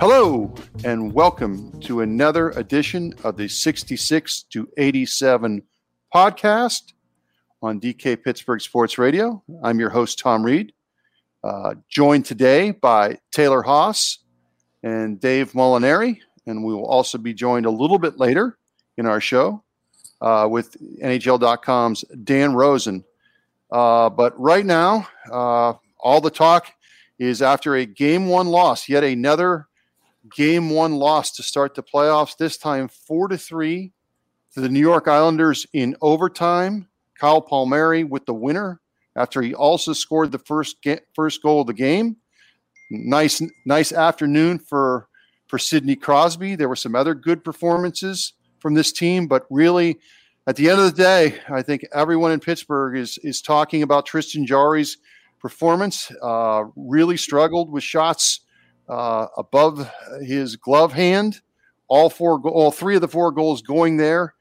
Hello, 0.00 0.50
and 0.82 1.12
welcome 1.12 1.78
to 1.82 2.00
another 2.00 2.52
edition 2.52 3.12
of 3.22 3.36
the 3.36 3.46
66 3.46 4.44
to 4.44 4.66
87 4.78 5.62
podcast 6.14 6.94
on 7.60 7.78
DK 7.78 8.24
Pittsburgh 8.24 8.62
Sports 8.62 8.96
Radio. 8.96 9.42
I'm 9.62 9.78
your 9.78 9.90
host, 9.90 10.18
Tom 10.18 10.42
Reed, 10.42 10.72
uh, 11.44 11.74
joined 11.90 12.24
today 12.24 12.70
by 12.70 13.18
Taylor 13.30 13.62
Haase 13.62 14.20
and 14.82 15.20
Dave 15.20 15.52
Molinari, 15.52 16.20
and 16.46 16.64
we 16.64 16.72
will 16.72 16.86
also 16.86 17.18
be 17.18 17.34
joined 17.34 17.66
a 17.66 17.70
little 17.70 17.98
bit 17.98 18.18
later 18.18 18.56
in 18.96 19.04
our 19.04 19.20
show 19.20 19.62
uh, 20.22 20.48
with 20.50 20.78
NHL.com's 21.02 22.06
Dan 22.24 22.54
Rosen. 22.54 23.04
Uh, 23.70 24.08
but 24.08 24.32
right 24.40 24.64
now, 24.64 25.06
uh, 25.30 25.74
all 25.98 26.22
the 26.22 26.30
talk 26.30 26.72
is 27.18 27.42
after 27.42 27.76
a 27.76 27.84
game 27.84 28.28
one 28.28 28.46
loss, 28.46 28.88
yet 28.88 29.04
another 29.04 29.66
game 30.34 30.70
one 30.70 30.94
loss 30.94 31.32
to 31.32 31.42
start 31.42 31.74
the 31.74 31.82
playoffs. 31.82 32.36
This 32.36 32.56
time, 32.56 32.88
four 32.88 33.28
to 33.28 33.38
three 33.38 33.92
to 34.54 34.60
the 34.60 34.68
New 34.68 34.80
York 34.80 35.08
Islanders 35.08 35.66
in 35.72 35.96
overtime. 36.00 36.88
Kyle 37.18 37.42
Palmieri 37.42 38.02
with 38.02 38.24
the 38.24 38.34
winner 38.34 38.80
after 39.14 39.42
he 39.42 39.54
also 39.54 39.92
scored 39.92 40.32
the 40.32 40.38
first 40.38 40.82
ga- 40.82 41.00
first 41.14 41.42
goal 41.42 41.60
of 41.60 41.66
the 41.66 41.74
game. 41.74 42.16
Nice, 42.90 43.42
nice 43.66 43.92
afternoon 43.92 44.58
for 44.58 45.08
for 45.46 45.58
Sidney 45.58 45.96
Crosby. 45.96 46.54
There 46.54 46.68
were 46.68 46.76
some 46.76 46.94
other 46.94 47.14
good 47.14 47.44
performances 47.44 48.32
from 48.60 48.74
this 48.74 48.92
team, 48.92 49.26
but 49.26 49.46
really, 49.50 49.98
at 50.46 50.56
the 50.56 50.70
end 50.70 50.80
of 50.80 50.86
the 50.86 51.02
day, 51.02 51.34
I 51.48 51.62
think 51.62 51.84
everyone 51.92 52.32
in 52.32 52.40
Pittsburgh 52.40 52.96
is 52.96 53.18
is 53.22 53.42
talking 53.42 53.82
about 53.82 54.06
Tristan 54.06 54.46
Jarry's 54.46 54.96
performance. 55.38 56.10
Uh, 56.22 56.64
really 56.76 57.16
struggled 57.16 57.70
with 57.70 57.82
shots 57.82 58.40
uh, 58.90 59.28
above 59.38 59.90
his 60.22 60.56
glove 60.56 60.92
hand. 60.92 61.40
All 61.88 62.10
four, 62.10 62.40
all 62.40 62.70
three 62.70 62.96
of 62.96 63.00
the 63.00 63.08
four 63.08 63.32
goals 63.32 63.62
going 63.62 63.96
there. 63.96 64.34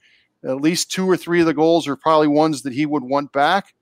At 0.43 0.61
least 0.61 0.91
two 0.91 1.09
or 1.09 1.17
three 1.17 1.39
of 1.39 1.45
the 1.45 1.53
goals 1.53 1.87
are 1.87 1.95
probably 1.95 2.27
ones 2.27 2.63
that 2.63 2.73
he 2.73 2.85
would 2.85 3.03
want 3.03 3.31
back. 3.31 3.73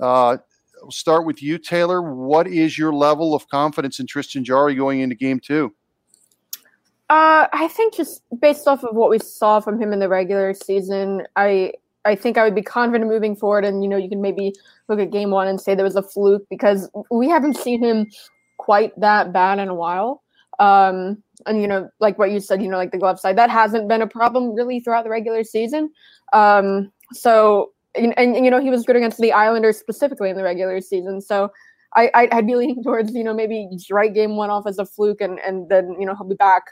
Uh, 0.00 0.38
will 0.82 0.90
start 0.90 1.24
with 1.24 1.42
you, 1.42 1.58
Taylor. 1.58 2.02
What 2.02 2.46
is 2.46 2.76
your 2.76 2.92
level 2.92 3.34
of 3.34 3.48
confidence 3.48 4.00
in 4.00 4.06
Tristan 4.06 4.44
Jarry 4.44 4.74
going 4.74 5.00
into 5.00 5.14
Game 5.14 5.40
Two? 5.40 5.74
Uh, 7.08 7.46
I 7.52 7.68
think 7.68 7.94
just 7.94 8.22
based 8.40 8.66
off 8.66 8.84
of 8.84 8.96
what 8.96 9.10
we 9.10 9.18
saw 9.18 9.60
from 9.60 9.80
him 9.80 9.92
in 9.92 9.98
the 9.98 10.08
regular 10.08 10.54
season, 10.54 11.26
I 11.36 11.72
I 12.04 12.14
think 12.16 12.36
I 12.36 12.44
would 12.44 12.54
be 12.54 12.62
confident 12.62 13.10
moving 13.10 13.36
forward. 13.36 13.64
And 13.64 13.82
you 13.82 13.88
know, 13.88 13.96
you 13.96 14.08
can 14.08 14.20
maybe 14.20 14.54
look 14.88 14.98
at 14.98 15.10
Game 15.10 15.30
One 15.30 15.46
and 15.46 15.60
say 15.60 15.74
there 15.74 15.84
was 15.84 15.96
a 15.96 16.02
fluke 16.02 16.46
because 16.48 16.90
we 17.10 17.28
haven't 17.28 17.56
seen 17.56 17.82
him 17.82 18.10
quite 18.62 18.98
that 19.00 19.32
bad 19.32 19.58
in 19.58 19.68
a 19.68 19.74
while. 19.74 20.22
Um, 20.60 21.22
and 21.46 21.60
you 21.60 21.66
know, 21.66 21.90
like 21.98 22.18
what 22.18 22.30
you 22.30 22.38
said, 22.38 22.62
you 22.62 22.68
know, 22.68 22.76
like 22.76 22.92
the 22.92 22.98
glove 22.98 23.18
side, 23.18 23.36
that 23.36 23.50
hasn't 23.50 23.88
been 23.88 24.02
a 24.02 24.06
problem 24.06 24.54
really 24.54 24.78
throughout 24.78 25.02
the 25.02 25.10
regular 25.10 25.42
season. 25.42 25.90
Um, 26.32 26.92
so 27.12 27.72
and, 27.94 28.16
and, 28.16 28.44
you 28.44 28.50
know, 28.50 28.60
he 28.60 28.70
was 28.70 28.84
good 28.84 28.96
against 28.96 29.18
the 29.18 29.32
Islanders 29.32 29.76
specifically 29.76 30.30
in 30.30 30.36
the 30.36 30.44
regular 30.44 30.80
season. 30.80 31.20
So 31.20 31.50
I, 31.94 32.10
I 32.14 32.36
would 32.36 32.46
be 32.46 32.54
leaning 32.54 32.82
towards 32.84 33.12
you 33.12 33.24
know 33.24 33.34
maybe 33.34 33.68
right 33.90 34.12
game 34.12 34.36
one 34.36 34.50
off 34.50 34.66
as 34.66 34.78
a 34.78 34.86
fluke, 34.86 35.20
and 35.20 35.38
and 35.40 35.68
then 35.68 35.96
you 35.98 36.06
know 36.06 36.14
he'll 36.14 36.28
be 36.28 36.34
back 36.36 36.64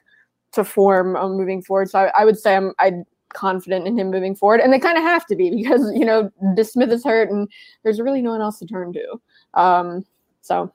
to 0.53 0.65
form 0.65 1.17
um, 1.17 1.37
moving 1.37 1.63
forward. 1.63 1.91
So 1.91 1.99
I, 1.99 2.23
I 2.23 2.25
would 2.25 2.39
say 2.39 2.57
I'm 2.57 2.73
I 2.79 2.93
confident 3.33 3.87
in 3.87 3.99
him 3.99 4.11
moving 4.11 4.35
forward, 4.35 4.61
and 4.61 4.73
they 4.73 4.79
kind 4.79 4.99
of 4.99 5.05
have 5.05 5.27
to 5.27 5.37
be 5.37 5.51
because 5.57 5.91
you 5.95 6.05
know 6.05 6.31
DeSmith 6.57 6.93
is 6.93 7.05
hurt, 7.05 7.31
and 7.31 7.49
there's 7.83 8.01
really 8.01 8.23
no 8.23 8.31
one 8.31 8.41
else 8.41 8.59
to 8.61 8.67
turn 8.67 8.93
to. 8.93 9.21
Um, 9.61 10.05
so 10.43 10.73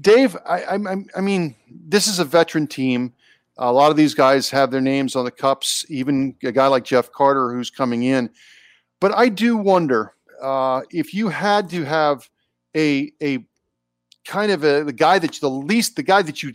Dave, 0.00 0.36
I, 0.46 0.76
I, 0.76 0.78
I 1.16 1.20
mean, 1.20 1.54
this 1.70 2.06
is 2.06 2.18
a 2.18 2.24
veteran 2.24 2.66
team. 2.66 3.14
A 3.56 3.72
lot 3.72 3.90
of 3.90 3.96
these 3.96 4.14
guys 4.14 4.50
have 4.50 4.70
their 4.70 4.82
names 4.82 5.16
on 5.16 5.24
the 5.24 5.30
cups. 5.30 5.86
Even 5.88 6.36
a 6.44 6.52
guy 6.52 6.66
like 6.66 6.84
Jeff 6.84 7.10
Carter, 7.12 7.52
who's 7.52 7.70
coming 7.70 8.02
in. 8.02 8.30
But 9.00 9.14
I 9.14 9.28
do 9.28 9.56
wonder 9.56 10.14
uh, 10.42 10.82
if 10.90 11.14
you 11.14 11.28
had 11.28 11.70
to 11.70 11.84
have 11.84 12.28
a 12.76 13.12
a 13.22 13.46
kind 14.26 14.52
of 14.52 14.64
a 14.64 14.84
the 14.84 14.92
guy 14.92 15.18
that 15.18 15.32
the 15.40 15.48
least 15.48 15.96
the 15.96 16.02
guy 16.02 16.20
that 16.22 16.42
you 16.42 16.52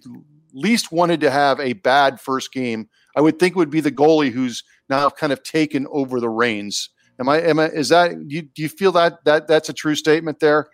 least 0.53 0.91
wanted 0.91 1.22
to 1.22 1.31
have 1.31 1.59
a 1.59 1.74
bad 1.74 2.19
first 2.19 2.53
game. 2.53 2.90
I 3.16 3.22
would 3.22 3.40
think 3.40 3.56
would 3.56 3.69
be 3.69 3.81
the 3.81 3.91
goalie 3.91 4.31
who's 4.31 4.63
now 4.90 5.09
kind 5.09 5.34
of 5.34 5.44
taken 5.44 5.88
over 5.91 6.19
the 6.19 6.30
reins. 6.30 6.90
Am 7.19 7.28
I? 7.28 7.41
Am 7.41 7.59
I? 7.59 7.68
Is 7.68 7.90
that? 7.90 8.12
Do 8.28 8.35
you, 8.35 8.44
do 8.44 8.62
you 8.62 8.69
feel 8.69 8.91
that 8.94 9.24
that 9.25 9.47
that's 9.47 9.69
a 9.69 9.74
true 9.74 9.96
statement 9.96 10.40
there? 10.40 10.69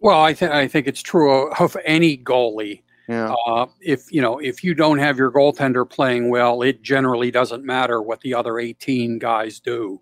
Well, 0.00 0.20
I 0.20 0.32
think 0.34 0.52
I 0.52 0.68
think 0.68 0.86
it's 0.86 1.02
true 1.02 1.50
of 1.52 1.76
any 1.84 2.16
goalie. 2.16 2.82
Yeah. 3.08 3.34
Uh, 3.46 3.66
if 3.80 4.12
you 4.12 4.20
know 4.20 4.38
if 4.38 4.62
you 4.62 4.74
don't 4.74 4.98
have 4.98 5.16
your 5.16 5.32
goaltender 5.32 5.88
playing 5.88 6.30
well, 6.30 6.62
it 6.62 6.82
generally 6.82 7.30
doesn't 7.30 7.64
matter 7.64 8.02
what 8.02 8.20
the 8.20 8.34
other 8.34 8.58
18 8.58 9.18
guys 9.18 9.60
do. 9.60 10.00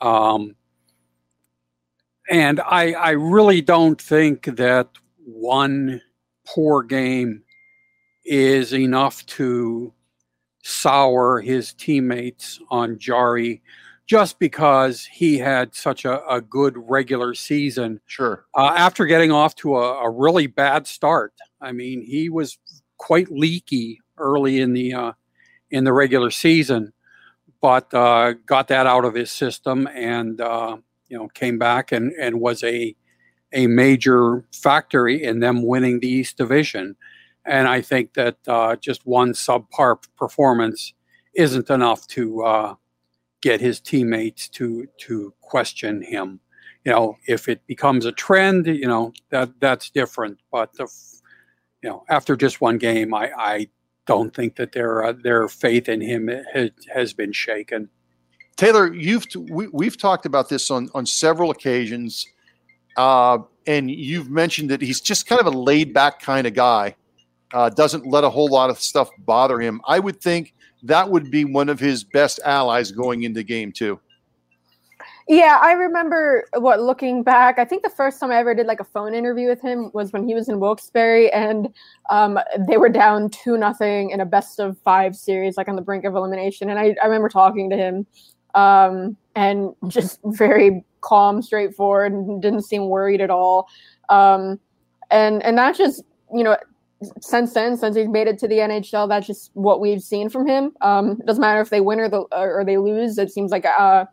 Um, 0.00 0.54
and 2.30 2.60
I 2.60 2.92
I 2.92 3.10
really 3.12 3.62
don't 3.62 4.00
think 4.00 4.44
that 4.56 4.88
one 5.24 6.00
poor 6.46 6.82
game 6.82 7.42
is 8.24 8.74
enough 8.74 9.24
to 9.26 9.92
sour 10.62 11.40
his 11.40 11.72
teammates 11.72 12.60
on 12.70 12.98
Jarry 12.98 13.62
just 14.06 14.38
because 14.38 15.04
he 15.04 15.38
had 15.38 15.74
such 15.74 16.04
a, 16.04 16.24
a 16.28 16.40
good 16.40 16.74
regular 16.76 17.34
season. 17.34 18.00
Sure. 18.06 18.44
Uh, 18.56 18.72
after 18.76 19.04
getting 19.04 19.32
off 19.32 19.54
to 19.56 19.76
a, 19.76 20.04
a, 20.04 20.10
really 20.10 20.46
bad 20.46 20.86
start, 20.86 21.32
I 21.60 21.72
mean, 21.72 22.02
he 22.02 22.28
was 22.28 22.58
quite 22.98 23.30
leaky 23.30 24.00
early 24.16 24.60
in 24.60 24.72
the 24.72 24.94
uh, 24.94 25.12
in 25.70 25.84
the 25.84 25.92
regular 25.92 26.30
season, 26.30 26.92
but 27.60 27.92
uh, 27.92 28.34
got 28.46 28.68
that 28.68 28.86
out 28.86 29.04
of 29.04 29.14
his 29.14 29.32
system 29.32 29.88
and 29.88 30.40
uh, 30.40 30.76
you 31.08 31.18
know 31.18 31.28
came 31.28 31.58
back 31.58 31.90
and 31.90 32.12
and 32.12 32.40
was 32.40 32.62
a 32.62 32.94
a 33.52 33.66
major 33.66 34.44
factor 34.52 35.08
in 35.08 35.40
them 35.40 35.66
winning 35.66 36.00
the 36.00 36.08
East 36.08 36.36
Division. 36.36 36.96
And 37.44 37.68
I 37.68 37.80
think 37.80 38.14
that 38.14 38.36
uh, 38.46 38.76
just 38.76 39.06
one 39.06 39.32
subpar 39.32 40.02
performance 40.16 40.92
isn't 41.34 41.70
enough 41.70 42.06
to 42.08 42.42
uh, 42.42 42.74
get 43.46 43.60
his 43.60 43.78
teammates 43.80 44.48
to 44.48 44.88
to 44.98 45.32
question 45.40 46.02
him. 46.02 46.40
You 46.84 46.92
know, 46.92 47.16
if 47.28 47.48
it 47.48 47.64
becomes 47.68 48.04
a 48.04 48.10
trend, 48.10 48.66
you 48.66 48.88
know 48.88 49.12
that 49.30 49.60
that's 49.60 49.88
different. 49.90 50.38
But 50.50 50.72
the, 50.72 50.88
you 51.82 51.90
know, 51.90 52.02
after 52.08 52.36
just 52.36 52.60
one 52.60 52.78
game, 52.78 53.14
I, 53.14 53.30
I 53.38 53.68
don't 54.04 54.34
think 54.34 54.56
that 54.56 54.72
their 54.72 55.04
uh, 55.04 55.12
their 55.12 55.46
faith 55.46 55.88
in 55.88 56.00
him 56.00 56.28
has, 56.52 56.70
has 56.92 57.12
been 57.12 57.32
shaken. 57.32 57.88
Taylor, 58.56 58.92
you've 58.92 59.26
we, 59.48 59.68
we've 59.68 59.96
talked 59.96 60.26
about 60.26 60.48
this 60.48 60.68
on 60.70 60.88
on 60.92 61.06
several 61.06 61.52
occasions, 61.52 62.26
uh, 62.96 63.38
and 63.68 63.88
you've 63.90 64.28
mentioned 64.28 64.70
that 64.70 64.82
he's 64.82 65.00
just 65.00 65.28
kind 65.28 65.40
of 65.40 65.46
a 65.46 65.56
laid 65.56 65.94
back 65.94 66.20
kind 66.20 66.48
of 66.48 66.54
guy. 66.54 66.96
Uh, 67.54 67.70
doesn't 67.70 68.04
let 68.04 68.24
a 68.24 68.30
whole 68.30 68.48
lot 68.48 68.70
of 68.70 68.80
stuff 68.80 69.08
bother 69.18 69.60
him. 69.60 69.80
I 69.86 70.00
would 70.00 70.20
think 70.20 70.52
that 70.86 71.08
would 71.08 71.30
be 71.30 71.44
one 71.44 71.68
of 71.68 71.78
his 71.78 72.04
best 72.04 72.40
allies 72.44 72.90
going 72.90 73.22
into 73.22 73.42
game 73.42 73.72
two. 73.72 74.00
Yeah, 75.28 75.58
I 75.60 75.72
remember 75.72 76.44
what 76.54 76.80
looking 76.80 77.24
back. 77.24 77.58
I 77.58 77.64
think 77.64 77.82
the 77.82 77.90
first 77.90 78.20
time 78.20 78.30
I 78.30 78.36
ever 78.36 78.54
did 78.54 78.68
like 78.68 78.78
a 78.78 78.84
phone 78.84 79.12
interview 79.12 79.48
with 79.48 79.60
him 79.60 79.90
was 79.92 80.12
when 80.12 80.26
he 80.26 80.34
was 80.34 80.48
in 80.48 80.60
Wilkes-Barre, 80.60 81.30
and 81.30 81.68
um, 82.10 82.38
they 82.68 82.76
were 82.76 82.88
down 82.88 83.30
two 83.30 83.56
nothing 83.58 84.10
in 84.10 84.20
a 84.20 84.24
best 84.24 84.60
of 84.60 84.78
five 84.78 85.16
series, 85.16 85.56
like 85.56 85.68
on 85.68 85.74
the 85.74 85.82
brink 85.82 86.04
of 86.04 86.14
elimination. 86.14 86.70
And 86.70 86.78
I, 86.78 86.94
I 87.02 87.06
remember 87.06 87.28
talking 87.28 87.68
to 87.70 87.76
him, 87.76 88.06
um, 88.54 89.16
and 89.34 89.74
just 89.88 90.20
very 90.26 90.84
calm, 91.00 91.42
straightforward, 91.42 92.12
and 92.12 92.40
didn't 92.40 92.62
seem 92.62 92.88
worried 92.88 93.20
at 93.20 93.30
all. 93.30 93.66
Um, 94.08 94.60
and 95.10 95.42
and 95.42 95.58
that's 95.58 95.76
just 95.76 96.04
you 96.32 96.44
know 96.44 96.56
since 97.20 97.52
then, 97.52 97.76
since 97.76 97.96
he's 97.96 98.08
made 98.08 98.26
it 98.26 98.38
to 98.38 98.48
the 98.48 98.58
NHL, 98.58 99.08
that's 99.08 99.26
just 99.26 99.50
what 99.54 99.80
we've 99.80 100.02
seen 100.02 100.28
from 100.28 100.46
him. 100.46 100.72
Um, 100.80 101.12
it 101.12 101.26
doesn't 101.26 101.40
matter 101.40 101.60
if 101.60 101.70
they 101.70 101.80
win 101.80 102.00
or 102.00 102.08
the 102.08 102.20
or 102.32 102.64
they 102.64 102.78
lose. 102.78 103.18
It 103.18 103.30
seems 103.30 103.50
like 103.50 103.66
uh, 103.66 104.06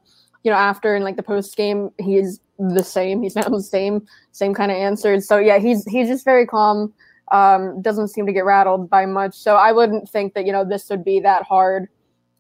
you 0.44 0.52
know, 0.52 0.58
after 0.58 0.96
in 0.96 1.04
like 1.04 1.16
the 1.16 1.24
post 1.24 1.56
game, 1.56 1.92
he's 2.00 2.40
the 2.60 2.84
same. 2.84 3.22
He's 3.22 3.34
found 3.40 3.54
the 3.54 3.64
same 3.64 4.06
same 4.32 4.54
kind 4.54 4.72
of 4.72 4.78
answers. 4.78 5.28
So 5.28 5.38
yeah, 5.38 5.60
he's 5.60 5.86
he's 5.86 6.08
just 6.08 6.26
very 6.26 6.46
calm. 6.46 6.94
Um, 7.32 7.82
doesn't 7.82 8.10
seem 8.10 8.26
to 8.26 8.34
get 8.34 8.46
rattled 8.46 8.90
by 8.90 9.06
much. 9.06 9.34
So 9.34 9.56
I 9.56 9.72
wouldn't 9.72 10.10
think 10.10 10.34
that 10.34 10.46
you 10.46 10.52
know 10.52 10.66
this 10.66 10.90
would 10.90 11.06
be 11.06 11.20
that 11.22 11.44
hard. 11.44 11.88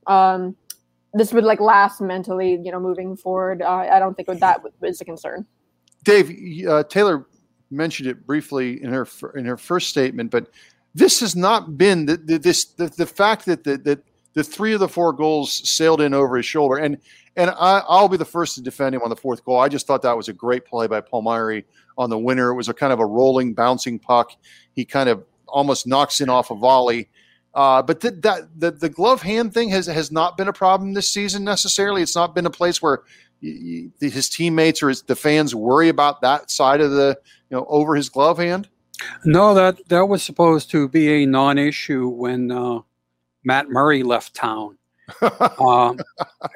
Um, 0.07 0.55
this 1.13 1.31
would 1.31 1.43
like 1.43 1.61
last 1.61 2.01
mentally, 2.01 2.59
you 2.63 2.71
know, 2.71 2.79
moving 2.79 3.15
forward. 3.15 3.61
Uh, 3.61 3.87
I 3.91 3.99
don't 3.99 4.15
think 4.15 4.27
that 4.27 4.61
is 4.81 4.99
a 4.99 5.05
concern. 5.05 5.45
Dave 6.03 6.67
uh, 6.67 6.83
Taylor 6.83 7.25
mentioned 7.73 8.09
it 8.09 8.25
briefly 8.25 8.81
in 8.81 8.91
her 8.93 9.07
in 9.35 9.45
her 9.45 9.57
first 9.57 9.89
statement, 9.89 10.31
but 10.31 10.49
this 10.95 11.19
has 11.21 11.35
not 11.35 11.77
been 11.77 12.05
the, 12.05 12.17
the 12.17 12.37
this 12.37 12.65
the, 12.65 12.87
the 12.87 13.05
fact 13.05 13.45
that 13.45 13.63
the, 13.63 13.77
the 13.77 14.01
the 14.33 14.43
three 14.43 14.73
of 14.73 14.79
the 14.79 14.87
four 14.87 15.13
goals 15.13 15.67
sailed 15.69 16.01
in 16.01 16.13
over 16.13 16.37
his 16.37 16.45
shoulder, 16.45 16.77
and 16.77 16.97
and 17.35 17.49
I, 17.49 17.83
will 18.01 18.09
be 18.09 18.17
the 18.17 18.25
first 18.25 18.55
to 18.55 18.61
defend 18.61 18.93
him 18.93 19.01
on 19.01 19.09
the 19.09 19.15
fourth 19.15 19.43
goal. 19.43 19.59
I 19.59 19.67
just 19.67 19.87
thought 19.87 20.03
that 20.03 20.15
was 20.15 20.29
a 20.29 20.33
great 20.33 20.65
play 20.65 20.87
by 20.87 21.01
Palmieri 21.01 21.65
on 21.97 22.09
the 22.09 22.17
winner. 22.17 22.51
It 22.51 22.55
was 22.55 22.69
a 22.69 22.73
kind 22.73 22.93
of 22.93 22.99
a 22.99 23.05
rolling, 23.05 23.53
bouncing 23.53 23.97
puck. 23.99 24.31
He 24.73 24.85
kind 24.85 25.09
of 25.09 25.23
almost 25.47 25.87
knocks 25.87 26.21
in 26.21 26.29
off 26.29 26.51
a 26.51 26.55
volley. 26.55 27.09
Uh, 27.53 27.81
but 27.81 28.01
th- 28.01 28.15
that 28.21 28.41
the, 28.59 28.71
the 28.71 28.89
glove 28.89 29.21
hand 29.21 29.53
thing 29.53 29.69
has 29.69 29.85
has 29.85 30.11
not 30.11 30.37
been 30.37 30.47
a 30.47 30.53
problem 30.53 30.93
this 30.93 31.09
season 31.09 31.43
necessarily. 31.43 32.01
It's 32.01 32.15
not 32.15 32.33
been 32.33 32.45
a 32.45 32.51
place 32.51 32.81
where 32.81 33.03
his 33.99 34.29
teammates 34.29 34.81
or 34.81 34.89
his, 34.89 35.01
the 35.03 35.15
fans 35.15 35.53
worry 35.53 35.89
about 35.89 36.21
that 36.21 36.49
side 36.49 36.81
of 36.81 36.91
the 36.91 37.19
you 37.49 37.57
know 37.57 37.65
over 37.67 37.95
his 37.95 38.09
glove 38.09 38.37
hand. 38.37 38.69
No, 39.25 39.53
that 39.53 39.87
that 39.89 40.07
was 40.07 40.23
supposed 40.23 40.71
to 40.71 40.87
be 40.87 41.23
a 41.23 41.25
non-issue 41.25 42.07
when 42.07 42.51
uh, 42.51 42.79
Matt 43.43 43.69
Murray 43.69 44.03
left 44.03 44.33
town. 44.33 44.77
um, 45.59 45.99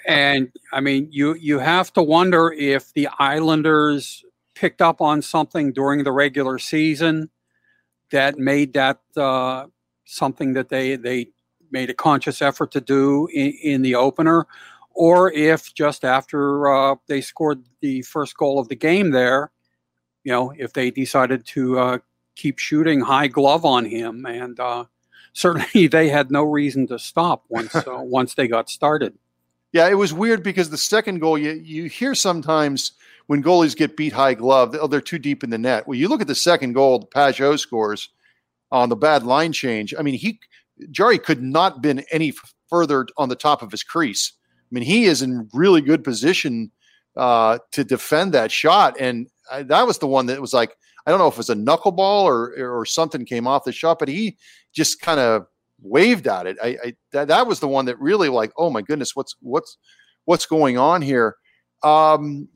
and 0.07 0.51
I 0.71 0.79
mean, 0.79 1.09
you 1.11 1.35
you 1.35 1.59
have 1.59 1.91
to 1.93 2.03
wonder 2.03 2.51
if 2.51 2.93
the 2.93 3.09
Islanders 3.19 4.23
picked 4.55 4.81
up 4.81 5.01
on 5.01 5.21
something 5.21 5.73
during 5.73 6.03
the 6.03 6.11
regular 6.11 6.57
season 6.57 7.29
that 8.11 8.37
made 8.37 8.73
that 8.73 8.99
uh, 9.15 9.65
something 10.05 10.53
that 10.53 10.69
they 10.69 10.95
they 10.95 11.27
made 11.69 11.89
a 11.89 11.93
conscious 11.93 12.41
effort 12.41 12.71
to 12.71 12.81
do 12.81 13.27
in, 13.33 13.51
in 13.61 13.81
the 13.81 13.95
opener, 13.95 14.47
or 14.97 15.31
if 15.31 15.75
just 15.75 16.03
after 16.03 16.67
uh, 16.67 16.95
they 17.07 17.21
scored 17.21 17.63
the 17.81 18.01
first 18.01 18.35
goal 18.35 18.57
of 18.57 18.67
the 18.67 18.75
game 18.75 19.11
there, 19.11 19.51
you 20.23 20.31
know, 20.31 20.51
if 20.57 20.73
they 20.73 20.89
decided 20.89 21.45
to 21.45 21.77
uh, 21.77 21.97
keep 22.35 22.57
shooting 22.57 22.99
high 22.99 23.27
glove 23.27 23.63
on 23.63 23.85
him, 23.85 24.25
and 24.25 24.59
uh, 24.59 24.85
certainly 25.33 25.85
they 25.85 26.09
had 26.09 26.31
no 26.31 26.43
reason 26.43 26.87
to 26.87 26.97
stop 26.97 27.45
once 27.47 27.75
uh, 27.75 27.83
once 27.87 28.33
they 28.33 28.47
got 28.47 28.69
started. 28.69 29.13
Yeah, 29.71 29.87
it 29.87 29.93
was 29.93 30.13
weird 30.13 30.41
because 30.41 30.71
the 30.71 30.77
second 30.77 31.19
goal 31.19 31.37
you 31.37 31.51
you 31.51 31.85
hear 31.85 32.15
sometimes 32.15 32.93
when 33.27 33.43
goalies 33.43 33.77
get 33.77 33.97
beat 33.97 34.13
high 34.13 34.33
glove, 34.33 34.75
oh, 34.81 34.87
they're 34.87 34.99
too 34.99 35.19
deep 35.19 35.43
in 35.43 35.51
the 35.51 35.59
net. 35.59 35.87
Well, 35.87 35.99
you 35.99 36.07
look 36.07 36.21
at 36.21 36.27
the 36.27 36.35
second 36.35 36.73
goal 36.73 37.07
Pageau 37.13 37.59
scores 37.59 38.09
on 38.71 38.89
the 38.89 38.95
bad 38.95 39.23
line 39.23 39.51
change. 39.51 39.93
I 39.97 40.01
mean, 40.01 40.15
he 40.15 40.39
Jarry 40.89 41.19
could 41.19 41.43
not 41.43 41.83
been 41.83 42.03
any 42.11 42.33
further 42.67 43.05
on 43.15 43.29
the 43.29 43.35
top 43.35 43.61
of 43.61 43.71
his 43.71 43.83
crease. 43.83 44.33
I 44.69 44.71
mean, 44.71 44.83
he 44.83 45.05
is 45.05 45.21
in 45.21 45.49
really 45.53 45.81
good 45.81 46.03
position 46.03 46.71
uh, 47.15 47.59
to 47.71 47.83
defend 47.83 48.33
that 48.33 48.51
shot, 48.51 48.97
and 48.99 49.27
I, 49.51 49.63
that 49.63 49.87
was 49.87 49.97
the 49.97 50.07
one 50.07 50.25
that 50.27 50.41
was 50.41 50.53
like 50.53 50.75
I 51.05 51.09
don't 51.09 51.19
know 51.19 51.27
if 51.27 51.35
it 51.35 51.37
was 51.37 51.49
a 51.49 51.55
knuckleball 51.55 52.23
or 52.23 52.79
or 52.79 52.85
something 52.85 53.25
came 53.25 53.47
off 53.47 53.63
the 53.63 53.71
shot, 53.71 53.97
but 53.97 54.09
he 54.09 54.37
just 54.73 54.99
kind 54.99 55.21
of 55.21 55.47
waved 55.81 56.27
at 56.27 56.47
it. 56.47 56.57
I, 56.61 56.77
I 56.83 56.95
that, 57.13 57.29
that 57.29 57.47
was 57.47 57.61
the 57.61 57.67
one 57.67 57.85
that 57.85 57.99
really 57.99 58.27
like, 58.27 58.51
oh 58.57 58.69
my 58.69 58.81
goodness, 58.81 59.15
what's 59.15 59.35
what's 59.39 59.77
what's 60.25 60.45
going 60.45 60.77
on 60.77 61.01
here? 61.01 61.37
Um, 61.81 62.49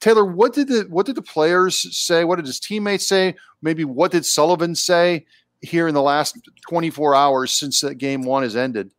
Taylor, 0.00 0.24
what 0.24 0.54
did 0.54 0.68
the 0.68 0.86
what 0.88 1.06
did 1.06 1.16
the 1.16 1.22
players 1.22 1.96
say? 1.96 2.22
What 2.22 2.36
did 2.36 2.46
his 2.46 2.60
teammates 2.60 3.06
say? 3.06 3.34
Maybe 3.62 3.84
what 3.84 4.12
did 4.12 4.24
Sullivan 4.24 4.76
say 4.76 5.26
here 5.60 5.88
in 5.88 5.94
the 5.94 6.02
last 6.02 6.38
24 6.68 7.16
hours 7.16 7.52
since 7.52 7.80
that 7.80 7.96
game 7.96 8.22
one 8.22 8.44
has 8.44 8.54
ended? 8.54 8.92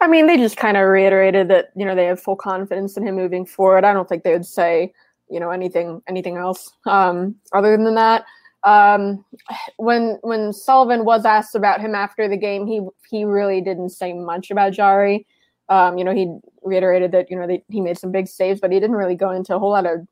I 0.00 0.08
mean, 0.08 0.26
they 0.26 0.36
just 0.36 0.56
kind 0.56 0.76
of 0.76 0.86
reiterated 0.86 1.48
that 1.48 1.70
you 1.74 1.84
know 1.84 1.94
they 1.94 2.06
have 2.06 2.20
full 2.20 2.36
confidence 2.36 2.96
in 2.96 3.06
him 3.06 3.16
moving 3.16 3.46
forward. 3.46 3.84
I 3.84 3.92
don't 3.92 4.08
think 4.08 4.24
they 4.24 4.32
would 4.32 4.46
say 4.46 4.92
you 5.30 5.40
know 5.40 5.50
anything 5.50 6.02
anything 6.08 6.36
else 6.36 6.70
um, 6.86 7.34
other 7.52 7.76
than 7.76 7.94
that. 7.94 8.24
Um, 8.64 9.24
when 9.76 10.18
when 10.22 10.52
Sullivan 10.52 11.04
was 11.04 11.24
asked 11.24 11.54
about 11.54 11.80
him 11.80 11.94
after 11.94 12.28
the 12.28 12.36
game, 12.36 12.66
he 12.66 12.80
he 13.10 13.24
really 13.24 13.60
didn't 13.60 13.90
say 13.90 14.12
much 14.12 14.50
about 14.50 14.72
Jarry. 14.72 15.26
Um, 15.68 15.98
you 15.98 16.04
know, 16.04 16.14
he 16.14 16.36
reiterated 16.62 17.12
that 17.12 17.30
you 17.30 17.38
know 17.38 17.46
they, 17.46 17.62
he 17.68 17.80
made 17.80 17.98
some 17.98 18.12
big 18.12 18.28
saves, 18.28 18.60
but 18.60 18.72
he 18.72 18.80
didn't 18.80 18.96
really 18.96 19.14
go 19.14 19.30
into 19.30 19.54
a 19.54 19.58
whole 19.58 19.70
lot 19.70 19.86
of 19.86 20.06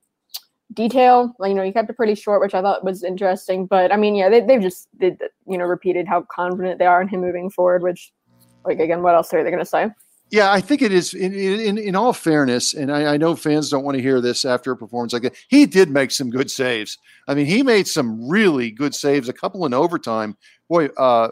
detail. 0.73 1.35
Like, 1.39 1.51
you 1.51 1.55
know, 1.55 1.63
he 1.63 1.73
kept 1.73 1.91
it 1.91 1.97
pretty 1.97 2.15
short, 2.15 2.41
which 2.41 2.55
I 2.55 2.63
thought 2.63 2.85
was 2.85 3.05
interesting. 3.05 3.67
But 3.67 3.93
I 3.93 3.97
mean, 3.97 4.15
yeah, 4.15 4.29
they, 4.29 4.41
they've 4.41 4.63
just 4.63 4.89
did 4.99 5.21
you 5.47 5.59
know 5.59 5.65
repeated 5.65 6.09
how 6.09 6.23
confident 6.23 6.79
they 6.79 6.87
are 6.87 7.03
in 7.03 7.09
him 7.09 7.21
moving 7.21 7.51
forward. 7.51 7.83
Which, 7.83 8.13
like 8.65 8.81
again, 8.81 9.03
what 9.03 9.15
else 9.15 9.33
are 9.33 9.43
they 9.43 9.51
going 9.51 9.63
to 9.63 9.69
say? 9.69 9.91
Yeah, 10.31 10.51
I 10.51 10.61
think 10.61 10.83
it 10.83 10.93
is. 10.93 11.15
In 11.15 11.33
in, 11.35 11.79
in 11.79 11.95
all 11.95 12.13
fairness, 12.13 12.75
and 12.75 12.91
I, 12.91 13.15
I, 13.15 13.17
know 13.17 13.37
fans 13.37 13.71
don't 13.71 13.85
want 13.85 13.97
to 13.97 14.03
hear 14.03 14.21
this 14.21 14.45
after 14.45 14.73
a 14.73 14.77
performance 14.77 15.13
like 15.13 15.23
that. 15.23 15.37
He 15.49 15.67
did 15.67 15.91
make 15.91 16.11
some 16.11 16.31
good 16.31 16.51
saves. 16.51 16.99
I 17.29 17.35
mean, 17.35 17.47
he 17.47 17.63
made 17.63 17.87
some 17.87 18.29
really 18.29 18.71
good 18.71 18.95
saves. 18.95 19.29
A 19.29 19.33
couple 19.33 19.67
in 19.67 19.75
overtime. 19.75 20.37
Boy, 20.69 20.87
uh, 20.97 21.31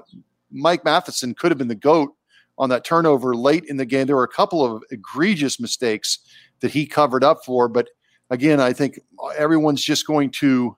Mike 0.51 0.85
Matheson 0.85 1.35
could 1.35 1.51
have 1.51 1.59
been 1.59 1.69
the 1.69 1.75
goat 1.75 2.15
on 2.59 2.69
that 2.69 2.85
turnover 2.85 3.35
late 3.35 3.65
in 3.65 3.79
the 3.79 3.87
game. 3.87 4.07
There 4.07 4.17
were 4.17 4.25
a 4.25 4.29
couple 4.29 4.65
of 4.65 4.85
egregious 4.91 5.59
mistakes 5.59 6.19
that 6.61 6.71
he 6.71 6.87
covered 6.87 7.25
up 7.25 7.45
for, 7.45 7.69
but 7.69 7.89
again, 8.31 8.61
I 8.61 8.73
think 8.73 9.01
everyone's 9.37 9.83
just 9.83 10.07
going 10.07 10.31
to 10.33 10.77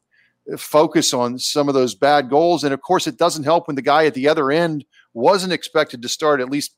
focus 0.57 1.13
on 1.13 1.39
some 1.39 1.69
of 1.69 1.75
those 1.75 1.95
bad 1.95 2.31
goals. 2.31 2.65
And 2.65 2.75
of 2.75 2.81
course, 2.81 3.07
it 3.07 3.17
doesn't 3.17 3.45
help 3.45 3.67
when 3.67 3.77
the 3.77 3.83
guy 3.83 4.07
at 4.07 4.15
the 4.15 4.29
other 4.29 4.51
end 4.51 4.85
wasn't 5.15 5.53
expected 5.53 6.03
to 6.03 6.09
start 6.09 6.41
at 6.41 6.51
least 6.51 6.77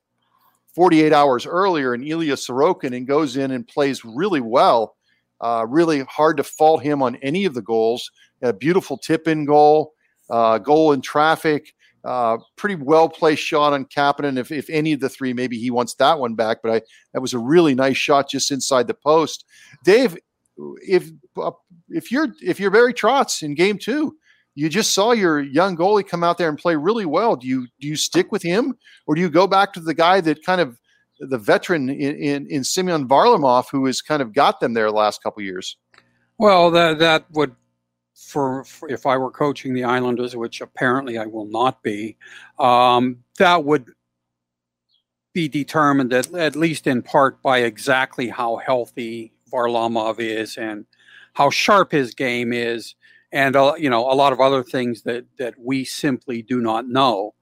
48 0.75 1.13
hours 1.13 1.47
earlier, 1.47 1.95
and 1.95 2.07
Ilya 2.07 2.35
Sorokin 2.35 2.95
and 2.95 3.07
goes 3.07 3.37
in 3.37 3.51
and 3.51 3.67
plays 3.67 4.05
really 4.05 4.43
well. 4.43 4.95
Uh, 5.41 5.67
really 5.69 6.01
hard 6.05 6.37
to 6.37 6.45
fault 6.45 6.83
him 6.83 7.03
on 7.03 7.17
any 7.17 7.47
of 7.47 7.55
the 7.55 7.63
goals. 7.63 8.11
A 8.43 8.53
beautiful 8.53 8.99
tip 8.99 9.27
in 9.27 9.47
goal, 9.47 9.93
uh, 10.31 10.59
goal 10.59 10.93
in 10.93 11.01
traffic. 11.01 11.73
Uh, 12.05 12.39
pretty 12.55 12.77
well 12.77 13.09
placed 13.09 13.43
shot 13.43 13.73
on 13.73 13.85
Kapanen. 13.87 14.39
If, 14.39 14.53
if 14.53 14.71
any 14.71 14.93
of 14.93 15.01
the 15.01 15.09
three, 15.09 15.33
maybe 15.33 15.59
he 15.59 15.71
wants 15.71 15.95
that 15.95 16.21
one 16.21 16.35
back. 16.35 16.59
But 16.63 16.71
I 16.73 16.83
that 17.13 17.21
was 17.21 17.35
a 17.35 17.39
really 17.39 17.75
nice 17.75 17.97
shot 17.97 18.31
just 18.31 18.53
inside 18.53 18.87
the 18.87 18.95
post. 18.95 19.45
Dave, 19.83 20.17
if 20.87 21.11
uh, 21.37 21.51
if 21.89 22.13
you're 22.13 22.29
if 22.41 22.61
you're 22.61 22.71
Barry 22.71 22.95
Trotz 22.95 23.43
in 23.43 23.55
game 23.55 23.79
two, 23.79 24.17
you 24.57 24.69
just 24.69 24.95
saw 24.95 25.13
your 25.13 25.41
young 25.41 25.77
goalie 25.77 26.07
come 26.07 26.25
out 26.25 26.39
there 26.39 26.49
and 26.49 26.59
play 26.59 26.75
really 26.75 27.07
well. 27.07 27.37
Do 27.37 27.47
you 27.47 27.69
do 27.79 27.87
you 27.87 27.95
stick 27.95 28.33
with 28.33 28.43
him, 28.43 28.75
or 29.07 29.15
do 29.15 29.21
you 29.21 29.31
go 29.31 29.47
back 29.47 29.73
to 29.75 29.81
the 29.81 29.95
guy 29.95 30.21
that 30.23 30.45
kind 30.45 30.61
of 30.61 30.79
the 31.21 31.39
veteran 31.39 31.89
in 31.89 32.17
in, 32.17 32.47
in 32.49 32.65
Semyon 32.65 33.07
Varlamov, 33.07 33.67
who 33.71 33.87
has 33.87 34.01
kind 34.01 34.23
of 34.23 34.33
got 34.33 34.59
them 34.59 34.73
there 34.73 34.87
the 34.87 34.97
last 34.97 35.23
couple 35.23 35.43
years? 35.43 35.77
Well, 36.39 36.71
that 36.73 36.99
that 36.99 37.31
would 37.33 37.55
for, 38.17 38.65
for, 38.65 38.91
if 38.91 39.05
I 39.05 39.19
were 39.19 39.31
coaching 39.31 39.75
the 39.75 39.85
Islanders, 39.85 40.35
which 40.35 40.63
apparently 40.63 41.19
I 41.19 41.27
will 41.27 41.45
not 41.45 41.83
be, 41.83 42.17
um, 42.59 43.19
that 43.39 43.65
would 43.65 43.91
be 45.35 45.49
determined 45.49 46.15
at, 46.15 46.33
at 46.33 46.57
least 46.57 46.87
in 46.87 47.03
part 47.03 47.43
by 47.43 47.59
exactly 47.59 48.29
how 48.29 48.57
healthy 48.57 49.35
Varlamov 49.53 50.19
is 50.19 50.57
and 50.57 50.87
how 51.35 51.51
sharp 51.51 51.93
his 51.93 52.15
game 52.15 52.55
is, 52.55 52.95
and 53.37 53.55
uh, 53.55 53.75
you 53.77 53.91
know 53.91 54.11
a 54.11 54.15
lot 54.15 54.33
of 54.33 54.41
other 54.41 54.63
things 54.63 55.03
that 55.03 55.25
that 55.39 55.55
we 55.59 55.85
simply 55.85 56.43
do 56.43 56.61
not 56.61 56.89
know. 56.89 57.35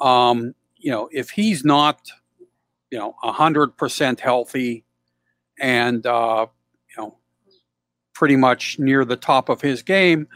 Um, 0.00 0.54
you 0.76 0.90
know, 0.90 1.08
if 1.12 1.30
he's 1.30 1.64
not, 1.64 2.10
you 2.90 2.98
know, 2.98 3.14
hundred 3.22 3.76
percent 3.76 4.20
healthy, 4.20 4.84
and 5.58 6.04
uh, 6.06 6.46
pretty 8.16 8.36
much 8.36 8.78
near 8.78 9.04
the 9.04 9.16
top 9.16 9.50
of 9.50 9.60
his 9.60 9.82
game. 9.82 10.26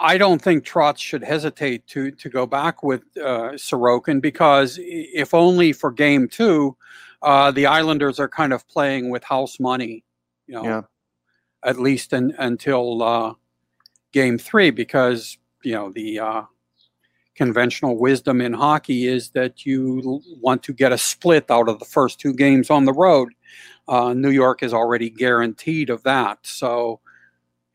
I 0.00 0.18
don't 0.18 0.42
think 0.42 0.64
Trotz 0.64 0.98
should 0.98 1.22
hesitate 1.22 1.86
to 1.88 2.10
to 2.10 2.28
go 2.28 2.44
back 2.44 2.82
with 2.82 3.02
uh, 3.16 3.52
Sorokin 3.54 4.20
because 4.20 4.78
if 4.82 5.32
only 5.32 5.72
for 5.72 5.92
game 5.92 6.28
two, 6.28 6.76
uh, 7.22 7.50
the 7.52 7.66
Islanders 7.66 8.18
are 8.18 8.28
kind 8.28 8.52
of 8.52 8.66
playing 8.68 9.10
with 9.10 9.22
house 9.22 9.60
money, 9.60 10.04
you 10.48 10.54
know, 10.54 10.64
yeah. 10.64 10.82
at 11.64 11.78
least 11.78 12.12
in, 12.12 12.34
until 12.38 13.02
uh, 13.02 13.34
game 14.12 14.38
three, 14.38 14.70
because 14.70 15.38
you 15.62 15.74
know 15.74 15.90
the 15.90 16.18
uh, 16.18 16.42
conventional 17.38 17.96
wisdom 17.96 18.40
in 18.40 18.52
hockey 18.52 19.06
is 19.06 19.30
that 19.30 19.64
you 19.64 20.20
want 20.40 20.62
to 20.64 20.72
get 20.72 20.92
a 20.92 20.98
split 20.98 21.50
out 21.50 21.68
of 21.68 21.78
the 21.78 21.84
first 21.84 22.18
two 22.18 22.34
games 22.34 22.68
on 22.68 22.84
the 22.84 22.92
road. 22.92 23.28
Uh, 23.86 24.12
New 24.12 24.30
York 24.30 24.62
is 24.62 24.74
already 24.74 25.08
guaranteed 25.08 25.88
of 25.88 26.02
that. 26.02 26.38
So, 26.42 27.00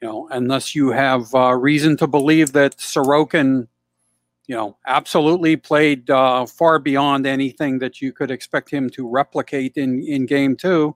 you 0.02 0.08
know, 0.08 0.28
unless 0.32 0.76
you 0.76 0.90
have 0.92 1.34
uh, 1.34 1.54
reason 1.56 1.96
to 1.98 2.08
believe 2.08 2.52
that 2.52 2.78
Sorokin, 2.78 3.68
you 4.48 4.56
know, 4.56 4.78
absolutely 4.86 5.56
played 5.56 6.10
uh, 6.10 6.46
far 6.46 6.78
beyond 6.78 7.26
anything 7.26 7.80
that 7.80 8.02
you 8.02 8.12
could 8.12 8.32
expect 8.32 8.70
him 8.70 8.90
to 8.92 9.08
replicate 9.08 9.78
in 9.78 10.04
in 10.04 10.26
Game 10.26 10.58
Two, 10.58 10.96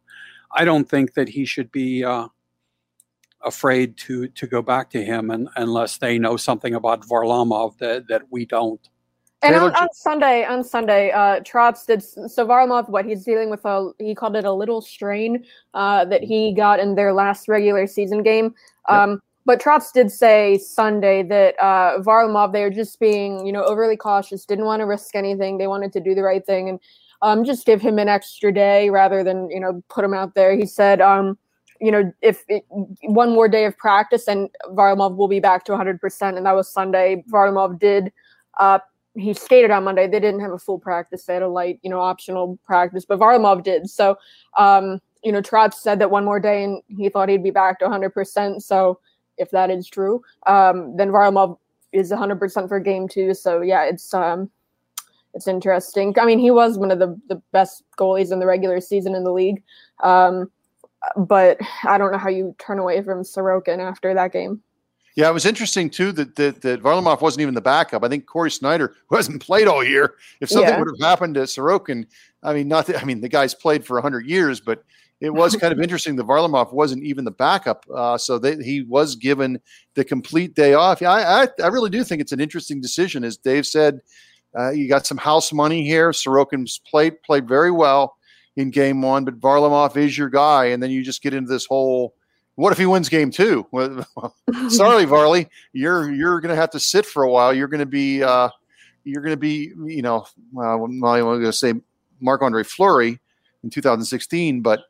I 0.51 0.65
don't 0.65 0.89
think 0.89 1.13
that 1.13 1.29
he 1.29 1.45
should 1.45 1.71
be 1.71 2.03
uh, 2.03 2.27
afraid 3.43 3.97
to 3.97 4.27
to 4.27 4.47
go 4.47 4.61
back 4.61 4.89
to 4.91 5.03
him, 5.03 5.29
and, 5.31 5.49
unless 5.55 5.97
they 5.97 6.17
know 6.17 6.37
something 6.37 6.75
about 6.75 7.01
Varlamov 7.01 7.77
that 7.79 8.07
that 8.07 8.23
we 8.31 8.45
don't. 8.45 8.89
And 9.43 9.55
on, 9.55 9.75
on, 9.75 9.87
Sunday, 9.93 10.45
on 10.45 10.63
Sunday, 10.63 11.11
uh, 11.11 11.41
Trotz 11.41 11.85
did 11.85 12.01
so. 12.01 12.45
Varlamov, 12.45 12.89
what 12.89 13.05
he's 13.05 13.23
dealing 13.23 13.51
with 13.51 13.63
a 13.65 13.91
he 13.99 14.15
called 14.15 14.35
it 14.35 14.45
a 14.45 14.51
little 14.51 14.81
strain 14.81 15.45
uh, 15.75 16.05
that 16.05 16.23
he 16.23 16.53
got 16.53 16.79
in 16.79 16.95
their 16.95 17.13
last 17.13 17.47
regular 17.47 17.85
season 17.85 18.23
game. 18.23 18.55
Um, 18.89 19.11
yep. 19.11 19.19
But 19.45 19.61
Trotz 19.61 19.93
did 19.93 20.11
say 20.11 20.57
Sunday 20.57 21.21
that 21.23 21.55
uh, 21.61 21.99
Varlamov 21.99 22.51
they 22.51 22.63
were 22.63 22.71
just 22.71 22.99
being 22.99 23.45
you 23.45 23.51
know 23.51 23.63
overly 23.63 23.95
cautious, 23.95 24.43
didn't 24.43 24.65
want 24.65 24.79
to 24.79 24.87
risk 24.87 25.15
anything. 25.15 25.59
They 25.59 25.67
wanted 25.67 25.93
to 25.93 25.99
do 25.99 26.15
the 26.15 26.23
right 26.23 26.43
thing 26.43 26.69
and 26.69 26.79
um, 27.21 27.43
just 27.43 27.65
give 27.65 27.79
him 27.79 27.99
an 27.99 28.09
extra 28.09 28.51
day 28.51 28.89
rather 28.89 29.23
than 29.23 29.51
you 29.51 29.59
know 29.59 29.83
put 29.87 30.03
him 30.03 30.15
out 30.15 30.33
there. 30.33 30.55
He 30.55 30.65
said. 30.65 30.99
Um, 30.99 31.37
you 31.79 31.91
know, 31.91 32.11
if 32.21 32.43
it, 32.47 32.65
one 33.03 33.31
more 33.31 33.47
day 33.47 33.65
of 33.65 33.77
practice 33.77 34.27
and 34.27 34.49
Varlamov 34.69 35.15
will 35.15 35.27
be 35.27 35.39
back 35.39 35.65
to 35.65 35.71
100%, 35.71 36.37
and 36.37 36.45
that 36.45 36.55
was 36.55 36.71
Sunday. 36.71 37.23
Varlamov 37.29 37.79
did 37.79 38.11
uh, 38.59 38.79
he 39.17 39.33
skated 39.33 39.71
on 39.71 39.83
Monday. 39.83 40.07
They 40.07 40.19
didn't 40.19 40.41
have 40.41 40.51
a 40.51 40.59
full 40.59 40.79
practice; 40.79 41.25
they 41.25 41.33
had 41.33 41.43
a 41.43 41.47
light, 41.47 41.79
you 41.81 41.89
know, 41.89 41.99
optional 41.99 42.59
practice. 42.65 43.05
But 43.05 43.19
Varlamov 43.19 43.63
did. 43.63 43.89
So, 43.89 44.17
um, 44.57 44.99
you 45.23 45.31
know, 45.31 45.41
Trotz 45.41 45.75
said 45.75 45.99
that 45.99 46.11
one 46.11 46.25
more 46.25 46.39
day, 46.39 46.63
and 46.63 46.81
he 46.87 47.09
thought 47.09 47.29
he'd 47.29 47.43
be 47.43 47.51
back 47.51 47.79
to 47.79 47.85
100. 47.85 48.11
percent 48.11 48.63
So, 48.63 48.99
if 49.37 49.51
that 49.51 49.69
is 49.69 49.87
true, 49.87 50.21
um, 50.45 50.95
then 50.97 51.09
Varlamov 51.09 51.57
is 51.91 52.11
100 52.11 52.39
percent 52.39 52.67
for 52.67 52.79
game 52.79 53.07
two. 53.07 53.33
So, 53.33 53.61
yeah, 53.61 53.83
it's 53.85 54.13
um, 54.13 54.49
it's 55.33 55.47
interesting. 55.47 56.13
I 56.19 56.25
mean, 56.25 56.39
he 56.39 56.51
was 56.51 56.77
one 56.77 56.91
of 56.91 56.99
the 56.99 57.19
the 57.27 57.41
best 57.51 57.83
goalies 57.97 58.31
in 58.31 58.39
the 58.39 58.47
regular 58.47 58.79
season 58.79 59.15
in 59.15 59.23
the 59.23 59.33
league. 59.33 59.63
Um, 60.03 60.51
but 61.15 61.59
I 61.83 61.97
don't 61.97 62.11
know 62.11 62.17
how 62.17 62.29
you 62.29 62.55
turn 62.59 62.79
away 62.79 63.01
from 63.01 63.21
Sorokin 63.21 63.79
after 63.79 64.13
that 64.13 64.31
game. 64.33 64.61
Yeah, 65.15 65.29
it 65.29 65.33
was 65.33 65.47
interesting 65.47 65.89
too 65.89 66.11
that 66.11 66.35
that, 66.35 66.61
that 66.61 66.83
Varlamov 66.83 67.21
wasn't 67.21 67.41
even 67.41 67.55
the 67.55 67.61
backup. 67.61 68.03
I 68.03 68.07
think 68.07 68.27
Cory 68.27 68.51
Schneider, 68.51 68.93
who 69.07 69.15
hasn't 69.15 69.41
played 69.41 69.67
all 69.67 69.83
year, 69.83 70.13
if 70.41 70.49
something 70.49 70.69
yeah. 70.69 70.77
would 70.77 70.87
have 70.87 71.09
happened 71.09 71.33
to 71.35 71.41
Sorokin, 71.41 72.05
I 72.43 72.53
mean, 72.53 72.67
not 72.67 72.85
that, 72.85 73.01
I 73.01 73.03
mean 73.03 73.21
the 73.21 73.29
guy's 73.29 73.55
played 73.55 73.83
for 73.83 73.99
hundred 73.99 74.27
years, 74.27 74.59
but 74.59 74.83
it 75.19 75.31
was 75.31 75.55
kind 75.55 75.73
of 75.73 75.79
interesting 75.81 76.15
that 76.17 76.27
Varlamov 76.27 76.71
wasn't 76.71 77.03
even 77.03 77.25
the 77.25 77.31
backup, 77.31 77.83
uh, 77.93 78.19
so 78.19 78.37
they, 78.37 78.57
he 78.57 78.83
was 78.83 79.15
given 79.15 79.59
the 79.95 80.05
complete 80.05 80.53
day 80.53 80.75
off. 80.75 81.01
Yeah, 81.01 81.11
I, 81.11 81.43
I, 81.43 81.47
I 81.63 81.67
really 81.67 81.89
do 81.89 82.03
think 82.03 82.21
it's 82.21 82.31
an 82.31 82.39
interesting 82.39 82.79
decision, 82.79 83.23
as 83.23 83.37
Dave 83.37 83.65
said. 83.65 84.01
Uh, 84.57 84.69
you 84.69 84.87
got 84.87 85.07
some 85.07 85.17
house 85.17 85.51
money 85.51 85.83
here. 85.83 86.11
Sorokin's 86.11 86.79
played 86.79 87.21
played 87.23 87.47
very 87.47 87.71
well 87.71 88.16
in 88.57 88.71
game 88.71 89.01
one, 89.01 89.23
but 89.23 89.39
Varlamov 89.39 89.95
is 89.95 90.17
your 90.17 90.29
guy, 90.29 90.65
and 90.65 90.83
then 90.83 90.91
you 90.91 91.03
just 91.03 91.21
get 91.21 91.33
into 91.33 91.49
this 91.49 91.65
whole 91.65 92.13
what 92.55 92.71
if 92.71 92.79
he 92.79 92.87
wins 92.87 93.07
game 93.07 93.31
two? 93.31 93.65
Well, 93.71 94.03
sorry, 94.69 95.05
Varley, 95.05 95.47
you're 95.71 96.11
you're 96.11 96.41
going 96.41 96.53
to 96.53 96.59
have 96.59 96.71
to 96.71 96.79
sit 96.79 97.05
for 97.05 97.23
a 97.23 97.29
while. 97.29 97.53
You're 97.53 97.67
going 97.67 97.79
to 97.79 97.85
be 97.85 98.23
uh, 98.23 98.49
you're 99.05 99.21
going 99.21 99.33
to 99.33 99.37
be 99.37 99.71
you 99.85 100.01
know 100.01 100.25
well, 100.51 100.83
I'm 100.83 100.99
going 100.99 101.41
to 101.43 101.53
say 101.53 101.75
Marc 102.19 102.41
Andre 102.41 102.63
Fleury 102.63 103.19
in 103.63 103.69
2016, 103.69 104.61
but 104.61 104.81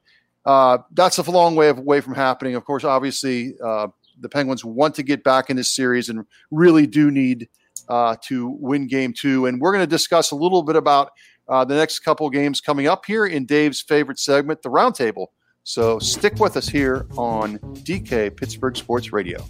uh, 0.46 0.78
that's 0.94 1.18
a 1.18 1.30
long 1.30 1.56
way 1.56 1.68
of, 1.68 1.78
away 1.78 2.00
from 2.00 2.16
happening. 2.16 2.56
Of 2.56 2.64
course, 2.64 2.86
obviously, 2.86 3.56
uh, 3.64 3.88
the 4.22 4.30
Penguins 4.30 4.64
want 4.64 4.96
to 4.96 5.04
get 5.04 5.24
back 5.24 5.50
in 5.50 5.58
this 5.58 5.76
series 5.76 6.08
and 6.08 6.26
really 6.52 6.88
do 6.88 7.12
need 7.12 7.50
uh, 7.90 8.16
to 8.24 8.48
win 8.48 8.88
game 8.88 9.14
two. 9.14 9.46
And 9.46 9.60
we're 9.60 9.74
going 9.74 9.84
to 9.84 9.88
discuss 9.88 10.32
a 10.32 10.36
little 10.36 10.64
bit 10.64 10.78
about 10.78 11.12
uh, 11.50 11.64
the 11.66 11.76
next 11.76 12.00
couple 12.00 12.30
games 12.30 12.62
coming 12.62 12.88
up 12.88 13.06
here 13.06 13.26
in 13.26 13.46
Dave's 13.46 13.82
favorite 13.82 14.20
segment, 14.20 14.62
the 14.62 14.70
Roundtable. 14.70 15.28
So 15.64 16.00
stick 16.00 16.36
with 16.40 16.56
us 16.58 16.68
here 16.68 17.06
on 17.18 17.58
DK 17.60 18.36
Pittsburgh 18.36 18.78
Sports 18.78 19.12
Radio. 19.12 19.46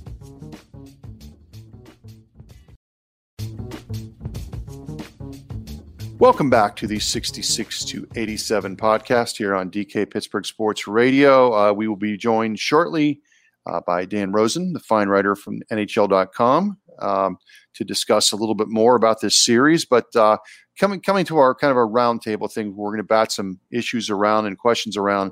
Welcome 6.20 6.50
back 6.50 6.76
to 6.78 6.88
the 6.88 6.98
66 6.98 7.86
to 7.86 8.08
87 8.16 8.76
podcast 8.76 9.38
here 9.38 9.54
on 9.54 9.70
DK 9.70 10.10
Pittsburgh 10.10 10.48
Sports 10.48 10.88
Radio. 10.88 11.54
Uh, 11.54 11.74
we 11.74 11.88
will 11.88 11.96
be 11.96 12.18
joined 12.18 12.58
shortly 12.58 13.22
uh, 13.68 13.82
by 13.86 14.04
Dan 14.06 14.32
Rosen, 14.32 14.74
the 14.74 14.80
fine 14.80 15.10
writer 15.10 15.36
from 15.36 15.62
NHL.com, 15.72 16.80
um, 17.00 17.38
to 17.76 17.84
discuss 17.84 18.32
a 18.32 18.36
little 18.36 18.56
bit 18.56 18.68
more 18.68 18.96
about 18.96 19.22
this 19.22 19.44
series. 19.44 19.86
But 19.86 20.16
uh, 20.16 20.38
coming 20.80 21.02
coming 21.02 21.26
to 21.26 21.38
our 21.38 21.56
kind 21.56 21.72
of 21.72 21.78
a 21.78 21.88
roundtable 21.88 22.52
thing, 22.52 22.76
we're 22.76 22.92
going 22.92 22.98
to 22.98 23.04
bat 23.04 23.32
some 23.32 23.60
issues 23.72 24.10
around 24.10 24.46
and 24.46 24.58
questions 24.58 24.98
around 24.98 25.32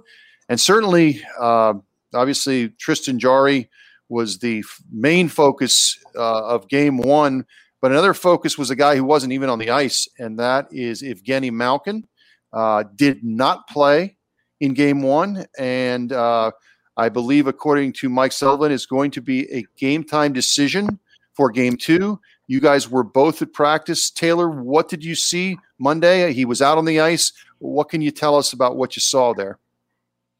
and 0.50 0.60
certainly, 0.60 1.22
uh, 1.40 1.74
obviously, 2.14 2.70
Tristan 2.70 3.20
Jarry 3.20 3.70
was 4.10 4.40
the 4.40 4.60
f- 4.60 4.82
main 4.92 5.28
focus 5.28 5.98
uh, 6.16 6.48
of 6.48 6.68
game 6.68 6.98
one. 6.98 7.46
But 7.82 7.92
another 7.92 8.14
focus 8.14 8.58
was 8.58 8.70
a 8.70 8.76
guy 8.76 8.96
who 8.96 9.04
wasn't 9.04 9.34
even 9.34 9.50
on 9.50 9.60
the 9.60 9.70
ice, 9.70 10.08
and 10.18 10.40
that 10.40 10.68
is 10.72 11.04
Evgeny 11.04 11.52
Malkin. 11.52 12.08
Uh, 12.52 12.84
did 12.96 13.24
not 13.24 13.68
play 13.68 14.18
in 14.60 14.74
game 14.74 15.02
one. 15.02 15.46
And 15.58 16.12
uh, 16.12 16.52
I 16.96 17.10
believe, 17.10 17.48
according 17.48 17.94
to 17.94 18.10
Mike 18.10 18.32
Sullivan, 18.32 18.72
is 18.72 18.86
going 18.86 19.12
to 19.12 19.22
be 19.22 19.52
a 19.52 19.66
game 19.78 20.04
time 20.04 20.34
decision 20.34 21.00
for 21.36 21.50
game 21.50 21.78
two. 21.78 22.20
You 22.48 22.60
guys 22.60 22.90
were 22.90 23.04
both 23.04 23.42
at 23.42 23.54
practice. 23.54 24.10
Taylor, 24.10 24.50
what 24.50 24.88
did 24.88 25.04
you 25.04 25.16
see 25.16 25.58
Monday? 25.80 26.32
He 26.34 26.46
was 26.46 26.62
out 26.62 26.78
on 26.78 26.86
the 26.86 27.00
ice. 27.00 27.32
What 27.60 27.90
can 27.90 28.02
you 28.02 28.12
tell 28.12 28.36
us 28.36 28.54
about 28.54 28.78
what 28.78 28.96
you 28.96 29.02
saw 29.02 29.34
there? 29.34 29.60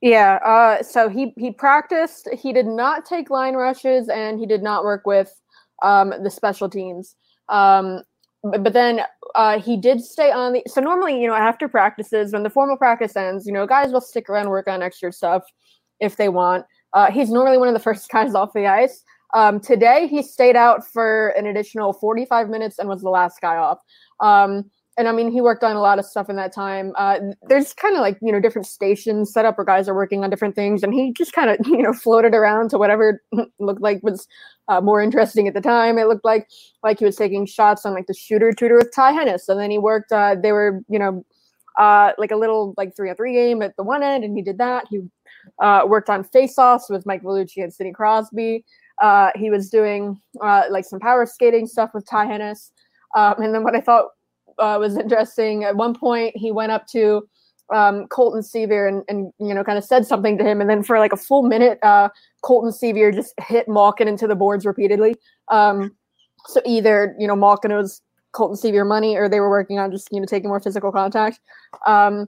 Yeah, 0.02 0.36
uh, 0.46 0.84
so 0.84 1.10
he 1.10 1.34
he 1.38 1.52
practiced. 1.52 2.30
He 2.32 2.54
did 2.54 2.68
not 2.68 3.06
take 3.06 3.30
line 3.30 3.56
rushes, 3.56 4.08
and 4.10 4.40
he 4.40 4.46
did 4.46 4.62
not 4.62 4.84
work 4.84 5.08
with 5.08 5.34
um, 5.82 6.14
the 6.22 6.30
special 6.30 6.70
teams. 6.70 7.16
Um, 7.50 8.02
but, 8.44 8.64
but 8.64 8.74
then 8.74 9.02
uh, 9.34 9.60
he 9.60 9.78
did 9.78 10.02
stay 10.02 10.32
on 10.32 10.54
the. 10.54 10.64
So 10.68 10.82
normally, 10.82 11.20
you 11.20 11.28
know, 11.28 11.34
after 11.34 11.68
practices, 11.68 12.34
when 12.34 12.44
the 12.44 12.50
formal 12.50 12.78
practice 12.78 13.16
ends, 13.16 13.48
you 13.48 13.54
know, 13.54 13.66
guys 13.66 13.92
will 13.92 14.02
stick 14.02 14.30
around 14.30 14.50
work 14.50 14.68
on 14.68 14.84
extra 14.84 15.12
stuff 15.12 15.44
if 16.00 16.18
they 16.18 16.30
want. 16.30 16.66
Uh, 16.94 17.12
he's 17.12 17.32
normally 17.32 17.58
one 17.58 17.68
of 17.68 17.74
the 17.74 17.80
first 17.90 18.10
guys 18.10 18.36
off 18.36 18.54
the 18.54 18.68
ice. 18.68 19.04
Um, 19.34 19.60
today, 19.60 20.08
he 20.08 20.22
stayed 20.24 20.56
out 20.56 20.88
for 20.88 21.30
an 21.30 21.48
additional 21.48 21.94
45 21.94 22.50
minutes 22.50 22.80
and 22.80 22.88
was 22.88 23.02
the 23.02 23.10
last 23.10 23.42
guy 23.42 23.58
off. 23.58 23.80
Um, 24.20 24.70
and 24.98 25.10
I 25.10 25.12
mean, 25.12 25.30
he 25.30 25.42
worked 25.42 25.64
on 25.64 25.76
a 25.76 25.82
lot 25.82 26.00
of 26.00 26.06
stuff 26.06 26.30
in 26.30 26.38
that 26.38 26.54
time. 26.54 26.94
Uh, 26.96 27.20
there's 27.50 27.74
kind 27.74 27.96
of 27.96 28.02
like 28.02 28.18
you 28.22 28.32
know 28.32 28.40
different 28.40 28.66
stations 28.66 29.34
set 29.34 29.44
up 29.44 29.58
where 29.58 29.66
guys 29.66 29.90
are 29.90 29.96
working 29.96 30.24
on 30.24 30.30
different 30.30 30.56
things, 30.56 30.84
and 30.84 30.94
he 30.94 31.12
just 31.12 31.34
kind 31.34 31.50
of 31.50 31.58
you 31.68 31.82
know 31.82 31.94
floated 31.94 32.34
around 32.34 32.70
to 32.70 32.78
whatever 32.78 33.22
looked 33.60 33.82
like 33.82 34.02
was 34.04 34.28
uh, 34.68 34.80
more 34.80 35.02
interesting 35.02 35.48
at 35.48 35.54
the 35.54 35.62
time. 35.62 35.98
It 35.98 36.08
looked 36.08 36.24
like 36.24 36.48
like 36.82 37.00
he 37.00 37.06
was 37.06 37.18
taking 37.18 37.46
shots 37.46 37.86
on 37.86 37.94
like 37.94 38.08
the 38.08 38.14
shooter 38.14 38.54
tutor 38.54 38.78
with 38.78 38.94
Ty 38.96 39.12
Hennes, 39.12 39.50
and 39.50 39.60
then 39.60 39.70
he 39.70 39.78
worked. 39.78 40.12
Uh, 40.12 40.36
they 40.42 40.54
were 40.54 40.82
you 40.88 41.00
know 41.00 41.26
uh, 41.78 42.14
like 42.18 42.32
a 42.32 42.38
little 42.38 42.74
like 42.78 42.96
three 42.96 43.10
on 43.10 43.16
three 43.18 43.34
game 43.34 43.62
at 43.62 43.76
the 43.76 43.84
one 43.84 44.02
end, 44.02 44.24
and 44.24 44.36
he 44.36 44.42
did 44.42 44.58
that. 44.60 44.86
He 44.90 45.02
uh, 45.60 45.84
worked 45.86 46.10
on 46.10 46.24
face-offs 46.24 46.90
with 46.90 47.06
Mike 47.06 47.22
Vellucci 47.22 47.64
and 47.64 47.74
Sidney 47.74 47.92
Crosby. 47.92 48.64
Uh, 49.02 49.32
he 49.36 49.50
was 49.50 49.70
doing 49.70 50.20
like 50.42 50.86
some 50.86 51.00
power 51.00 51.26
skating 51.26 51.68
stuff 51.68 51.92
with 51.94 52.08
Ty 52.08 52.26
Hennes. 52.26 52.72
Um, 53.16 53.42
and 53.42 53.54
then 53.54 53.64
what 53.64 53.76
I 53.76 53.82
thought 53.82 54.10
uh, 54.60 54.78
was 54.80 54.98
interesting. 54.98 55.64
At 55.64 55.76
one 55.76 55.96
point, 55.96 56.36
he 56.36 56.52
went 56.52 56.72
up 56.72 56.88
to 56.88 57.28
um, 57.74 58.08
Colton 58.08 58.42
Sceviour 58.42 58.88
and, 58.88 59.04
and 59.08 59.34
you 59.40 59.54
know 59.54 59.64
kind 59.64 59.78
of 59.78 59.84
said 59.84 60.06
something 60.06 60.38
to 60.38 60.44
him, 60.44 60.62
and 60.62 60.70
then 60.70 60.84
for 60.84 61.00
like 61.00 61.14
a 61.14 61.18
full 61.18 61.44
minute, 61.44 61.80
uh, 61.82 62.10
Colton 62.44 62.72
Sceviour 62.72 63.14
just 63.14 63.34
hit 63.40 63.68
Malkin 63.68 64.08
into 64.08 64.28
the 64.28 64.36
boards 64.36 64.66
repeatedly. 64.66 65.16
Um, 65.50 65.96
so 66.48 66.62
either 66.66 67.16
you 67.20 67.28
know 67.28 67.36
Malkin 67.36 67.74
was 67.74 68.02
Colton 68.34 68.58
Sceviour 68.58 68.88
money, 68.88 69.16
or 69.16 69.28
they 69.28 69.40
were 69.40 69.50
working 69.50 69.80
on 69.80 69.92
just 69.92 70.10
you 70.12 70.20
know 70.20 70.26
taking 70.26 70.50
more 70.50 70.60
physical 70.60 70.92
contact. 70.92 71.40
Um, 71.88 72.28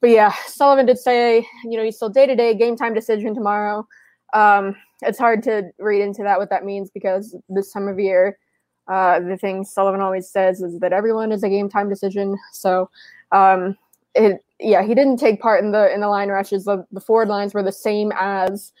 but 0.00 0.10
yeah, 0.10 0.32
Sullivan 0.46 0.86
did 0.86 0.98
say 0.98 1.46
you 1.64 1.76
know 1.76 1.82
he's 1.82 1.96
still 1.96 2.10
day 2.10 2.26
to 2.26 2.36
day 2.36 2.54
game 2.54 2.76
time 2.76 2.94
decision 2.94 3.34
tomorrow. 3.34 3.86
Um, 4.34 4.76
it's 5.02 5.18
hard 5.18 5.42
to 5.44 5.70
read 5.78 6.02
into 6.02 6.22
that 6.22 6.38
what 6.38 6.50
that 6.50 6.64
means 6.64 6.90
because 6.90 7.36
this 7.48 7.72
time 7.72 7.88
of 7.88 7.98
year 7.98 8.38
uh, 8.88 9.20
the 9.20 9.36
thing 9.36 9.64
Sullivan 9.64 10.00
always 10.00 10.28
says 10.28 10.60
is 10.60 10.78
that 10.80 10.92
everyone 10.92 11.32
is 11.32 11.42
a 11.42 11.48
game 11.48 11.68
time 11.68 11.88
decision. 11.88 12.38
So, 12.52 12.88
um, 13.32 13.76
it, 14.14 14.40
yeah, 14.60 14.82
he 14.82 14.94
didn't 14.94 15.18
take 15.18 15.40
part 15.40 15.62
in 15.62 15.72
the 15.72 15.92
in 15.92 16.00
the 16.00 16.08
line 16.08 16.28
rushes. 16.28 16.64
The, 16.64 16.86
the 16.92 17.00
forward 17.00 17.28
lines 17.28 17.52
were 17.52 17.62
the 17.62 17.72
same 17.72 18.12
as 18.16 18.72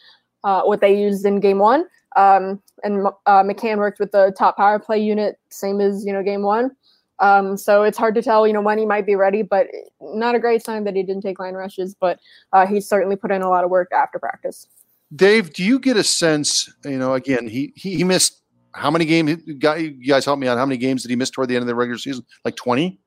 uh, 0.44 0.62
what 0.62 0.80
they 0.80 0.98
used 0.98 1.26
in 1.26 1.40
game 1.40 1.58
one. 1.58 1.84
Um, 2.16 2.62
and 2.82 3.06
uh, 3.26 3.42
McCann 3.42 3.78
worked 3.78 3.98
with 3.98 4.12
the 4.12 4.34
top 4.38 4.56
power 4.56 4.78
play 4.78 4.98
unit, 4.98 5.38
same 5.50 5.80
as 5.80 6.06
you 6.06 6.12
know 6.12 6.22
game 6.22 6.42
one. 6.42 6.70
Um, 7.18 7.56
so 7.56 7.82
it's 7.82 7.96
hard 7.96 8.14
to 8.16 8.22
tell, 8.22 8.46
you 8.46 8.52
know, 8.52 8.60
when 8.60 8.76
he 8.76 8.84
might 8.84 9.06
be 9.06 9.16
ready, 9.16 9.40
but 9.40 9.68
not 10.02 10.34
a 10.34 10.38
great 10.38 10.62
sign 10.62 10.84
that 10.84 10.94
he 10.94 11.02
didn't 11.02 11.22
take 11.22 11.38
line 11.38 11.54
rushes. 11.54 11.94
But 11.98 12.20
uh, 12.52 12.66
he 12.66 12.80
certainly 12.80 13.16
put 13.16 13.30
in 13.30 13.42
a 13.42 13.48
lot 13.48 13.64
of 13.64 13.70
work 13.70 13.90
after 13.92 14.18
practice. 14.18 14.68
Dave, 15.14 15.52
do 15.52 15.64
you 15.64 15.78
get 15.78 15.96
a 15.96 16.04
sense? 16.04 16.72
You 16.84 16.98
know, 16.98 17.14
again, 17.14 17.46
he 17.46 17.72
he, 17.76 17.96
he 17.96 18.04
missed 18.04 18.42
how 18.76 18.90
many 18.90 19.06
games? 19.06 19.42
You 19.46 19.54
guys 19.54 20.24
help 20.24 20.38
me 20.38 20.46
out. 20.46 20.58
How 20.58 20.66
many 20.66 20.76
games 20.76 21.02
did 21.02 21.08
he 21.08 21.16
miss 21.16 21.30
toward 21.30 21.48
the 21.48 21.56
end 21.56 21.62
of 21.62 21.66
the 21.66 21.74
regular 21.74 21.98
season? 21.98 22.24
Like 22.44 22.56
20? 22.56 23.00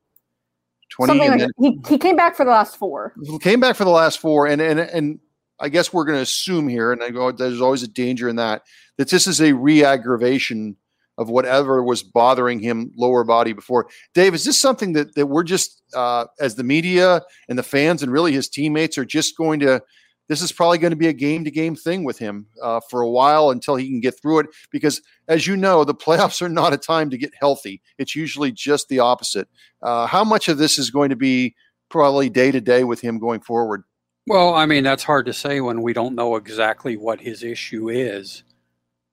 20 0.90 1.10
Something 1.10 1.30
like 1.30 1.40
then, 1.40 1.52
he, 1.60 1.80
he 1.88 1.98
came 2.00 2.16
back 2.16 2.36
for 2.36 2.44
the 2.44 2.52
last 2.52 2.76
four. 2.76 3.14
He 3.24 3.38
came 3.38 3.60
back 3.60 3.76
for 3.76 3.84
the 3.84 3.92
last 3.92 4.20
four. 4.20 4.48
And, 4.48 4.60
and, 4.60 4.80
and 4.80 5.20
I 5.60 5.70
guess 5.70 5.94
we're 5.94 6.06
going 6.06 6.18
to 6.18 6.24
assume 6.24 6.68
here, 6.68 6.92
and 6.92 7.04
I 7.04 7.12
go, 7.12 7.32
there's 7.32 7.62
always 7.62 7.84
a 7.84 7.88
danger 7.88 8.28
in 8.28 8.38
that, 8.38 8.64
that 8.98 9.10
this 9.10 9.28
is 9.28 9.40
a 9.42 9.54
re 9.54 9.84
aggravation 9.84 10.76
of 11.20 11.30
whatever 11.30 11.84
was 11.84 12.02
bothering 12.02 12.60
him 12.60 12.92
lower 12.96 13.24
body 13.24 13.54
before. 13.54 13.88
Dave, 14.16 14.34
is 14.34 14.46
this 14.46 14.60
something 14.60 14.94
that, 14.94 15.14
that 15.16 15.28
we're 15.28 15.44
just, 15.44 15.84
uh, 15.94 16.26
as 16.40 16.56
the 16.56 16.64
media 16.64 17.22
and 17.48 17.60
the 17.60 17.64
fans 17.64 18.02
and 18.02 18.12
really 18.12 18.32
his 18.32 18.50
teammates 18.50 18.98
are 18.98 19.06
just 19.06 19.38
going 19.38 19.60
to 19.60 19.84
this 20.30 20.44
is 20.44 20.52
probably 20.52 20.78
going 20.78 20.92
to 20.92 20.98
be 20.98 21.08
a 21.08 21.14
game 21.14 21.44
to 21.44 21.52
game 21.52 21.76
thing 21.76 22.04
with 22.06 22.20
him 22.20 22.46
uh, 22.62 22.80
for 22.90 23.02
a 23.02 23.10
while 23.10 23.50
until 23.50 23.76
he 23.76 23.88
can 23.88 24.00
get 24.00 24.20
through 24.22 24.40
it. 24.40 24.46
Because 24.72 25.02
as 25.28 25.46
you 25.46 25.58
know, 25.58 25.84
the 25.84 25.94
playoffs 26.06 26.42
are 26.42 26.48
not 26.48 26.72
a 26.72 26.78
time 26.78 27.10
to 27.10 27.18
get 27.18 27.34
healthy. 27.38 27.82
It's 27.98 28.16
usually 28.16 28.52
just 28.52 28.88
the 28.88 29.00
opposite. 29.00 29.50
Uh, 29.82 30.06
how 30.06 30.24
much 30.24 30.48
of 30.48 30.58
this 30.58 30.78
is 30.78 30.92
going 30.92 31.10
to 31.10 31.16
be 31.16 31.56
probably 31.90 32.30
day 32.30 32.52
to 32.52 32.62
day 32.62 32.84
with 32.86 33.02
him 33.02 33.20
going 33.20 33.42
forward? 33.42 33.84
Well, 34.28 34.54
I 34.54 34.68
mean, 34.68 34.84
that's 34.84 35.04
hard 35.04 35.26
to 35.26 35.34
say 35.34 35.60
when 35.60 35.82
we 35.82 35.92
don't 35.92 36.14
know 36.14 36.36
exactly 36.36 36.96
what 36.96 37.20
his 37.20 37.44
issue 37.44 37.90
is. 37.90 38.44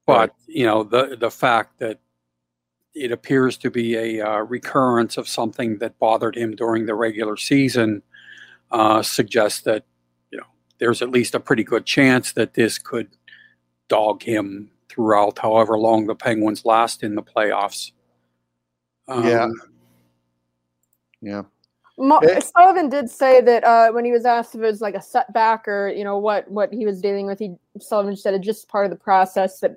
But, 0.06 0.35
you 0.46 0.66
know, 0.66 0.85
the, 0.85 1.16
the 1.18 1.30
fact 1.30 1.78
that 1.78 1.99
it 2.94 3.11
appears 3.11 3.56
to 3.58 3.70
be 3.70 3.96
a 3.96 4.20
uh, 4.20 4.38
recurrence 4.40 5.16
of 5.16 5.26
something 5.26 5.78
that 5.78 5.99
bothered 5.99 6.37
him 6.37 6.54
during 6.54 6.85
the 6.85 6.94
regular 6.94 7.38
season 7.38 8.02
uh, 8.70 9.02
suggests 9.02 9.62
that 9.62 9.85
there's 10.78 11.02
at 11.02 11.11
least 11.11 11.35
a 11.35 11.40
pretty 11.40 11.64
good 11.64 11.85
chance 11.87 12.33
that 12.33 12.54
this 12.54 12.78
could 12.78 13.09
dog 13.88 14.23
him 14.23 14.71
throughout 14.88 15.38
however 15.38 15.78
long 15.78 16.06
the 16.06 16.14
Penguins 16.14 16.64
last 16.64 17.02
in 17.02 17.14
the 17.14 17.23
playoffs. 17.23 17.92
Um, 19.09 19.26
yeah. 19.26 19.49
Yeah. 21.21 21.42
Mo- 21.99 22.21
Sullivan 22.40 22.88
did 22.90 23.09
say 23.09 23.40
that 23.40 23.64
uh, 23.64 23.90
when 23.90 24.04
he 24.04 24.12
was 24.12 24.26
asked 24.26 24.54
if 24.54 24.61
it 24.61 24.64
was 24.64 24.83
like 24.83 24.95
a 24.95 25.02
setback 25.02 25.66
or 25.66 25.88
you 25.88 26.04
know 26.04 26.18
what 26.18 26.50
what 26.50 26.73
he 26.73 26.85
was 26.85 27.00
dealing 27.00 27.26
with, 27.26 27.38
he 27.38 27.54
Sullivan 27.80 28.16
said 28.16 28.35
it's 28.35 28.45
just 28.45 28.68
part 28.68 28.85
of 28.85 28.90
the 28.90 28.97
process 28.97 29.61
that 29.61 29.76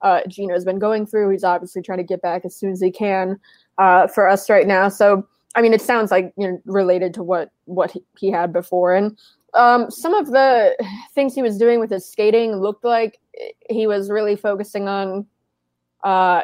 uh, 0.00 0.20
Gino 0.26 0.54
has 0.54 0.64
been 0.64 0.80
going 0.80 1.06
through. 1.06 1.30
He's 1.30 1.44
obviously 1.44 1.80
trying 1.80 1.98
to 1.98 2.04
get 2.04 2.20
back 2.20 2.44
as 2.44 2.56
soon 2.56 2.72
as 2.72 2.80
he 2.80 2.90
can 2.90 3.38
uh, 3.78 4.08
for 4.08 4.28
us 4.28 4.50
right 4.50 4.66
now. 4.66 4.88
So 4.88 5.26
I 5.54 5.62
mean, 5.62 5.72
it 5.72 5.82
sounds 5.82 6.10
like 6.10 6.32
you 6.36 6.50
know 6.50 6.62
related 6.64 7.14
to 7.14 7.22
what 7.22 7.50
what 7.66 7.92
he, 7.92 8.02
he 8.18 8.30
had 8.30 8.52
before, 8.52 8.94
and 8.94 9.16
um, 9.54 9.90
some 9.90 10.14
of 10.14 10.28
the 10.28 10.76
things 11.14 11.34
he 11.34 11.42
was 11.42 11.58
doing 11.58 11.80
with 11.80 11.90
his 11.90 12.08
skating 12.08 12.56
looked 12.56 12.84
like 12.84 13.18
he 13.68 13.86
was 13.86 14.10
really 14.10 14.36
focusing 14.36 14.88
on 14.88 15.26
uh, 16.04 16.42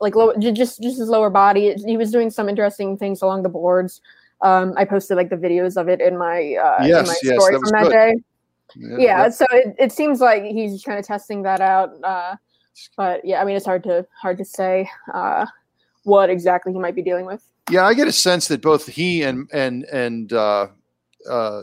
like 0.00 0.14
low, 0.14 0.34
just 0.36 0.80
just 0.80 0.98
his 0.98 1.08
lower 1.08 1.30
body. 1.30 1.74
He 1.84 1.96
was 1.96 2.10
doing 2.10 2.30
some 2.30 2.48
interesting 2.48 2.96
things 2.96 3.22
along 3.22 3.42
the 3.42 3.48
boards. 3.48 4.00
Um, 4.42 4.74
I 4.76 4.84
posted 4.84 5.16
like 5.16 5.30
the 5.30 5.36
videos 5.36 5.80
of 5.80 5.88
it 5.88 6.00
in 6.00 6.18
my 6.18 6.54
uh, 6.54 6.84
yes, 6.84 7.00
in 7.00 7.06
my 7.06 7.16
yes, 7.22 7.34
story 7.34 7.52
that 7.52 7.60
from 7.60 7.70
that 7.70 7.82
good. 7.84 7.92
day. 7.92 8.14
Yeah, 8.74 8.96
yeah, 8.98 9.28
so 9.30 9.46
it, 9.52 9.74
it 9.78 9.92
seems 9.92 10.20
like 10.20 10.42
he's 10.42 10.82
kind 10.82 10.98
of 10.98 11.06
testing 11.06 11.42
that 11.42 11.60
out. 11.60 11.92
Uh, 12.02 12.36
but 12.96 13.24
yeah, 13.24 13.40
I 13.40 13.44
mean, 13.44 13.56
it's 13.56 13.64
hard 13.64 13.82
to 13.84 14.06
hard 14.20 14.38
to 14.38 14.44
say 14.44 14.88
uh, 15.14 15.46
what 16.04 16.30
exactly 16.30 16.72
he 16.72 16.78
might 16.78 16.94
be 16.94 17.02
dealing 17.02 17.26
with. 17.26 17.42
Yeah, 17.70 17.86
I 17.86 17.94
get 17.94 18.06
a 18.06 18.12
sense 18.12 18.48
that 18.48 18.60
both 18.60 18.86
he 18.86 19.22
and 19.22 19.48
and 19.52 19.84
and 19.84 20.32
uh, 20.32 20.68
uh, 21.28 21.62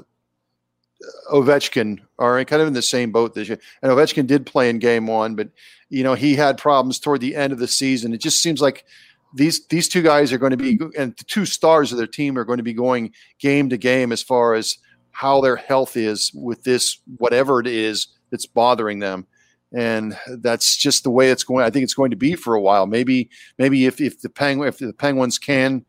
Ovechkin 1.32 2.00
are 2.20 2.44
kind 2.46 2.62
of 2.62 2.68
in 2.68 2.74
the 2.74 2.82
same 2.82 3.12
boat 3.12 3.34
this 3.34 3.48
year. 3.50 3.60
And 3.82 3.92
Ovechkin 3.92 4.28
did 4.28 4.46
play 4.46 4.70
in 4.70 4.80
Game 4.80 5.08
One, 5.08 5.36
but 5.36 5.50
you 5.90 6.04
know 6.04 6.14
he 6.14 6.36
had 6.36 6.58
problems 6.58 7.00
toward 7.00 7.22
the 7.22 7.36
end 7.36 7.54
of 7.54 7.60
the 7.60 7.68
season. 7.68 8.14
It 8.14 8.22
just 8.22 8.42
seems 8.42 8.62
like 8.62 8.86
these 9.34 9.66
these 9.68 9.88
two 9.88 10.02
guys 10.02 10.32
are 10.32 10.38
going 10.38 10.52
to 10.52 10.58
be 10.58 10.80
and 10.98 11.16
the 11.18 11.24
two 11.26 11.46
stars 11.46 11.92
of 11.92 11.98
their 11.98 12.08
team 12.08 12.38
are 12.38 12.46
going 12.46 12.58
to 12.58 12.64
be 12.64 12.74
going 12.74 13.12
game 13.40 13.70
to 13.70 13.78
game 13.78 14.12
as 14.12 14.22
far 14.22 14.54
as 14.54 14.78
how 15.12 15.42
their 15.42 15.56
health 15.56 15.98
is 15.98 16.32
with 16.34 16.64
this 16.64 17.00
whatever 17.18 17.60
it 17.60 17.68
is 17.68 18.08
that's 18.32 18.46
bothering 18.46 19.00
them 19.00 19.26
and 19.74 20.18
that's 20.40 20.78
just 20.78 21.04
the 21.04 21.10
way 21.10 21.32
it's 21.32 21.44
going. 21.44 21.66
I 21.66 21.70
think 21.70 21.84
it's 21.84 21.96
going 21.96 22.12
to 22.12 22.18
be 22.18 22.36
for 22.36 22.54
a 22.54 22.62
while. 22.62 22.86
Maybe, 22.86 23.30
maybe 23.58 23.86
if, 23.86 24.00
if 24.00 24.22
the 24.22 24.30
penguin 24.30 24.70
if 24.70 24.78
the 24.78 24.94
Penguins 24.94 25.40
can 25.40 25.84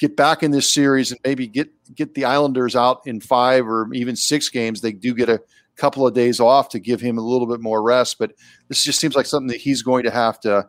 get 0.00 0.16
back 0.16 0.42
in 0.42 0.50
this 0.50 0.68
series 0.68 1.12
and 1.12 1.20
maybe 1.24 1.46
get 1.46 1.70
get 1.94 2.14
the 2.14 2.24
Islanders 2.24 2.74
out 2.74 3.02
in 3.06 3.20
five 3.20 3.66
or 3.66 3.92
even 3.92 4.16
six 4.16 4.48
games, 4.48 4.80
they 4.80 4.92
do 4.92 5.14
get 5.14 5.28
a 5.28 5.40
couple 5.76 6.06
of 6.06 6.14
days 6.14 6.40
off 6.40 6.70
to 6.70 6.80
give 6.80 7.00
him 7.00 7.18
a 7.18 7.20
little 7.20 7.46
bit 7.46 7.60
more 7.60 7.82
rest. 7.82 8.18
But 8.18 8.32
this 8.68 8.82
just 8.82 8.98
seems 8.98 9.14
like 9.14 9.26
something 9.26 9.48
that 9.48 9.60
he's 9.60 9.82
going 9.82 10.04
to 10.04 10.10
have 10.10 10.40
to 10.40 10.68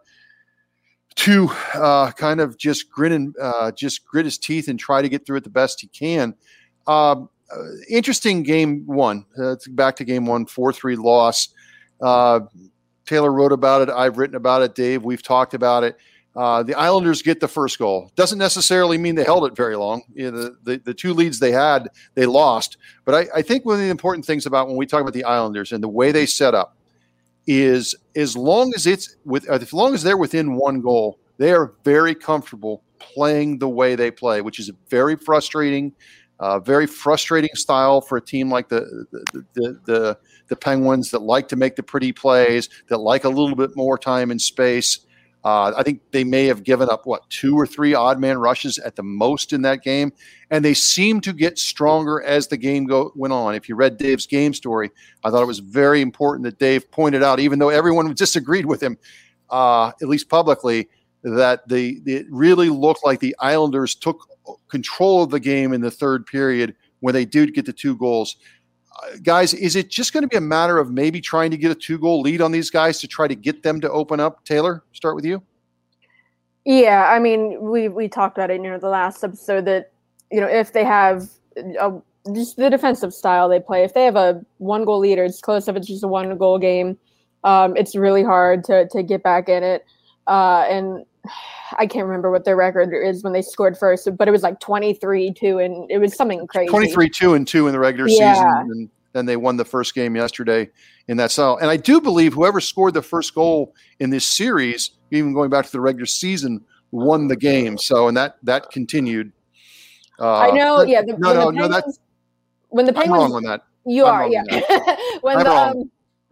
to 1.15 1.49
uh, 1.73 2.11
kind 2.11 2.39
of 2.41 2.57
just 2.57 2.91
grin 2.91 3.13
and 3.13 3.35
uh, 3.41 3.71
just 3.71 4.05
grit 4.05 4.25
his 4.25 4.37
teeth 4.37 4.67
and 4.67 4.77
try 4.77 5.01
to 5.01 5.09
get 5.09 5.25
through 5.25 5.37
it 5.37 5.43
the 5.43 5.49
best 5.49 5.81
he 5.81 5.87
can. 5.87 6.35
Um, 6.87 7.29
uh, 7.51 7.63
interesting 7.89 8.43
game 8.43 8.85
one. 8.85 9.25
Uh, 9.41 9.55
back 9.69 9.95
to 9.97 10.03
game 10.03 10.25
one, 10.25 10.45
four 10.45 10.73
three 10.73 10.97
loss. 10.97 11.49
Uh, 12.01 12.41
Taylor 13.05 13.31
wrote 13.31 13.51
about 13.51 13.81
it. 13.81 13.89
I've 13.89 14.17
written 14.17 14.35
about 14.35 14.61
it. 14.61 14.75
Dave, 14.75 15.03
we've 15.03 15.23
talked 15.23 15.53
about 15.53 15.83
it. 15.83 15.97
Uh, 16.35 16.63
the 16.63 16.75
Islanders 16.75 17.21
get 17.21 17.41
the 17.41 17.47
first 17.47 17.77
goal. 17.77 18.09
Doesn't 18.15 18.39
necessarily 18.39 18.97
mean 18.97 19.15
they 19.15 19.25
held 19.25 19.45
it 19.45 19.55
very 19.55 19.75
long. 19.75 20.03
You 20.13 20.31
know, 20.31 20.37
the, 20.37 20.57
the, 20.63 20.77
the, 20.77 20.93
two 20.93 21.13
leads 21.13 21.39
they 21.39 21.51
had, 21.51 21.89
they 22.13 22.25
lost. 22.25 22.77
But 23.03 23.15
I, 23.15 23.39
I, 23.39 23.41
think 23.41 23.65
one 23.65 23.75
of 23.75 23.81
the 23.81 23.89
important 23.89 24.25
things 24.25 24.45
about 24.45 24.67
when 24.67 24.77
we 24.77 24.85
talk 24.85 25.01
about 25.01 25.13
the 25.13 25.25
Islanders 25.25 25.73
and 25.73 25.83
the 25.83 25.89
way 25.89 26.13
they 26.13 26.25
set 26.25 26.55
up 26.55 26.77
is 27.47 27.95
as 28.15 28.37
long 28.37 28.71
as 28.75 28.87
it's 28.87 29.17
with 29.25 29.49
as 29.49 29.73
long 29.73 29.93
as 29.93 30.03
they're 30.03 30.15
within 30.15 30.55
one 30.55 30.79
goal, 30.79 31.19
they 31.37 31.51
are 31.51 31.73
very 31.83 32.15
comfortable 32.15 32.81
playing 32.97 33.57
the 33.57 33.67
way 33.67 33.95
they 33.95 34.11
play, 34.11 34.41
which 34.41 34.59
is 34.59 34.71
very 34.89 35.17
frustrating. 35.17 35.93
Uh, 36.39 36.59
very 36.59 36.87
frustrating 36.87 37.51
style 37.53 38.01
for 38.01 38.17
a 38.17 38.21
team 38.21 38.49
like 38.49 38.67
the 38.69 39.05
the, 39.11 39.45
the 39.53 39.79
the, 39.85 40.17
the 40.47 40.55
Penguins 40.55 41.11
that 41.11 41.21
like 41.21 41.47
to 41.49 41.55
make 41.55 41.75
the 41.75 41.83
pretty 41.83 42.11
plays, 42.11 42.67
that 42.87 42.97
like 42.97 43.25
a 43.25 43.29
little 43.29 43.55
bit 43.55 43.75
more 43.75 43.97
time 43.97 44.31
and 44.31 44.41
space. 44.41 45.01
Uh, 45.43 45.73
I 45.75 45.81
think 45.81 46.01
they 46.11 46.23
may 46.23 46.45
have 46.45 46.63
given 46.63 46.89
up 46.89 47.05
what 47.05 47.27
two 47.29 47.57
or 47.59 47.65
three 47.65 47.95
odd 47.95 48.19
man 48.19 48.37
rushes 48.37 48.77
at 48.77 48.95
the 48.95 49.03
most 49.03 49.53
in 49.53 49.63
that 49.63 49.81
game, 49.81 50.13
and 50.51 50.63
they 50.63 50.75
seem 50.75 51.19
to 51.21 51.33
get 51.33 51.57
stronger 51.57 52.21
as 52.21 52.47
the 52.47 52.57
game 52.57 52.85
go, 52.85 53.11
went 53.15 53.33
on. 53.33 53.55
If 53.55 53.67
you 53.67 53.75
read 53.75 53.97
Dave's 53.97 54.27
game 54.27 54.53
story, 54.53 54.91
I 55.23 55.31
thought 55.31 55.41
it 55.41 55.47
was 55.47 55.59
very 55.59 56.01
important 56.01 56.43
that 56.43 56.59
Dave 56.59 56.91
pointed 56.91 57.23
out, 57.23 57.39
even 57.39 57.57
though 57.57 57.69
everyone 57.69 58.13
disagreed 58.13 58.67
with 58.67 58.83
him, 58.83 58.97
uh, 59.49 59.91
at 60.01 60.07
least 60.07 60.29
publicly, 60.29 60.89
that 61.23 61.67
the 61.67 62.01
it 62.05 62.27
really 62.29 62.69
looked 62.69 63.03
like 63.03 63.19
the 63.19 63.35
Islanders 63.39 63.95
took 63.95 64.27
control 64.69 65.23
of 65.23 65.31
the 65.31 65.39
game 65.39 65.73
in 65.73 65.81
the 65.81 65.91
third 65.91 66.25
period 66.25 66.75
when 66.99 67.13
they 67.13 67.25
did 67.25 67.53
get 67.53 67.65
the 67.65 67.73
two 67.73 67.95
goals. 67.97 68.37
Uh, 68.91 69.17
guys, 69.23 69.53
is 69.53 69.75
it 69.75 69.89
just 69.89 70.13
going 70.13 70.21
to 70.21 70.27
be 70.27 70.35
a 70.35 70.41
matter 70.41 70.77
of 70.77 70.91
maybe 70.91 71.21
trying 71.21 71.51
to 71.51 71.57
get 71.57 71.71
a 71.71 71.75
two 71.75 71.97
goal 71.97 72.21
lead 72.21 72.41
on 72.41 72.51
these 72.51 72.69
guys 72.69 72.99
to 72.99 73.07
try 73.07 73.27
to 73.27 73.35
get 73.35 73.63
them 73.63 73.79
to 73.81 73.89
open 73.91 74.19
up? 74.19 74.43
Taylor, 74.43 74.83
start 74.91 75.15
with 75.15 75.25
you. 75.25 75.41
Yeah, 76.65 77.09
I 77.09 77.19
mean, 77.19 77.61
we 77.61 77.87
we 77.87 78.07
talked 78.07 78.37
about 78.37 78.51
it 78.51 78.55
in 78.55 78.63
you 78.63 78.71
know, 78.71 78.77
the 78.77 78.89
last 78.89 79.23
episode 79.23 79.65
that 79.65 79.91
you 80.31 80.39
know 80.39 80.47
if 80.47 80.73
they 80.73 80.83
have 80.83 81.29
a, 81.57 81.93
just 82.33 82.57
the 82.57 82.69
defensive 82.69 83.13
style 83.13 83.49
they 83.49 83.59
play, 83.59 83.83
if 83.83 83.93
they 83.93 84.05
have 84.05 84.15
a 84.15 84.45
one 84.59 84.85
goal 84.85 84.99
lead 84.99 85.17
or 85.17 85.23
it's 85.23 85.41
close 85.41 85.67
if 85.67 85.75
it's 85.75 85.87
just 85.87 86.03
a 86.03 86.07
one 86.07 86.37
goal 86.37 86.59
game, 86.59 86.97
um, 87.43 87.75
it's 87.75 87.95
really 87.95 88.23
hard 88.23 88.63
to 88.65 88.87
to 88.89 89.01
get 89.01 89.23
back 89.23 89.49
in 89.49 89.63
it. 89.63 89.85
Uh, 90.27 90.65
and 90.69 91.05
I 91.77 91.85
can't 91.85 92.05
remember 92.05 92.31
what 92.31 92.45
their 92.45 92.55
record 92.55 92.93
is 92.93 93.23
when 93.23 93.33
they 93.33 93.41
scored 93.41 93.77
first, 93.77 94.07
but 94.17 94.27
it 94.27 94.31
was 94.31 94.43
like 94.43 94.59
23 94.59 95.33
2 95.33 95.59
and 95.59 95.89
it 95.89 95.99
was 95.99 96.15
something 96.15 96.45
crazy. 96.47 96.69
23 96.69 97.09
2 97.09 97.33
and 97.35 97.47
2 97.47 97.67
in 97.67 97.73
the 97.73 97.79
regular 97.79 98.09
yeah. 98.09 98.33
season. 98.33 98.71
And 98.71 98.89
then 99.13 99.25
they 99.25 99.37
won 99.37 99.57
the 99.57 99.65
first 99.65 99.93
game 99.93 100.15
yesterday 100.15 100.69
in 101.07 101.17
that 101.17 101.31
style. 101.31 101.57
And 101.61 101.69
I 101.69 101.77
do 101.77 102.01
believe 102.01 102.33
whoever 102.33 102.59
scored 102.59 102.93
the 102.93 103.01
first 103.01 103.35
goal 103.35 103.75
in 103.99 104.09
this 104.09 104.25
series, 104.25 104.91
even 105.11 105.33
going 105.33 105.49
back 105.49 105.65
to 105.65 105.71
the 105.71 105.81
regular 105.81 106.05
season, 106.05 106.63
won 106.91 107.27
the 107.27 107.35
game. 107.35 107.77
So, 107.77 108.07
and 108.07 108.17
that 108.17 108.37
that 108.43 108.71
continued. 108.71 109.31
Uh, 110.19 110.37
I 110.37 110.51
know, 110.51 110.83
yeah. 110.83 111.01
The, 111.01 111.17
no, 111.17 111.33
no, 111.33 111.49
no. 111.49 111.67
That's 111.67 111.99
when 112.69 112.85
the 112.85 112.93
Penguins. 112.93 113.23
I'm 113.23 113.31
wrong 113.31 113.33
on 113.33 113.43
that. 113.43 113.63
You 113.85 114.05
I'm 114.05 114.13
are, 114.13 114.27
yeah. 114.29 114.43
when 115.21 115.37
I'm 115.37 115.43
the 115.43 115.51
um, 115.51 115.91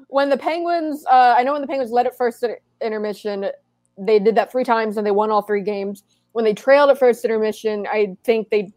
when 0.09 0.29
the 0.29 0.37
Penguins, 0.37 1.05
uh, 1.07 1.35
I 1.37 1.43
know 1.43 1.53
when 1.53 1.61
the 1.61 1.67
Penguins 1.67 1.91
led 1.91 2.05
it 2.05 2.15
first 2.15 2.43
at 2.43 2.59
intermission, 2.81 3.45
they 3.99 4.19
did 4.19 4.35
that 4.35 4.51
three 4.51 4.63
times 4.63 4.97
and 4.97 5.05
they 5.05 5.11
won 5.11 5.31
all 5.31 5.41
three 5.41 5.63
games. 5.63 6.03
When 6.31 6.45
they 6.45 6.53
trailed 6.53 6.89
at 6.89 6.97
first 6.97 7.25
intermission, 7.25 7.87
I 7.91 8.15
think 8.23 8.49
they 8.49 8.71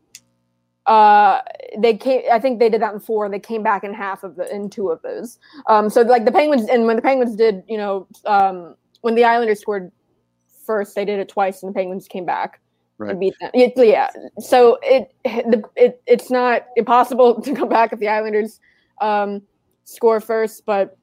uh 0.87 1.41
they 1.79 1.97
came 1.97 2.23
i 2.33 2.41
think 2.41 2.59
they 2.59 2.69
did 2.69 2.83
that 2.83 2.93
in 2.93 2.99
four 2.99 3.29
they 3.29 3.39
came 3.39 3.63
back 3.63 3.85
in 3.85 3.95
half 3.95 4.25
of 4.25 4.35
the 4.35 4.53
in 4.53 4.69
two 4.69 4.91
of 4.91 5.01
those 5.03 5.39
um 5.69 5.89
so 5.89 6.03
like 6.03 6.25
the 6.25 6.33
penguins 6.33 6.69
and 6.69 6.87
when 6.87 6.97
the 6.97 7.03
penguins 7.03 7.37
did 7.37 7.63
you 7.69 7.77
know 7.77 8.07
um 8.27 8.75
when 9.03 9.15
the 9.15 9.23
islanders 9.23 9.61
scored 9.61 9.93
first 10.67 10.97
they 10.97 11.05
did 11.05 11.21
it 11.21 11.29
twice 11.29 11.63
and 11.63 11.73
the 11.73 11.75
penguins 11.75 12.09
came 12.09 12.27
back 12.27 12.61
right. 12.99 13.11
and 13.11 13.21
beat 13.21 13.35
them 13.41 13.51
it, 13.55 13.73
yeah 13.77 14.09
so 14.41 14.77
it, 14.83 15.15
the, 15.23 15.63
it 15.77 16.03
it's 16.07 16.31
not 16.31 16.67
impossible 16.75 17.41
to 17.43 17.55
come 17.55 17.69
back 17.69 17.93
if 17.93 18.01
the 18.01 18.09
islanders 18.09 18.59
um 19.01 19.41
score 19.85 20.21
first 20.21 20.67
but 20.67 20.99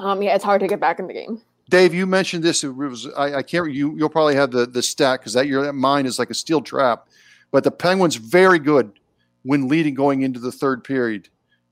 um 0.00 0.20
yeah 0.20 0.34
it's 0.34 0.44
hard 0.44 0.60
to 0.60 0.66
get 0.66 0.80
back 0.80 0.98
in 0.98 1.06
the 1.06 1.14
game 1.14 1.40
Dave, 1.72 1.94
you 1.94 2.04
mentioned 2.04 2.44
this. 2.44 2.62
Was 2.62 3.08
I, 3.16 3.36
I 3.36 3.42
can't. 3.42 3.72
You 3.72 3.96
you'll 3.96 4.10
probably 4.10 4.34
have 4.34 4.50
the 4.50 4.66
the 4.66 4.82
stat 4.82 5.20
because 5.20 5.32
that 5.32 5.46
your 5.46 5.64
that 5.64 5.72
mine 5.72 6.04
is 6.04 6.18
like 6.18 6.28
a 6.28 6.34
steel 6.34 6.60
trap. 6.60 7.08
But 7.50 7.64
the 7.64 7.70
Penguins 7.70 8.16
very 8.16 8.58
good 8.58 8.92
when 9.42 9.68
leading 9.68 9.94
going 9.94 10.20
into 10.20 10.38
the 10.38 10.52
third 10.52 10.84
period 10.84 11.30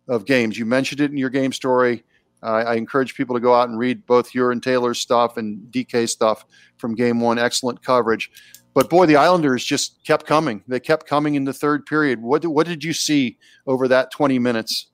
of 0.08 0.24
games. 0.24 0.58
You 0.58 0.64
mentioned 0.64 1.02
it 1.02 1.10
in 1.10 1.18
your 1.18 1.28
game 1.28 1.52
story. 1.52 2.02
Uh, 2.42 2.64
I 2.66 2.76
encourage 2.76 3.14
people 3.14 3.36
to 3.36 3.40
go 3.40 3.54
out 3.54 3.68
and 3.68 3.78
read 3.78 4.06
both 4.06 4.34
your 4.34 4.52
and 4.52 4.62
Taylor's 4.62 4.98
stuff 4.98 5.36
and 5.36 5.70
DK 5.70 6.08
stuff 6.08 6.46
from 6.78 6.94
game 6.94 7.20
one. 7.20 7.38
Excellent 7.38 7.82
coverage. 7.84 8.30
But 8.72 8.88
boy, 8.88 9.04
the 9.04 9.16
Islanders 9.16 9.62
just 9.62 10.02
kept 10.02 10.24
coming. 10.24 10.64
They 10.66 10.80
kept 10.80 11.06
coming 11.06 11.34
in 11.34 11.44
the 11.44 11.52
third 11.52 11.84
period. 11.84 12.22
What 12.22 12.46
what 12.46 12.66
did 12.66 12.82
you 12.82 12.94
see 12.94 13.36
over 13.66 13.86
that 13.88 14.10
twenty 14.10 14.38
minutes? 14.38 14.86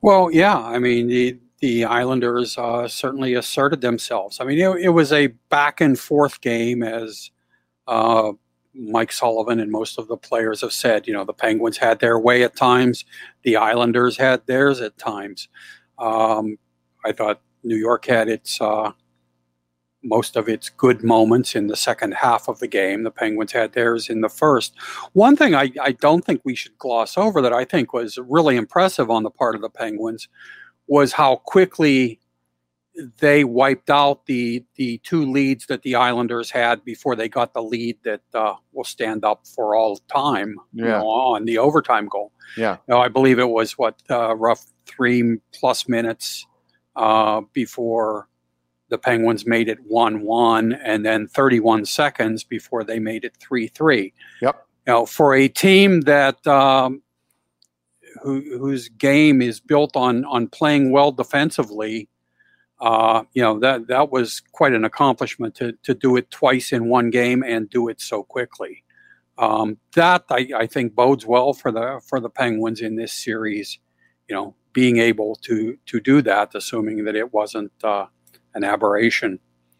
Well, 0.00 0.30
yeah, 0.32 0.56
I 0.56 0.78
mean 0.78 1.08
the 1.08 1.38
the 1.62 1.84
Islanders 1.84 2.58
uh, 2.58 2.88
certainly 2.88 3.34
asserted 3.34 3.80
themselves. 3.80 4.40
I 4.40 4.44
mean, 4.44 4.58
it, 4.58 4.86
it, 4.86 4.88
was 4.88 5.12
a 5.12 5.28
back 5.48 5.80
and 5.80 5.96
forth 5.96 6.40
game, 6.40 6.82
as 6.82 7.30
uh, 7.86 8.32
Mike 8.74 9.12
Sullivan 9.12 9.60
and 9.60 9.70
most 9.70 9.96
of 9.96 10.08
the 10.08 10.16
players 10.16 10.62
have 10.62 10.72
said. 10.72 11.06
You 11.06 11.12
know, 11.12 11.24
the 11.24 11.32
Penguins 11.32 11.76
had 11.78 12.00
their 12.00 12.18
way 12.18 12.42
at 12.42 12.56
times, 12.56 13.04
the 13.44 13.56
Islanders 13.56 14.16
had 14.16 14.44
theirs 14.46 14.80
at 14.80 14.98
times. 14.98 15.48
Um, 16.00 16.58
I 17.04 17.12
thought 17.12 17.40
New 17.62 17.76
York 17.76 18.06
had 18.06 18.28
its 18.28 18.60
uh, 18.60 18.90
most 20.02 20.34
of 20.34 20.48
its 20.48 20.68
good 20.68 21.04
moments 21.04 21.54
in 21.54 21.68
the 21.68 21.76
second 21.76 22.14
half 22.14 22.48
of 22.48 22.58
the 22.58 22.66
game. 22.66 23.04
The 23.04 23.12
Penguins 23.12 23.52
had 23.52 23.72
theirs 23.72 24.10
in 24.10 24.20
the 24.20 24.28
first. 24.28 24.74
One 25.12 25.36
thing 25.36 25.54
I, 25.54 25.70
I 25.80 25.92
don't 25.92 26.24
think 26.24 26.40
we 26.42 26.56
should 26.56 26.76
gloss 26.78 27.16
over 27.16 27.40
that 27.40 27.52
I 27.52 27.64
think 27.64 27.92
was 27.92 28.18
really 28.18 28.56
impressive 28.56 29.12
on 29.12 29.22
the 29.22 29.30
part 29.30 29.54
of 29.54 29.60
the 29.60 29.70
Penguins 29.70 30.26
was 30.86 31.12
how 31.12 31.36
quickly 31.36 32.20
they 33.18 33.42
wiped 33.44 33.90
out 33.90 34.26
the 34.26 34.64
the 34.76 34.98
two 34.98 35.24
leads 35.24 35.66
that 35.66 35.82
the 35.82 35.94
Islanders 35.94 36.50
had 36.50 36.84
before 36.84 37.16
they 37.16 37.28
got 37.28 37.54
the 37.54 37.62
lead 37.62 37.96
that 38.04 38.20
uh, 38.34 38.54
will 38.72 38.84
stand 38.84 39.24
up 39.24 39.46
for 39.46 39.74
all 39.74 39.96
time 40.12 40.56
yeah. 40.72 40.84
you 40.84 40.90
know, 40.90 41.08
on 41.08 41.44
the 41.44 41.58
overtime 41.58 42.06
goal. 42.06 42.32
Yeah, 42.56 42.74
you 42.86 42.94
know, 42.94 43.00
I 43.00 43.08
believe 43.08 43.38
it 43.38 43.48
was 43.48 43.78
what 43.78 44.02
uh, 44.10 44.34
rough 44.36 44.66
three 44.86 45.38
plus 45.52 45.88
minutes 45.88 46.46
uh, 46.96 47.42
before 47.52 48.28
the 48.92 48.98
Penguins 48.98 49.46
made 49.46 49.70
it 49.70 49.78
1 49.86 50.20
1, 50.20 50.72
and 50.74 51.04
then 51.04 51.26
31 51.26 51.86
seconds 51.86 52.44
before 52.44 52.84
they 52.84 52.98
made 52.98 53.24
it 53.24 53.34
3 53.38 53.68
3. 53.68 54.12
Yep. 54.42 54.66
You 54.86 54.92
know, 54.92 55.06
for 55.06 55.34
a 55.34 55.48
team 55.48 56.02
that 56.02 56.46
um, 56.46 57.02
who, 58.22 58.58
whose 58.58 58.88
game 58.88 59.40
is 59.42 59.60
built 59.60 59.96
on 59.96 60.24
on 60.24 60.48
playing 60.48 60.92
well 60.92 61.12
defensively, 61.12 62.08
uh, 62.80 63.24
you 63.32 63.42
know 63.42 63.58
that 63.60 63.86
that 63.88 64.10
was 64.10 64.40
quite 64.52 64.72
an 64.72 64.84
accomplishment 64.84 65.54
to 65.56 65.72
to 65.82 65.94
do 65.94 66.16
it 66.16 66.30
twice 66.30 66.72
in 66.72 66.88
one 66.88 67.10
game 67.10 67.42
and 67.42 67.70
do 67.70 67.88
it 67.88 68.00
so 68.00 68.22
quickly. 68.22 68.84
Um, 69.38 69.78
that 69.94 70.24
I, 70.30 70.48
I 70.56 70.66
think 70.66 70.94
bodes 70.94 71.26
well 71.26 71.52
for 71.52 71.72
the 71.72 72.00
for 72.06 72.20
the 72.20 72.30
Penguins 72.30 72.80
in 72.80 72.96
this 72.96 73.12
series. 73.12 73.78
You 74.28 74.36
know, 74.36 74.54
being 74.72 74.98
able 74.98 75.36
to 75.36 75.78
to 75.86 76.00
do 76.00 76.22
that, 76.22 76.54
assuming 76.54 77.04
that 77.04 77.16
it 77.16 77.32
wasn't. 77.32 77.72
Uh, 77.82 78.06
an 78.54 78.64
aberration. 78.64 79.38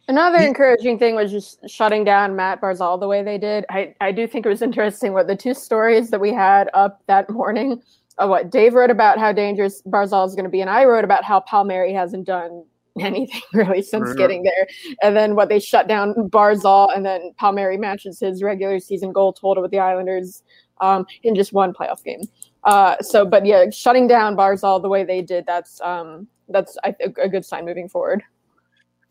Another 0.08 0.38
encouraging 0.38 0.98
thing 0.98 1.14
was 1.14 1.30
just 1.30 1.58
shutting 1.68 2.04
down 2.04 2.34
Matt 2.34 2.60
Barzal 2.60 2.98
the 2.98 3.06
way 3.06 3.22
they 3.22 3.38
did. 3.38 3.64
I, 3.70 3.94
I 4.00 4.12
do 4.12 4.26
think 4.26 4.44
it 4.44 4.48
was 4.48 4.60
interesting 4.60 5.12
what 5.12 5.28
the 5.28 5.36
two 5.36 5.54
stories 5.54 6.10
that 6.10 6.20
we 6.20 6.32
had 6.32 6.68
up 6.74 7.02
that 7.06 7.30
morning 7.30 7.80
of 8.18 8.30
what 8.30 8.50
Dave 8.50 8.74
wrote 8.74 8.90
about 8.90 9.18
how 9.18 9.32
dangerous 9.32 9.82
Barzal 9.82 10.26
is 10.26 10.34
going 10.34 10.44
to 10.44 10.50
be, 10.50 10.60
and 10.60 10.70
I 10.70 10.84
wrote 10.84 11.04
about 11.04 11.24
how 11.24 11.40
Palmieri 11.40 11.92
hasn't 11.92 12.26
done 12.26 12.64
anything 12.98 13.40
really 13.52 13.82
since 13.82 14.10
mm-hmm. 14.10 14.18
getting 14.18 14.42
there. 14.42 14.66
And 15.02 15.16
then 15.16 15.34
what 15.34 15.48
they 15.48 15.58
shut 15.58 15.88
down 15.88 16.14
Barzal, 16.28 16.94
and 16.94 17.04
then 17.04 17.32
Palmieri 17.38 17.78
matches 17.78 18.20
his 18.20 18.42
regular 18.42 18.78
season 18.78 19.12
goal 19.12 19.32
total 19.32 19.62
with 19.62 19.70
the 19.70 19.78
Islanders 19.78 20.42
um, 20.80 21.06
in 21.22 21.34
just 21.34 21.52
one 21.52 21.72
playoff 21.72 22.02
game. 22.04 22.22
Uh, 22.64 22.96
so, 23.00 23.24
but 23.24 23.44
yeah, 23.44 23.70
shutting 23.70 24.06
down 24.06 24.36
Barzal 24.36 24.80
the 24.80 24.88
way 24.88 25.04
they 25.04 25.22
did, 25.22 25.46
that's 25.46 25.80
um, 25.80 26.28
that's 26.48 26.76
I, 26.84 26.94
a 27.00 27.28
good 27.28 27.44
sign 27.44 27.64
moving 27.64 27.88
forward. 27.88 28.22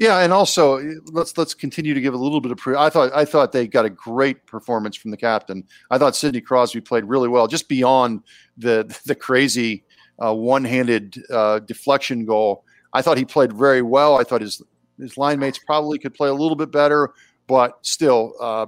Yeah, 0.02 0.18
and 0.22 0.34
also 0.34 0.82
let's 1.12 1.38
let's 1.38 1.54
continue 1.54 1.94
to 1.94 2.02
give 2.02 2.16
a 2.16 2.18
little 2.18 2.42
bit 2.42 2.52
of. 2.52 2.58
Pre- 2.58 2.76
I 2.76 2.90
thought 2.90 3.12
I 3.14 3.24
thought 3.24 3.52
they 3.52 3.68
got 3.68 3.86
a 3.86 3.90
great 3.92 4.48
performance 4.48 4.96
from 4.96 5.12
the 5.12 5.18
captain. 5.18 5.64
I 5.92 6.00
thought 6.00 6.16
Sidney 6.16 6.42
Crosby 6.42 6.82
played 6.82 7.06
really 7.06 7.28
well, 7.30 7.46
just 7.46 7.70
beyond 7.70 8.24
the 8.58 9.00
the 9.06 9.14
crazy 9.14 9.84
uh, 10.18 10.34
one-handed 10.34 11.24
uh, 11.30 11.60
deflection 11.60 12.26
goal. 12.26 12.66
I 12.94 13.04
thought 13.04 13.20
he 13.20 13.26
played 13.26 13.54
very 13.54 13.84
well. 13.84 14.18
I 14.20 14.24
thought 14.24 14.42
his 14.42 14.64
his 14.98 15.20
line 15.20 15.38
mates 15.38 15.60
probably 15.60 16.00
could 16.00 16.16
play 16.16 16.30
a 16.30 16.34
little 16.34 16.56
bit 16.56 16.72
better, 16.72 17.14
but 17.46 17.78
still, 17.84 18.34
uh, 18.42 18.66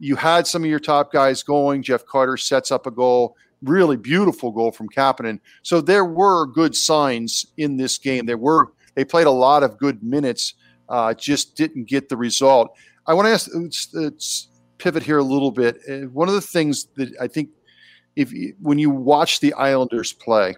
you 0.00 0.16
had 0.16 0.48
some 0.48 0.64
of 0.64 0.68
your 0.68 0.80
top 0.80 1.12
guys 1.12 1.44
going. 1.44 1.84
Jeff 1.84 2.04
Carter 2.06 2.36
sets 2.36 2.72
up 2.72 2.88
a 2.88 2.90
goal, 2.90 3.36
really 3.62 3.96
beautiful 3.96 4.50
goal 4.50 4.72
from 4.72 4.88
Kapanen. 4.88 5.38
So 5.62 5.80
there 5.80 6.04
were 6.04 6.44
good 6.44 6.74
signs 6.74 7.46
in 7.56 7.76
this 7.76 7.98
game. 7.98 8.26
There 8.26 8.36
were 8.36 8.72
they 8.96 9.04
played 9.04 9.28
a 9.28 9.30
lot 9.30 9.62
of 9.62 9.78
good 9.78 10.02
minutes 10.02 10.54
uh, 10.88 11.14
just 11.14 11.56
didn't 11.56 11.84
get 11.84 12.08
the 12.08 12.16
result. 12.16 12.74
I 13.06 13.14
want 13.14 13.26
to 13.26 13.32
ask, 13.32 13.50
let's, 13.54 13.92
let's 13.94 14.48
pivot 14.78 15.02
here 15.02 15.18
a 15.18 15.22
little 15.22 15.50
bit. 15.50 15.78
Uh, 15.88 16.08
one 16.08 16.28
of 16.28 16.34
the 16.34 16.40
things 16.40 16.86
that 16.96 17.12
I 17.20 17.28
think, 17.28 17.50
if 18.16 18.32
when 18.60 18.78
you 18.78 18.90
watch 18.90 19.40
the 19.40 19.54
Islanders 19.54 20.12
play, 20.12 20.54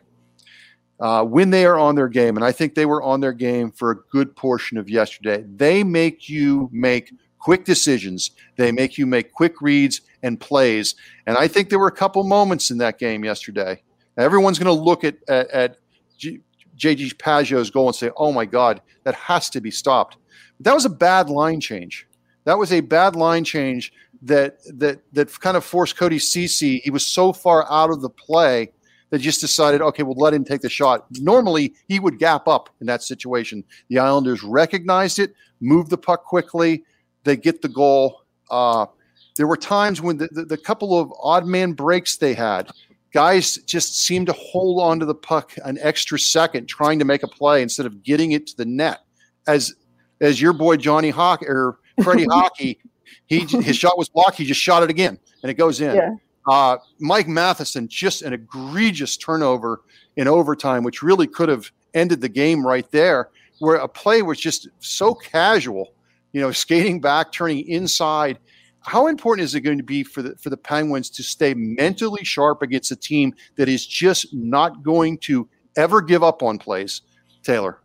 uh, 1.01 1.25
when 1.25 1.51
they 1.51 1.67
are 1.67 1.79
on 1.79 1.95
their 1.95 2.09
game, 2.09 2.37
and 2.37 2.45
I 2.45 2.53
think 2.53 2.75
they 2.75 2.87
were 2.87 3.03
on 3.03 3.21
their 3.21 3.33
game 3.33 3.71
for 3.71 3.91
a 3.91 3.97
good 3.97 4.35
portion 4.37 4.79
of 4.79 4.89
yesterday, 4.89 5.45
they 5.57 5.85
make 5.85 6.29
you 6.29 6.69
make 6.73 7.13
quick 7.39 7.65
decisions. 7.65 8.31
They 8.57 8.73
make 8.73 8.97
you 8.97 9.07
make 9.07 9.33
quick 9.33 9.61
reads 9.61 10.01
and 10.23 10.41
plays. 10.41 10.95
And 11.27 11.37
I 11.37 11.47
think 11.47 11.69
there 11.69 11.79
were 11.79 11.89
a 11.89 11.93
couple 11.93 12.25
moments 12.25 12.71
in 12.71 12.79
that 12.79 12.99
game 12.99 13.25
yesterday. 13.25 13.83
Everyone's 14.17 14.59
going 14.59 14.75
to 14.75 14.83
look 14.83 15.05
at 15.05 15.17
at, 15.29 15.51
at 15.51 15.77
JG 16.77 17.17
Pageau's 17.17 17.71
goal 17.71 17.89
and 17.89 17.97
say, 17.97 18.11
"Oh 18.17 18.33
my 18.33 18.45
God, 18.45 18.81
that 19.05 19.15
has 19.15 19.51
to 19.51 19.61
be 19.61 19.71
stopped." 19.71 20.17
That 20.61 20.75
was 20.75 20.85
a 20.85 20.91
bad 20.91 21.29
line 21.31 21.61
change. 21.61 22.07
That 22.45 22.59
was 22.59 22.73
a 22.73 22.81
bad 22.81 23.17
line 23.17 23.45
change 23.45 23.93
that 24.23 24.59
that 24.79 25.01
that 25.13 25.41
kind 25.41 25.57
of 25.57 25.65
forced 25.65 25.97
Cody 25.97 26.19
Ceci. 26.19 26.79
He 26.79 26.91
was 26.91 27.07
so 27.07 27.33
far 27.33 27.71
out 27.71 27.91
of 27.91 28.01
the 28.01 28.11
play 28.11 28.73
that 29.11 29.21
just 29.21 29.41
decided, 29.41 29.81
okay, 29.81 30.03
we'll 30.03 30.17
let 30.17 30.35
him 30.35 30.45
take 30.45 30.61
the 30.61 30.69
shot. 30.69 31.07
Normally, 31.21 31.75
he 31.87 32.01
would 32.01 32.19
gap 32.19 32.49
up 32.49 32.69
in 32.81 32.87
that 32.89 33.03
situation. 33.03 33.63
The 33.89 34.01
Islanders 34.01 34.43
recognized 34.43 35.21
it, 35.21 35.35
moved 35.61 35.91
the 35.91 35.99
puck 35.99 36.25
quickly. 36.25 36.85
They 37.23 37.37
get 37.37 37.63
the 37.63 37.69
goal. 37.69 38.23
Uh, 38.51 38.87
there 39.37 39.47
were 39.47 39.57
times 39.57 40.01
when 40.01 40.17
the, 40.17 40.29
the, 40.33 40.45
the 40.45 40.57
couple 40.57 40.99
of 40.99 41.13
odd 41.23 41.47
man 41.47 41.73
breaks 41.73 42.17
they 42.17 42.35
had, 42.35 42.71
guys 43.15 43.59
just 43.59 43.97
seemed 43.97 44.27
to 44.27 44.33
hold 44.33 44.83
on 44.83 44.99
to 44.99 45.07
the 45.07 45.15
puck 45.15 45.53
an 45.65 45.79
extra 45.81 46.19
second 46.19 46.67
trying 46.67 46.99
to 46.99 47.05
make 47.05 47.23
a 47.23 47.29
play 47.29 47.63
instead 47.63 47.87
of 47.87 48.03
getting 48.03 48.33
it 48.33 48.47
to 48.49 48.57
the 48.57 48.65
net. 48.65 49.01
As 49.47 49.75
as 50.21 50.41
your 50.41 50.53
boy 50.53 50.77
Johnny 50.77 51.11
Hawk 51.11 51.43
or 51.43 51.79
Freddie 52.03 52.27
Hockey, 52.31 52.79
he 53.27 53.41
his 53.41 53.77
shot 53.77 53.97
was 53.97 54.09
blocked. 54.09 54.37
He 54.37 54.45
just 54.45 54.61
shot 54.61 54.83
it 54.83 54.91
again, 54.91 55.19
and 55.43 55.51
it 55.51 55.55
goes 55.55 55.81
in. 55.81 55.95
Yeah. 55.95 56.15
Uh, 56.47 56.77
Mike 56.99 57.29
Matheson 57.29 57.89
just 57.89 58.21
an 58.21 58.35
egregious 58.35 59.17
turnover 59.17 59.81
in 60.17 60.29
overtime, 60.29 60.83
which 60.83 61.03
really 61.03 61.27
could 61.27 61.49
have 61.49 61.71
ended 61.95 62.21
the 62.21 62.29
game 62.29 62.67
right 62.67 62.91
there. 62.91 63.31
Where 63.61 63.77
a 63.77 63.89
play 63.89 64.23
was 64.23 64.39
just 64.41 64.69
so 64.81 65.15
casual, 65.15 65.95
you 66.33 66.41
know, 66.41 66.51
skating 66.51 67.01
back, 67.01 67.33
turning 67.33 67.67
inside. 67.69 68.39
How 68.85 69.07
important 69.07 69.45
is 69.45 69.55
it 69.55 69.61
going 69.61 69.79
to 69.79 69.85
be 69.85 70.03
for 70.03 70.23
the 70.23 70.37
for 70.37 70.51
the 70.51 70.57
Penguins 70.57 71.09
to 71.11 71.23
stay 71.23 71.55
mentally 71.55 72.25
sharp 72.25 72.63
against 72.63 72.91
a 72.91 72.97
team 72.97 73.35
that 73.57 73.69
is 73.69 73.87
just 73.87 74.33
not 74.35 74.83
going 74.83 75.19
to 75.19 75.49
ever 75.77 76.01
give 76.03 76.23
up 76.23 76.43
on 76.43 76.59
plays? 76.59 77.03
Taylor. 77.43 77.79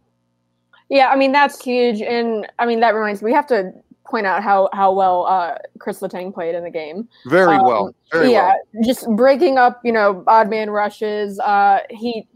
Yeah, 0.89 1.09
I 1.09 1.15
mean 1.15 1.31
that's 1.31 1.63
huge, 1.63 2.01
and 2.01 2.47
I 2.57 2.65
mean 2.65 2.79
that 2.79 2.95
reminds 2.95 3.21
me 3.21 3.27
we 3.27 3.33
have 3.33 3.47
to 3.47 3.71
point 4.09 4.25
out 4.25 4.41
how 4.41 4.69
how 4.73 4.91
well 4.91 5.25
uh, 5.27 5.55
Chris 5.77 5.99
Letang 5.99 6.33
played 6.33 6.55
in 6.55 6.63
the 6.63 6.69
game. 6.69 7.07
Very 7.27 7.57
um, 7.57 7.65
well. 7.65 7.95
Very 8.11 8.31
yeah, 8.31 8.55
well. 8.73 8.83
just 8.83 9.07
breaking 9.15 9.57
up, 9.57 9.79
you 9.83 9.91
know, 9.91 10.23
odd 10.27 10.49
man 10.49 10.69
rushes. 10.69 11.39
Uh, 11.39 11.79
he 11.89 12.27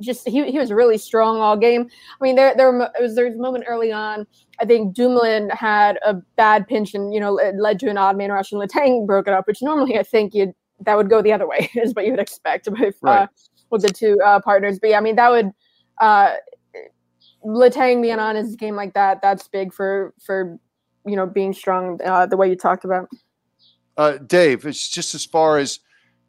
just 0.00 0.28
he, 0.28 0.50
he 0.50 0.58
was 0.58 0.72
really 0.72 0.98
strong 0.98 1.38
all 1.38 1.56
game. 1.56 1.88
I 2.20 2.24
mean, 2.24 2.36
there 2.36 2.54
there 2.56 2.72
was 2.72 3.14
there's 3.14 3.34
a 3.34 3.38
moment 3.38 3.64
early 3.66 3.92
on. 3.92 4.26
I 4.60 4.64
think 4.64 4.94
Dumoulin 4.94 5.50
had 5.50 5.98
a 6.04 6.14
bad 6.36 6.66
pinch 6.66 6.94
and 6.94 7.12
you 7.12 7.20
know 7.20 7.38
it 7.38 7.56
led 7.56 7.78
to 7.80 7.88
an 7.88 7.98
odd 7.98 8.16
man 8.16 8.30
rush, 8.30 8.52
and 8.52 8.60
Letang 8.60 9.06
broke 9.06 9.28
it 9.28 9.34
up, 9.34 9.46
which 9.46 9.62
normally 9.62 9.98
I 9.98 10.02
think 10.02 10.34
you 10.34 10.54
that 10.80 10.96
would 10.96 11.08
go 11.08 11.22
the 11.22 11.32
other 11.32 11.48
way 11.48 11.70
is 11.74 11.94
what 11.94 12.04
you 12.04 12.12
would 12.12 12.20
expect 12.20 12.68
with 12.70 12.96
uh, 12.96 13.08
right. 13.08 13.22
uh, 13.22 13.26
with 13.70 13.82
the 13.82 13.90
two 13.90 14.18
uh, 14.24 14.40
partners. 14.40 14.78
But 14.78 14.90
yeah, 14.90 14.98
I 14.98 15.00
mean 15.00 15.16
that 15.16 15.30
would 15.30 15.50
uh, 16.00 16.34
Letang 17.44 18.02
being 18.02 18.18
on 18.18 18.36
his 18.36 18.56
game 18.56 18.76
like 18.76 18.94
that, 18.94 19.22
that's 19.22 19.48
big 19.48 19.72
for 19.72 20.12
for 20.24 20.58
you 21.06 21.16
know 21.16 21.26
being 21.26 21.52
strong 21.52 21.98
uh, 22.04 22.26
the 22.26 22.36
way 22.36 22.48
you 22.48 22.56
talked 22.56 22.84
about. 22.84 23.08
Uh, 23.96 24.18
Dave, 24.18 24.66
it's 24.66 24.88
just 24.88 25.14
as 25.14 25.24
far 25.24 25.56
as 25.56 25.80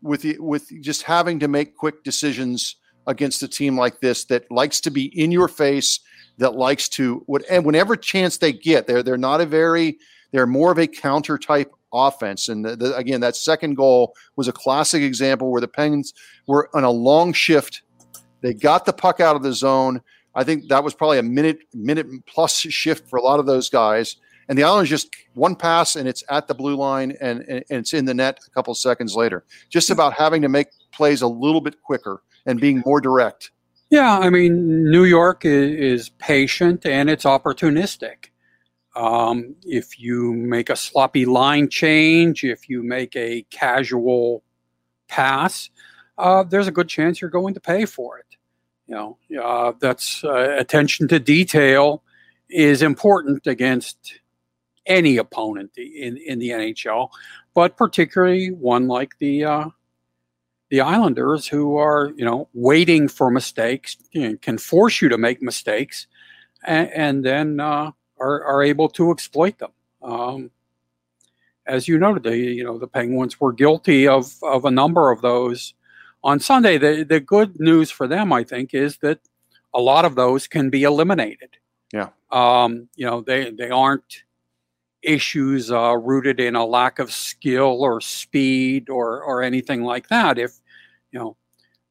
with 0.02 0.22
the, 0.22 0.38
with 0.40 0.70
just 0.82 1.04
having 1.04 1.40
to 1.40 1.48
make 1.48 1.76
quick 1.76 2.04
decisions 2.04 2.78
against 3.08 3.42
a 3.42 3.48
team 3.48 3.78
like 3.78 4.00
this 4.00 4.26
that 4.26 4.50
likes 4.52 4.80
to 4.82 4.92
be 4.92 5.06
in 5.20 5.32
your 5.32 5.48
face, 5.48 6.00
that 6.38 6.56
likes 6.56 6.88
to 6.90 7.26
and 7.50 7.66
whenever 7.66 7.96
chance 7.96 8.38
they 8.38 8.54
get, 8.54 8.86
they're 8.86 9.02
they're 9.02 9.18
not 9.18 9.42
a 9.42 9.46
very 9.46 9.98
they're 10.32 10.46
more 10.46 10.72
of 10.72 10.78
a 10.78 10.88
counter 10.88 11.38
type 11.38 11.74
offense. 11.94 12.50
And 12.50 12.66
the, 12.66 12.76
the, 12.76 12.96
again, 12.96 13.22
that 13.22 13.36
second 13.36 13.76
goal 13.76 14.14
was 14.36 14.48
a 14.48 14.52
classic 14.52 15.02
example 15.02 15.52
where 15.52 15.62
the 15.62 15.68
Penguins 15.68 16.14
were 16.48 16.70
on 16.74 16.84
a 16.84 16.92
long 16.92 17.34
shift. 17.34 17.82
They 18.42 18.54
got 18.54 18.86
the 18.86 18.94
puck 18.94 19.20
out 19.20 19.36
of 19.36 19.44
the 19.44 19.54
zone. 19.54 20.02
I 20.36 20.44
think 20.44 20.68
that 20.68 20.84
was 20.84 20.94
probably 20.94 21.18
a 21.18 21.24
minute, 21.24 21.60
minute 21.74 22.08
plus 22.28 22.56
shift 22.56 23.10
for 23.10 23.18
a 23.18 23.22
lot 23.22 23.40
of 23.40 23.46
those 23.46 23.70
guys. 23.70 24.18
And 24.50 24.58
the 24.58 24.64
Islanders 24.64 24.90
just 24.90 25.14
one 25.34 25.56
pass 25.56 25.96
and 25.96 26.08
it's 26.08 26.24
at 26.30 26.48
the 26.48 26.54
blue 26.54 26.76
line 26.76 27.18
and, 27.20 27.42
and, 27.42 27.64
and 27.70 27.80
it's 27.80 27.94
in 27.94 28.06
the 28.06 28.14
net 28.14 28.40
a 28.46 28.50
couple 28.52 28.74
seconds 28.76 29.16
later. 29.16 29.44
Just 29.70 29.90
about 29.90 30.14
having 30.14 30.42
to 30.42 30.50
make 30.50 30.68
plays 30.92 31.22
a 31.22 31.28
little 31.28 31.62
bit 31.62 31.82
quicker 31.82 32.22
and 32.48 32.60
being 32.60 32.82
more 32.86 33.00
direct. 33.00 33.52
Yeah, 33.90 34.18
I 34.18 34.30
mean, 34.30 34.90
New 34.90 35.04
York 35.04 35.46
is, 35.46 36.10
patient 36.18 36.86
and 36.86 37.10
it's 37.10 37.24
opportunistic. 37.24 38.30
Um, 38.96 39.56
if 39.64 40.00
you 40.00 40.34
make 40.34 40.70
a 40.70 40.76
sloppy 40.76 41.26
line 41.26 41.70
change, 41.70 42.44
if 42.44 42.68
you 42.68 42.82
make 42.84 43.16
a 43.16 43.44
casual 43.50 44.44
pass, 45.08 45.70
uh, 46.18 46.44
there's 46.44 46.68
a 46.68 46.72
good 46.72 46.90
chance 46.90 47.22
you're 47.22 47.30
going 47.30 47.54
to 47.54 47.60
pay 47.60 47.86
for 47.86 48.18
it. 48.18 48.26
You 48.88 48.96
know, 48.96 49.42
uh, 49.42 49.74
that's 49.80 50.24
uh, 50.24 50.56
attention 50.58 51.08
to 51.10 51.20
detail 51.20 52.04
is 52.50 52.82
important 52.82 53.46
against 53.46 54.20
any 54.86 55.18
opponent 55.18 55.72
in, 55.78 56.18
in 56.18 56.40
the 56.40 56.50
NHL, 56.50 57.10
but 57.54 57.78
particularly 57.78 58.52
one 58.52 58.88
like 58.88 59.12
the 59.20 59.44
uh, 59.44 59.66
the 60.70 60.82
Islanders, 60.82 61.48
who 61.48 61.78
are 61.78 62.12
you 62.16 62.26
know 62.26 62.50
waiting 62.54 63.08
for 63.08 63.32
mistakes, 63.32 63.98
you 64.12 64.30
know, 64.30 64.38
can 64.42 64.58
force 64.58 65.02
you 65.02 65.10
to 65.10 65.18
make 65.18 65.42
mistakes, 65.42 66.08
and, 66.66 66.90
and 66.92 67.26
then 67.26 67.60
uh, 67.60 67.92
are 68.20 68.44
are 68.44 68.64
able 68.64 68.90
to 68.90 69.12
exploit 69.12 69.58
them. 69.60 69.72
Um, 70.02 70.52
as 71.66 71.88
you 71.88 71.98
noted, 71.98 72.24
the 72.24 72.38
you 72.38 72.64
know 72.64 72.78
the 72.78 72.88
Penguins 72.88 73.40
were 73.40 73.54
guilty 73.54 74.08
of 74.08 74.34
of 74.44 74.66
a 74.66 74.72
number 74.72 75.12
of 75.12 75.22
those 75.22 75.74
on 76.24 76.40
Sunday. 76.40 76.78
The 76.78 77.04
the 77.04 77.20
good 77.20 77.60
news 77.60 77.92
for 77.92 78.08
them, 78.08 78.34
I 78.34 78.44
think, 78.44 78.74
is 78.74 78.98
that 78.98 79.20
a 79.74 79.82
lot 79.82 80.06
of 80.06 80.16
those 80.16 80.48
can 80.48 80.70
be 80.70 80.84
eliminated. 80.84 81.58
Yeah. 81.94 82.10
Um, 82.32 82.90
you 82.96 83.06
know, 83.06 83.22
they 83.22 83.52
they 83.52 83.70
aren't 83.70 84.24
issues 85.08 85.72
uh, 85.72 85.96
rooted 85.96 86.40
in 86.40 86.56
a 86.56 86.66
lack 86.66 87.00
of 87.00 87.12
skill 87.12 87.82
or 87.84 88.02
speed 88.02 88.90
or 88.90 89.24
or 89.24 89.42
anything 89.42 89.84
like 89.84 90.10
that. 90.10 90.38
If 90.38 90.60
you 91.12 91.20
know, 91.20 91.38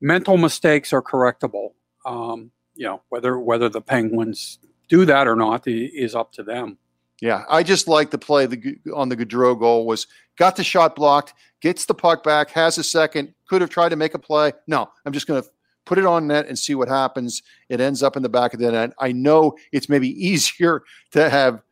mental 0.00 0.36
mistakes 0.36 0.92
are 0.92 1.02
correctable. 1.02 1.70
Um, 2.04 2.50
you 2.74 2.86
know, 2.86 3.02
whether 3.08 3.38
whether 3.38 3.68
the 3.68 3.80
Penguins 3.80 4.58
do 4.88 5.04
that 5.06 5.26
or 5.26 5.34
not 5.34 5.66
is 5.66 6.14
up 6.14 6.32
to 6.32 6.42
them. 6.42 6.78
Yeah, 7.20 7.44
I 7.48 7.62
just 7.62 7.88
like 7.88 8.10
the 8.10 8.18
play 8.18 8.44
the, 8.44 8.76
on 8.94 9.08
the 9.08 9.16
Gaudreau 9.16 9.58
goal 9.58 9.86
was 9.86 10.06
got 10.36 10.56
the 10.56 10.64
shot 10.64 10.94
blocked, 10.94 11.32
gets 11.62 11.86
the 11.86 11.94
puck 11.94 12.22
back, 12.22 12.50
has 12.50 12.76
a 12.76 12.84
second, 12.84 13.32
could 13.48 13.62
have 13.62 13.70
tried 13.70 13.88
to 13.88 13.96
make 13.96 14.12
a 14.12 14.18
play. 14.18 14.52
No, 14.66 14.90
I'm 15.06 15.12
just 15.12 15.26
going 15.26 15.42
to 15.42 15.48
put 15.86 15.96
it 15.96 16.04
on 16.04 16.26
net 16.26 16.46
and 16.46 16.58
see 16.58 16.74
what 16.74 16.88
happens. 16.88 17.42
It 17.70 17.80
ends 17.80 18.02
up 18.02 18.16
in 18.16 18.22
the 18.22 18.28
back 18.28 18.52
of 18.52 18.60
the 18.60 18.70
net. 18.70 18.92
I 18.98 19.12
know 19.12 19.56
it's 19.72 19.88
maybe 19.88 20.08
easier 20.26 20.82
to 21.12 21.30
have 21.30 21.62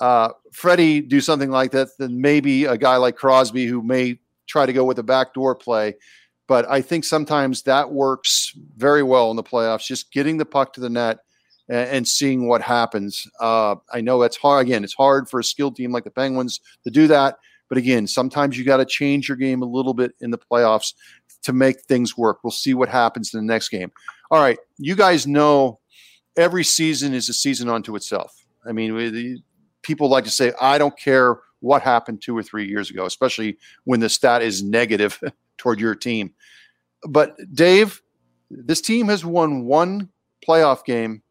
uh, 0.00 0.30
Freddie 0.52 1.00
do 1.00 1.20
something 1.20 1.50
like 1.50 1.70
that 1.72 1.88
then 1.98 2.20
maybe 2.20 2.64
a 2.64 2.76
guy 2.76 2.96
like 2.96 3.16
Crosby 3.16 3.66
who 3.66 3.82
may 3.82 4.18
try 4.46 4.66
to 4.66 4.72
go 4.72 4.84
with 4.84 4.98
a 4.98 5.02
backdoor 5.02 5.54
play. 5.54 5.94
But 6.48 6.68
I 6.68 6.82
think 6.82 7.04
sometimes 7.04 7.62
that 7.62 7.92
works 7.92 8.52
very 8.76 9.02
well 9.02 9.30
in 9.30 9.36
the 9.36 9.42
playoffs, 9.42 9.86
just 9.86 10.12
getting 10.12 10.36
the 10.36 10.44
puck 10.44 10.72
to 10.74 10.80
the 10.80 10.90
net 10.90 11.18
and, 11.68 11.88
and 11.88 12.08
seeing 12.08 12.48
what 12.48 12.62
happens. 12.62 13.26
Uh, 13.40 13.76
I 13.92 14.00
know 14.00 14.22
it's 14.22 14.36
hard. 14.36 14.66
Again, 14.66 14.84
it's 14.84 14.94
hard 14.94 15.28
for 15.28 15.40
a 15.40 15.44
skilled 15.44 15.76
team 15.76 15.92
like 15.92 16.04
the 16.04 16.10
Penguins 16.10 16.60
to 16.84 16.90
do 16.90 17.06
that. 17.06 17.38
But 17.68 17.78
again, 17.78 18.06
sometimes 18.06 18.58
you 18.58 18.64
got 18.64 18.78
to 18.78 18.84
change 18.84 19.28
your 19.28 19.36
game 19.36 19.62
a 19.62 19.66
little 19.66 19.94
bit 19.94 20.12
in 20.20 20.30
the 20.30 20.38
playoffs 20.38 20.92
to 21.44 21.52
make 21.52 21.80
things 21.82 22.18
work. 22.18 22.40
We'll 22.42 22.50
see 22.50 22.74
what 22.74 22.88
happens 22.88 23.32
in 23.32 23.40
the 23.40 23.46
next 23.50 23.70
game. 23.70 23.90
All 24.30 24.40
right, 24.40 24.58
you 24.78 24.94
guys 24.94 25.26
know 25.26 25.80
every 26.36 26.64
season 26.64 27.14
is 27.14 27.28
a 27.28 27.32
season 27.32 27.68
unto 27.68 27.96
itself. 27.96 28.44
I 28.66 28.72
mean, 28.72 29.42
people 29.82 30.08
like 30.08 30.24
to 30.24 30.30
say, 30.30 30.52
I 30.60 30.78
don't 30.78 30.96
care 30.98 31.38
what 31.60 31.82
happened 31.82 32.20
two 32.20 32.36
or 32.36 32.42
three 32.42 32.68
years 32.68 32.90
ago, 32.90 33.06
especially 33.06 33.56
when 33.84 34.00
the 34.00 34.08
stat 34.08 34.42
is 34.42 34.62
negative 34.62 35.20
toward 35.58 35.80
your 35.80 35.94
team. 35.94 36.32
But 37.08 37.36
Dave, 37.54 38.02
this 38.50 38.80
team 38.80 39.08
has 39.08 39.24
won 39.24 39.64
one 39.64 40.08
playoff 40.46 40.84
game 40.84 41.22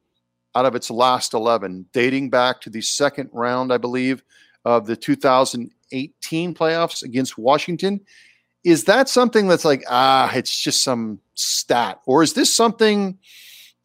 out 0.56 0.66
of 0.66 0.76
its 0.76 0.90
last 0.90 1.34
11, 1.34 1.86
dating 1.94 2.30
back 2.30 2.62
to 2.62 2.70
the 2.70 2.82
second 2.82 3.30
round, 3.32 3.72
I 3.72 3.78
believe, 3.78 4.24
of 4.66 4.86
the 4.86 4.96
2018 4.96 6.54
playoffs 6.54 7.04
against 7.04 7.38
Washington. 7.38 8.02
Is 8.64 8.84
that 8.86 9.10
something 9.10 9.48
that's 9.48 9.66
like, 9.66 9.84
ah, 9.90 10.32
it's 10.34 10.56
just 10.56 10.84
some 10.84 11.20
stat? 11.36 12.00
Or 12.06 12.22
is 12.22 12.34
this 12.34 12.54
something 12.54 13.18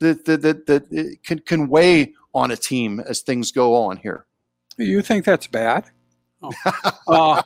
that, 0.01 0.25
that, 0.27 0.43
that, 0.43 0.67
that 0.67 1.19
can, 1.25 1.39
can 1.41 1.69
weigh 1.69 2.15
on 2.35 2.51
a 2.51 2.57
team 2.57 3.01
as 3.01 3.21
things 3.21 3.53
go 3.53 3.75
on 3.75 3.97
here? 3.97 4.27
You 4.79 5.03
think 5.03 5.25
that's 5.25 5.47
bad? 5.47 5.87
Oh. 6.43 6.53
uh, 7.09 7.43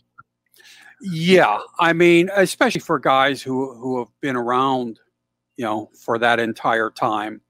yeah, 1.01 1.61
I 1.79 1.93
mean, 1.93 2.31
especially 2.35 2.81
for 2.81 2.99
guys 2.99 3.43
who 3.43 3.75
who 3.75 3.99
have 3.99 4.09
been 4.21 4.37
around, 4.37 5.01
you 5.57 5.65
know, 5.65 5.91
for 5.99 6.19
that 6.19 6.41
entire 6.41 6.91
time. 6.91 7.41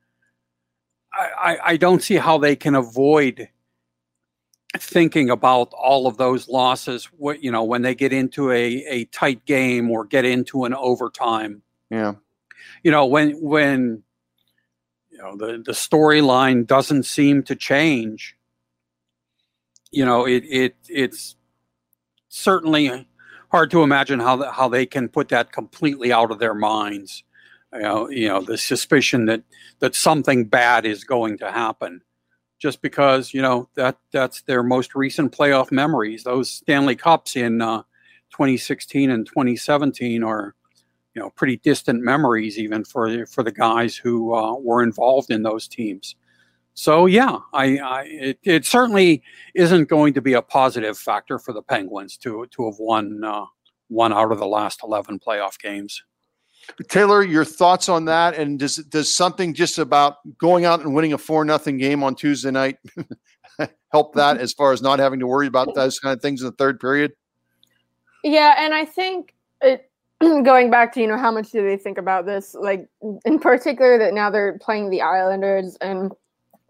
I, 1.12 1.59
I 1.64 1.77
don't 1.77 2.03
see 2.03 2.14
how 2.14 2.38
they 2.38 2.55
can 2.55 2.77
avoid 2.77 3.49
thinking 4.79 5.31
about 5.31 5.73
all 5.73 6.07
of 6.07 6.16
those 6.16 6.49
losses 6.49 7.07
what 7.07 7.43
you 7.43 7.51
know 7.51 7.64
when 7.64 7.83
they 7.83 7.95
get 7.95 8.12
into 8.12 8.53
a, 8.53 8.85
a 8.87 9.05
tight 9.07 9.45
game 9.45 9.90
or 9.90 10.05
get 10.05 10.25
into 10.25 10.64
an 10.64 10.73
overtime 10.75 11.62
yeah 11.90 12.14
you 12.85 12.90
know 12.90 13.05
when 13.05 13.33
when 13.40 14.03
you 15.11 15.19
know 15.19 15.37
the 15.37 15.61
the 15.66 15.73
storyline 15.73 16.64
doesn't 16.64 17.03
seem 17.03 17.43
to 17.43 17.57
change 17.57 18.37
you 19.90 20.05
know 20.05 20.26
it 20.26 20.44
it 20.44 20.76
it's 20.88 21.37
certainly 22.29 23.07
hard 23.50 23.70
to 23.72 23.83
imagine 23.83 24.20
how 24.20 24.50
how 24.50 24.68
they 24.68 24.87
can 24.87 25.09
put 25.09 25.29
that 25.29 25.53
completely 25.53 26.12
out 26.12 26.31
of 26.31 26.38
their 26.38 26.55
minds. 26.55 27.24
You 27.72 27.81
know, 27.81 28.09
you 28.09 28.29
know 28.29 28.40
the 28.40 28.59
suspicion 28.59 29.26
that 29.26 29.42
that 29.81 29.94
something 29.94 30.44
bad 30.46 30.87
is 30.87 31.05
going 31.05 31.38
to 31.38 31.50
happen. 31.50 32.03
Just 32.59 32.83
because 32.83 33.33
you 33.33 33.42
know 33.42 33.68
that 33.74 33.98
that's 34.12 34.42
their 34.42 34.62
most 34.62 34.94
recent 34.94 35.37
playoff 35.37 35.72
memories. 35.72 36.24
Those 36.24 36.50
stanley 36.50 36.96
cups 36.96 37.37
in 37.37 37.61
uh, 37.62 37.83
2016 38.31 39.11
and 39.11 39.26
2017 39.26 40.22
are 40.22 40.55
you 41.14 41.22
know 41.22 41.31
pretty 41.31 41.57
distant 41.59 42.03
memories 42.03 42.59
even 42.59 42.85
for 42.85 43.26
for 43.26 43.42
the 43.42 43.53
guys 43.53 43.96
who 43.96 44.35
uh, 44.35 44.55
were 44.55 44.83
involved 44.83 45.31
in 45.31 45.42
those 45.42 45.66
teams 45.66 46.16
so 46.74 47.06
yeah 47.06 47.38
i, 47.52 47.78
I 47.78 48.02
it, 48.04 48.38
it, 48.42 48.64
certainly 48.64 49.22
isn't 49.54 49.88
going 49.88 50.14
to 50.14 50.20
be 50.20 50.35
a 50.35 50.42
positive 50.42 50.98
factor 50.98 51.38
for 51.38 51.52
the 51.52 51.62
penguins 51.62 52.16
to 52.18 52.46
to 52.50 52.66
have 52.66 52.78
won 52.78 53.22
uh, 53.24 53.44
one 53.88 54.12
out 54.12 54.33
of 54.33 54.38
the 54.38 54.46
last 54.46 54.80
11 54.83 55.18
playoff 55.18 55.59
games 55.59 56.02
Taylor, 56.88 57.22
your 57.24 57.44
thoughts 57.44 57.88
on 57.88 58.04
that, 58.06 58.35
and 58.35 58.59
does 58.59 58.76
does 58.76 59.12
something 59.12 59.54
just 59.54 59.78
about 59.78 60.16
going 60.38 60.64
out 60.64 60.80
and 60.80 60.94
winning 60.94 61.12
a 61.12 61.18
four 61.18 61.44
nothing 61.44 61.78
game 61.78 62.02
on 62.02 62.14
Tuesday 62.14 62.50
night 62.50 62.76
help 63.92 64.14
that 64.14 64.38
as 64.38 64.52
far 64.52 64.72
as 64.72 64.83
not 64.83 64.98
having 64.98 65.20
to 65.20 65.26
worry 65.26 65.46
about 65.46 65.74
those 65.74 65.98
kind 65.98 66.14
of 66.14 66.22
things 66.22 66.42
in 66.42 66.46
the 66.46 66.52
third 66.52 66.80
period? 66.80 67.12
Yeah, 68.22 68.54
and 68.59 68.74
I 68.74 68.85
think 68.85 69.35
it, 69.62 69.90
going 70.20 70.70
back 70.70 70.92
to 70.94 71.00
you 71.00 71.06
know 71.06 71.18
how 71.18 71.30
much 71.30 71.50
do 71.50 71.62
they 71.62 71.76
think 71.76 71.98
about 71.98 72.26
this? 72.26 72.54
Like 72.54 72.88
in 73.24 73.38
particular 73.38 73.98
that 73.98 74.14
now 74.14 74.30
they're 74.30 74.59
playing 74.59 74.90
the 74.90 75.02
Islanders, 75.02 75.76
and 75.80 76.12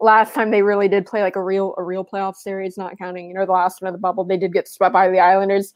last 0.01 0.33
time 0.33 0.51
they 0.51 0.63
really 0.63 0.87
did 0.87 1.05
play 1.05 1.21
like 1.21 1.35
a 1.35 1.43
real 1.43 1.73
a 1.77 1.83
real 1.83 2.03
playoff 2.03 2.35
series, 2.35 2.77
not 2.77 2.97
counting 2.97 3.27
you 3.27 3.33
know 3.33 3.45
the 3.45 3.51
last 3.51 3.81
one 3.81 3.87
of 3.89 3.93
the 3.93 3.99
bubble, 3.99 4.23
they 4.23 4.37
did 4.37 4.53
get 4.53 4.67
swept 4.67 4.93
by 4.93 5.09
the 5.09 5.19
Islanders. 5.19 5.73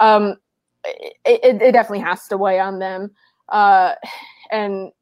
Um, 0.00 0.36
it, 0.84 1.14
it, 1.24 1.62
it 1.62 1.72
definitely 1.72 2.04
has 2.04 2.26
to 2.28 2.36
weigh 2.36 2.58
on 2.60 2.78
them. 2.78 3.10
Uh, 3.48 3.94
and 4.50 4.92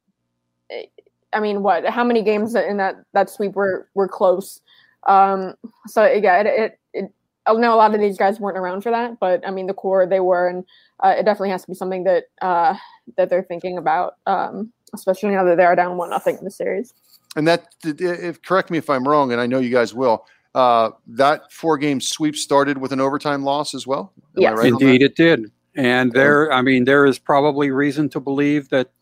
I 1.32 1.40
mean, 1.40 1.62
what? 1.62 1.86
How 1.86 2.04
many 2.04 2.22
games 2.22 2.54
in 2.54 2.76
that 2.78 2.96
that 3.12 3.30
sweep 3.30 3.54
were 3.54 3.88
were 3.94 4.08
close? 4.08 4.60
Um, 5.06 5.54
so 5.86 6.04
yeah, 6.04 6.40
it, 6.40 6.78
it, 6.92 7.12
I 7.46 7.52
know 7.54 7.74
a 7.74 7.76
lot 7.76 7.94
of 7.94 8.00
these 8.00 8.16
guys 8.16 8.40
weren't 8.40 8.56
around 8.56 8.82
for 8.82 8.90
that, 8.90 9.18
but 9.20 9.46
I 9.46 9.50
mean, 9.50 9.66
the 9.66 9.74
core 9.74 10.06
they 10.06 10.20
were, 10.20 10.48
and 10.48 10.64
uh, 11.00 11.14
it 11.18 11.24
definitely 11.24 11.50
has 11.50 11.62
to 11.62 11.68
be 11.68 11.74
something 11.74 12.04
that 12.04 12.24
uh, 12.40 12.74
that 13.16 13.28
they're 13.28 13.42
thinking 13.42 13.76
about, 13.76 14.14
um, 14.26 14.72
especially 14.94 15.30
now 15.30 15.44
that 15.44 15.56
they 15.56 15.64
are 15.64 15.76
down 15.76 15.96
one 15.96 16.10
nothing 16.10 16.38
in 16.38 16.44
the 16.44 16.50
series. 16.50 16.94
And 17.36 17.48
that, 17.48 17.68
if 17.84 18.42
correct 18.42 18.70
me 18.70 18.78
if 18.78 18.88
I'm 18.88 19.06
wrong, 19.06 19.32
and 19.32 19.40
I 19.40 19.46
know 19.46 19.58
you 19.58 19.70
guys 19.70 19.94
will. 19.94 20.26
Uh, 20.54 20.90
that 21.06 21.52
four 21.52 21.76
game 21.76 22.00
sweep 22.00 22.36
started 22.36 22.78
with 22.78 22.92
an 22.92 23.00
overtime 23.00 23.42
loss 23.42 23.74
as 23.74 23.86
well. 23.86 24.12
Yeah, 24.36 24.50
right 24.50 24.68
indeed, 24.68 25.02
it 25.02 25.16
did. 25.16 25.50
And 25.76 26.12
there, 26.12 26.52
I 26.52 26.62
mean, 26.62 26.84
there 26.84 27.04
is 27.04 27.18
probably 27.18 27.72
reason 27.72 28.08
to 28.10 28.20
believe 28.20 28.68
that 28.68 28.92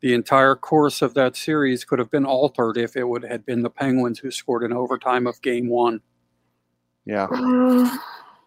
the 0.00 0.14
entire 0.14 0.54
course 0.56 1.02
of 1.02 1.12
that 1.14 1.36
series 1.36 1.84
could 1.84 1.98
have 1.98 2.10
been 2.10 2.24
altered 2.24 2.78
if 2.78 2.96
it 2.96 3.04
would 3.04 3.24
have 3.24 3.44
been 3.44 3.62
the 3.62 3.68
Penguins 3.68 4.18
who 4.18 4.30
scored 4.30 4.62
in 4.62 4.72
overtime 4.72 5.26
of 5.26 5.40
Game 5.42 5.68
One. 5.68 6.00
Yeah. 7.04 7.28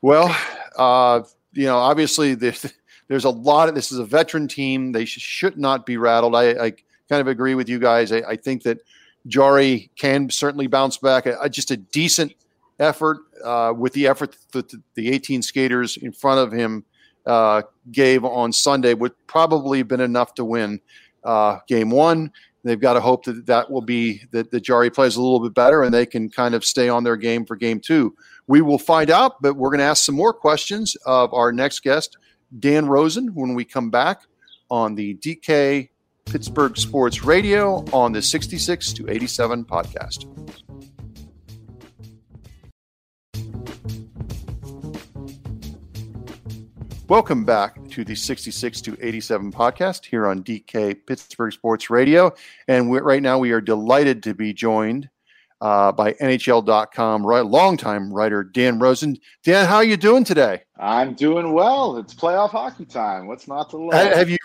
well, 0.01 0.35
uh, 0.77 1.21
you 1.53 1.65
know, 1.65 1.77
obviously 1.77 2.33
there's 2.33 2.73
there's 3.07 3.25
a 3.25 3.29
lot 3.29 3.69
of 3.69 3.75
this 3.75 3.91
is 3.91 3.99
a 3.99 4.05
veteran 4.05 4.47
team. 4.47 4.91
They 4.91 5.05
sh- 5.05 5.19
should 5.19 5.57
not 5.57 5.85
be 5.85 5.97
rattled. 5.97 6.35
I, 6.35 6.65
I, 6.65 6.73
kind 7.07 7.21
of 7.21 7.27
agree 7.27 7.53
with 7.53 7.69
you 7.69 7.77
guys. 7.77 8.11
I, 8.11 8.23
I 8.27 8.35
think 8.35 8.63
that 8.63 8.79
Jarry 9.27 9.89
can 9.97 10.29
certainly 10.29 10.67
bounce 10.67 10.97
back. 10.97 11.25
A, 11.25 11.49
just 11.49 11.71
a 11.71 11.77
decent 11.77 12.33
effort 12.79 13.19
uh, 13.43 13.73
with 13.75 13.93
the 13.93 14.07
effort 14.07 14.35
that 14.51 14.71
the 14.95 15.11
18 15.11 15.41
skaters 15.41 15.97
in 15.97 16.11
front 16.11 16.39
of 16.39 16.51
him 16.51 16.83
uh, 17.25 17.63
gave 17.91 18.23
on 18.23 18.51
Sunday 18.51 18.93
would 18.93 19.13
probably 19.27 19.79
have 19.79 19.87
been 19.87 20.01
enough 20.01 20.33
to 20.35 20.45
win 20.45 20.79
uh, 21.23 21.57
game 21.67 21.89
one. 21.89 22.31
They've 22.63 22.79
got 22.79 22.93
to 22.93 23.01
hope 23.01 23.25
that 23.25 23.45
that 23.45 23.69
will 23.69 23.81
be 23.81 24.23
that 24.31 24.49
the 24.49 24.59
Jarry 24.59 24.89
plays 24.89 25.15
a 25.15 25.21
little 25.21 25.39
bit 25.39 25.53
better 25.53 25.83
and 25.83 25.93
they 25.93 26.05
can 26.05 26.29
kind 26.29 26.55
of 26.55 26.65
stay 26.65 26.89
on 26.89 27.03
their 27.03 27.15
game 27.15 27.45
for 27.45 27.55
game 27.55 27.79
two. 27.79 28.15
We 28.47 28.61
will 28.61 28.79
find 28.79 29.11
out, 29.11 29.41
but 29.41 29.55
we're 29.55 29.69
going 29.69 29.79
to 29.79 29.85
ask 29.85 30.03
some 30.03 30.15
more 30.15 30.33
questions 30.33 30.95
of 31.05 31.33
our 31.33 31.51
next 31.51 31.83
guest, 31.83 32.17
Dan 32.59 32.87
Rosen, 32.87 33.27
when 33.35 33.53
we 33.53 33.65
come 33.65 33.91
back 33.91 34.21
on 34.71 34.95
the 34.95 35.15
DK 35.15 35.89
Pittsburgh 36.25 36.75
Sports 36.75 37.23
Radio 37.23 37.85
on 37.93 38.11
the 38.11 38.21
66 38.21 38.93
to 38.93 39.09
87 39.09 39.63
podcast. 39.65 40.25
Welcome 47.07 47.45
back 47.45 47.87
to 47.89 48.03
the 48.03 48.15
66 48.15 48.81
to 48.81 48.97
87 48.99 49.51
podcast 49.51 50.05
here 50.05 50.25
on 50.25 50.43
DK 50.43 50.97
Pittsburgh 51.05 51.53
Sports 51.53 51.91
Radio. 51.91 52.33
And 52.67 52.91
right 52.91 53.21
now 53.21 53.37
we 53.37 53.51
are 53.51 53.61
delighted 53.61 54.23
to 54.23 54.33
be 54.33 54.53
joined 54.53 55.09
uh, 55.65 55.91
by 55.91 56.13
NHL.com 56.13 57.25
right, 57.25 57.43
longtime 57.43 58.13
writer 58.13 58.43
Dan 58.43 58.77
Rosen. 58.77 59.17
Dan, 59.43 59.65
how 59.65 59.77
are 59.77 59.83
you 59.83 59.97
doing 59.97 60.23
today? 60.23 60.61
I'm 60.77 61.15
doing 61.15 61.53
well. 61.53 61.97
It's 61.97 62.13
playoff 62.13 62.51
hockey 62.51 62.85
time. 62.85 63.25
What's 63.25 63.47
not 63.47 63.71
to 63.71 63.77
love? 63.77 63.93
Have 63.93 64.29
you 64.29 64.37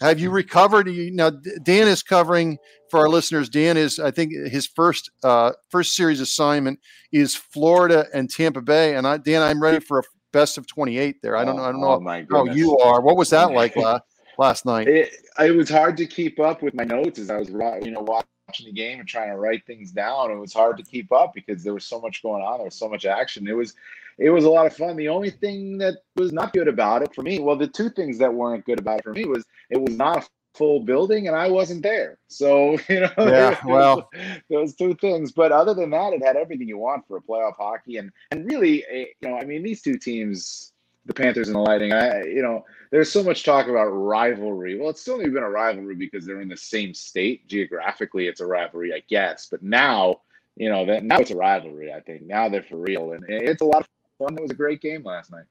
have 0.00 0.20
you 0.20 0.30
recovered? 0.30 0.88
You, 0.88 1.10
Now 1.10 1.30
Dan 1.30 1.88
is 1.88 2.04
covering 2.04 2.58
for 2.92 3.00
our 3.00 3.08
listeners. 3.08 3.48
Dan 3.48 3.76
is, 3.76 3.98
I 3.98 4.12
think, 4.12 4.32
his 4.32 4.68
first 4.68 5.10
uh, 5.24 5.50
first 5.68 5.96
series 5.96 6.20
assignment 6.20 6.78
is 7.10 7.34
Florida 7.34 8.06
and 8.14 8.30
Tampa 8.30 8.60
Bay. 8.60 8.94
And 8.94 9.04
I, 9.04 9.16
Dan, 9.16 9.42
I'm 9.42 9.60
ready 9.60 9.80
for 9.80 9.98
a 9.98 10.02
best 10.32 10.58
of 10.58 10.68
28 10.68 11.16
there. 11.22 11.36
I 11.36 11.44
don't 11.44 11.56
know. 11.56 11.64
I 11.64 11.72
don't 11.72 11.80
know 11.80 12.00
oh, 12.30 12.46
how 12.46 12.52
you 12.52 12.78
are. 12.78 13.00
What 13.00 13.16
was 13.16 13.30
that 13.30 13.50
like 13.50 13.74
last, 13.74 14.04
last 14.38 14.64
night? 14.64 14.86
It, 14.98 15.10
it 15.40 15.56
was 15.56 15.68
hard 15.68 15.96
to 15.96 16.06
keep 16.06 16.38
up 16.38 16.62
with 16.62 16.74
my 16.74 16.84
notes 16.84 17.18
as 17.18 17.30
I 17.30 17.38
was, 17.38 17.48
you 17.48 17.90
know, 17.90 18.00
watching 18.00 18.28
the 18.56 18.72
game 18.72 19.00
and 19.00 19.08
trying 19.08 19.30
to 19.30 19.36
write 19.36 19.66
things 19.66 19.90
down. 19.90 20.30
It 20.30 20.36
was 20.36 20.52
hard 20.52 20.76
to 20.78 20.82
keep 20.82 21.12
up 21.12 21.34
because 21.34 21.62
there 21.62 21.74
was 21.74 21.84
so 21.84 22.00
much 22.00 22.22
going 22.22 22.42
on. 22.42 22.58
There 22.58 22.64
was 22.64 22.74
so 22.74 22.88
much 22.88 23.04
action. 23.04 23.46
It 23.46 23.56
was, 23.56 23.74
it 24.18 24.30
was 24.30 24.44
a 24.44 24.50
lot 24.50 24.66
of 24.66 24.74
fun. 24.74 24.96
The 24.96 25.08
only 25.08 25.30
thing 25.30 25.78
that 25.78 25.98
was 26.16 26.32
not 26.32 26.52
good 26.52 26.68
about 26.68 27.02
it 27.02 27.14
for 27.14 27.22
me, 27.22 27.38
well, 27.38 27.56
the 27.56 27.68
two 27.68 27.90
things 27.90 28.18
that 28.18 28.32
weren't 28.32 28.64
good 28.64 28.80
about 28.80 29.00
it 29.00 29.04
for 29.04 29.12
me 29.12 29.24
was 29.24 29.44
it 29.70 29.80
was 29.80 29.96
not 29.96 30.24
a 30.24 30.28
full 30.54 30.80
building 30.80 31.28
and 31.28 31.36
I 31.36 31.48
wasn't 31.48 31.82
there. 31.82 32.18
So, 32.28 32.78
you 32.88 33.00
know, 33.00 33.10
yeah, 33.18 33.60
well, 33.64 34.10
those 34.50 34.74
two 34.74 34.94
things. 34.94 35.32
But 35.32 35.52
other 35.52 35.74
than 35.74 35.90
that, 35.90 36.12
it 36.12 36.24
had 36.24 36.36
everything 36.36 36.68
you 36.68 36.78
want 36.78 37.06
for 37.06 37.18
a 37.18 37.22
playoff 37.22 37.56
hockey. 37.56 37.98
And, 37.98 38.10
and 38.30 38.46
really, 38.50 38.84
eh, 38.90 39.06
you 39.20 39.28
know, 39.28 39.36
I 39.36 39.44
mean, 39.44 39.62
these 39.62 39.82
two 39.82 39.98
teams, 39.98 40.72
the 41.06 41.14
Panthers 41.14 41.48
and 41.48 41.54
the 41.54 41.60
Lightning, 41.60 41.92
I, 41.92 42.24
you 42.24 42.42
know, 42.42 42.64
there's 42.90 43.10
so 43.10 43.22
much 43.22 43.44
talk 43.44 43.68
about 43.68 43.86
rivalry. 43.86 44.78
Well, 44.78 44.90
it's 44.90 45.00
still 45.00 45.14
only 45.14 45.30
been 45.30 45.42
a 45.42 45.50
rivalry 45.50 45.94
because 45.94 46.24
they're 46.24 46.40
in 46.40 46.48
the 46.48 46.56
same 46.56 46.94
state. 46.94 47.46
Geographically, 47.48 48.26
it's 48.26 48.40
a 48.40 48.46
rivalry, 48.46 48.92
I 48.94 49.02
guess. 49.08 49.48
But 49.50 49.62
now, 49.62 50.22
you 50.56 50.68
know, 50.68 50.86
that 50.86 51.04
now 51.04 51.18
it's 51.18 51.30
a 51.30 51.36
rivalry, 51.36 51.92
I 51.92 52.00
think. 52.00 52.22
Now 52.22 52.48
they're 52.48 52.62
for 52.62 52.76
real. 52.76 53.12
And 53.12 53.24
it's 53.28 53.62
a 53.62 53.64
lot 53.64 53.82
of 53.82 53.88
fun. 54.18 54.36
It 54.38 54.42
was 54.42 54.50
a 54.50 54.54
great 54.54 54.80
game 54.80 55.02
last 55.04 55.30
night. 55.30 55.44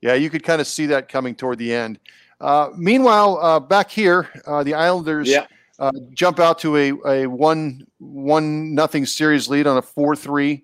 Yeah, 0.00 0.14
you 0.14 0.30
could 0.30 0.42
kind 0.42 0.60
of 0.60 0.66
see 0.66 0.86
that 0.86 1.08
coming 1.08 1.34
toward 1.34 1.58
the 1.58 1.72
end. 1.72 1.98
Uh, 2.40 2.70
meanwhile, 2.76 3.38
uh, 3.38 3.60
back 3.60 3.90
here, 3.90 4.28
uh, 4.46 4.62
the 4.62 4.74
Islanders 4.74 5.28
yeah. 5.28 5.46
Uh, 5.78 5.90
jump 6.12 6.38
out 6.38 6.58
to 6.58 6.76
a, 6.76 6.92
a 7.06 7.26
one 7.26 7.86
one 7.96 8.74
nothing 8.74 9.06
series 9.06 9.48
lead 9.48 9.66
on 9.66 9.78
a 9.78 9.82
four 9.82 10.14
three 10.14 10.62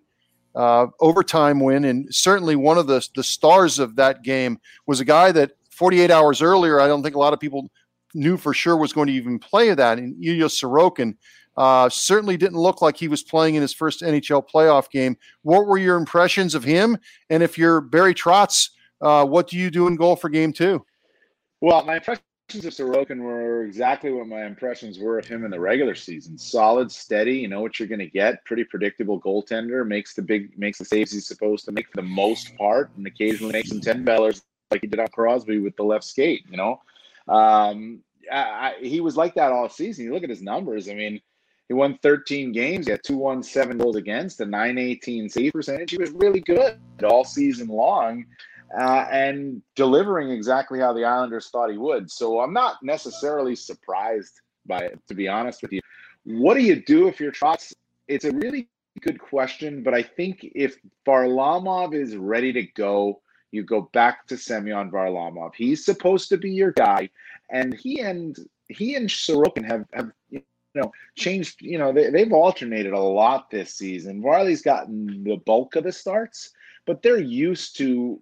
uh, 0.57 0.87
overtime 1.01 1.61
win, 1.61 1.85
and 1.85 2.13
certainly 2.15 2.57
one 2.57 2.79
of 2.79 2.87
the 2.87 3.07
the 3.15 3.23
stars 3.23 3.79
of 3.79 3.97
that 3.97 4.23
game 4.23 4.59
was 4.87 5.01
a 5.01 5.05
guy 5.05 5.31
that 5.33 5.53
48 5.71 6.11
hours 6.11 6.43
earlier, 6.43 6.81
I 6.81 6.89
don't 6.89 7.03
think 7.03 7.15
a 7.15 7.19
lot 7.19 7.35
of 7.35 7.41
people 7.41 7.71
knew 8.15 8.37
for 8.37 8.55
sure 8.55 8.77
was 8.77 8.93
going 8.93 9.09
to 9.09 9.13
even 9.13 9.39
play 9.39 9.75
that, 9.75 9.99
and 9.99 10.17
Ilya 10.25 10.47
Sorokin. 10.47 11.17
Uh, 11.57 11.89
certainly 11.89 12.37
didn't 12.37 12.59
look 12.59 12.83
like 12.83 12.99
he 12.99 13.09
was 13.09 13.23
playing 13.23 13.55
in 13.55 13.63
his 13.63 13.73
first 13.73 14.03
NHL 14.03 14.47
playoff 14.47 14.91
game. 14.91 15.17
What 15.43 15.67
were 15.67 15.79
your 15.79 15.97
impressions 15.97 16.55
of 16.55 16.63
him? 16.63 16.99
And 17.31 17.43
if 17.43 17.57
you're 17.57 17.81
Barry 17.81 18.13
Trotz, 18.13 18.69
what 18.99 19.49
do 19.49 19.57
you 19.57 19.71
do 19.71 19.87
in 19.87 19.97
goal 19.97 20.17
for 20.17 20.29
game 20.29 20.53
two? 20.53 20.85
Well, 21.63 21.83
my 21.85 21.99
impressions 22.49 22.79
of 22.79 22.87
Sorokin 22.87 23.19
were 23.19 23.65
exactly 23.65 24.13
what 24.13 24.29
my 24.29 24.45
impressions 24.45 25.01
were 25.01 25.19
of 25.19 25.27
him 25.27 25.45
in 25.45 25.51
the 25.51 25.59
regular 25.59 25.97
season. 25.97 26.39
Solid, 26.39 26.93
steady. 26.93 27.39
You 27.39 27.49
know 27.49 27.61
what 27.61 27.79
you're 27.79 27.89
going 27.89 27.99
to 27.99 28.07
get. 28.07 28.45
Pretty 28.45 28.63
predictable 28.63 29.21
goaltender. 29.21 29.85
Makes 29.87 30.15
the 30.15 30.23
big, 30.23 30.57
makes 30.57 30.79
the 30.79 30.85
saves 30.85 31.11
he's 31.11 31.27
supposed 31.27 31.65
to 31.65 31.73
make 31.73 31.89
for 31.89 31.97
the 31.97 32.03
most 32.03 32.57
part, 32.57 32.91
and 32.97 33.07
occasionally 33.07 33.53
makes 33.53 33.71
some 33.71 33.81
ten 33.81 34.05
bellers 34.05 34.43
like 34.71 34.81
he 34.81 34.87
did 34.87 35.01
on 35.01 35.09
Crosby 35.09 35.59
with 35.59 35.75
the 35.77 35.83
left 35.83 36.05
skate. 36.05 36.45
You 36.49 36.57
know, 36.57 36.81
um, 37.27 38.01
I, 38.31 38.39
I, 38.39 38.75
he 38.81 39.01
was 39.01 39.17
like 39.17 39.35
that 39.35 39.51
all 39.51 39.69
season. 39.69 40.05
You 40.05 40.15
look 40.15 40.23
at 40.23 40.31
his 40.31 40.43
numbers. 40.43 40.89
I 40.89 40.95
mean, 40.95 41.21
he 41.67 41.75
won 41.75 41.99
13 42.01 42.53
games. 42.53 42.87
He 42.87 42.93
had 42.93 43.03
two 43.03 43.17
won, 43.17 43.43
seven 43.43 43.77
goals 43.77 43.97
against, 43.97 44.41
a 44.41 44.47
918 44.47 45.29
save 45.29 45.53
percentage. 45.53 45.91
He 45.91 45.99
was 45.99 46.13
really 46.13 46.41
good 46.41 46.79
all 47.03 47.25
season 47.25 47.67
long 47.67 48.25
uh, 48.79 49.07
and 49.11 49.63
delivering 49.75 50.31
exactly 50.31 50.79
how 50.79 50.93
the 50.93 51.05
Islanders 51.05 51.49
thought 51.51 51.71
he 51.71 51.79
would. 51.79 52.11
So 52.11 52.41
I'm 52.41 52.53
not 52.53 52.83
necessarily 52.83 53.55
surprised 53.57 54.41
by 54.67 54.79
it, 54.79 54.99
to 55.09 55.15
be 55.15 55.29
honest 55.29 55.63
with 55.63 55.73
you. 55.73 55.81
What 56.25 56.55
do 56.55 56.63
you 56.63 56.83
do 56.83 57.09
if 57.09 57.21
you're 57.21 57.33
Trotz? 57.33 57.73
It's 58.09 58.25
a 58.25 58.33
really 58.33 58.69
good 59.01 59.21
question, 59.21 59.83
but 59.83 59.95
I 59.95 60.03
think 60.03 60.41
if 60.55 60.77
Varlamov 61.07 61.95
is 61.95 62.17
ready 62.17 62.53
to 62.53 62.63
go, 62.63 63.21
you 63.53 63.63
go 63.63 63.89
back 63.93 64.27
to 64.27 64.37
Semyon 64.37 64.91
Varlamov. 64.91 65.55
He's 65.55 65.85
supposed 65.85 66.29
to 66.31 66.37
be 66.37 66.51
your 66.51 66.73
guy, 66.73 67.09
and 67.51 67.75
he 67.75 68.01
and 68.01 68.37
he 68.69 68.97
and 68.97 69.09
Sorokin 69.09 69.65
have 69.65 69.87
have 69.93 70.11
you 70.31 70.43
know 70.75 70.93
changed. 71.17 71.63
You 71.63 71.79
know 71.79 71.93
they, 71.93 72.11
they've 72.11 72.33
alternated 72.33 72.93
a 72.93 72.99
lot 72.99 73.51
this 73.51 73.75
season. 73.75 74.23
Varley's 74.23 74.63
gotten 74.63 75.25
the 75.25 75.37
bulk 75.37 75.77
of 75.77 75.85
the 75.85 75.93
starts, 75.93 76.53
but 76.87 77.03
they're 77.03 77.19
used 77.19 77.77
to 77.79 78.21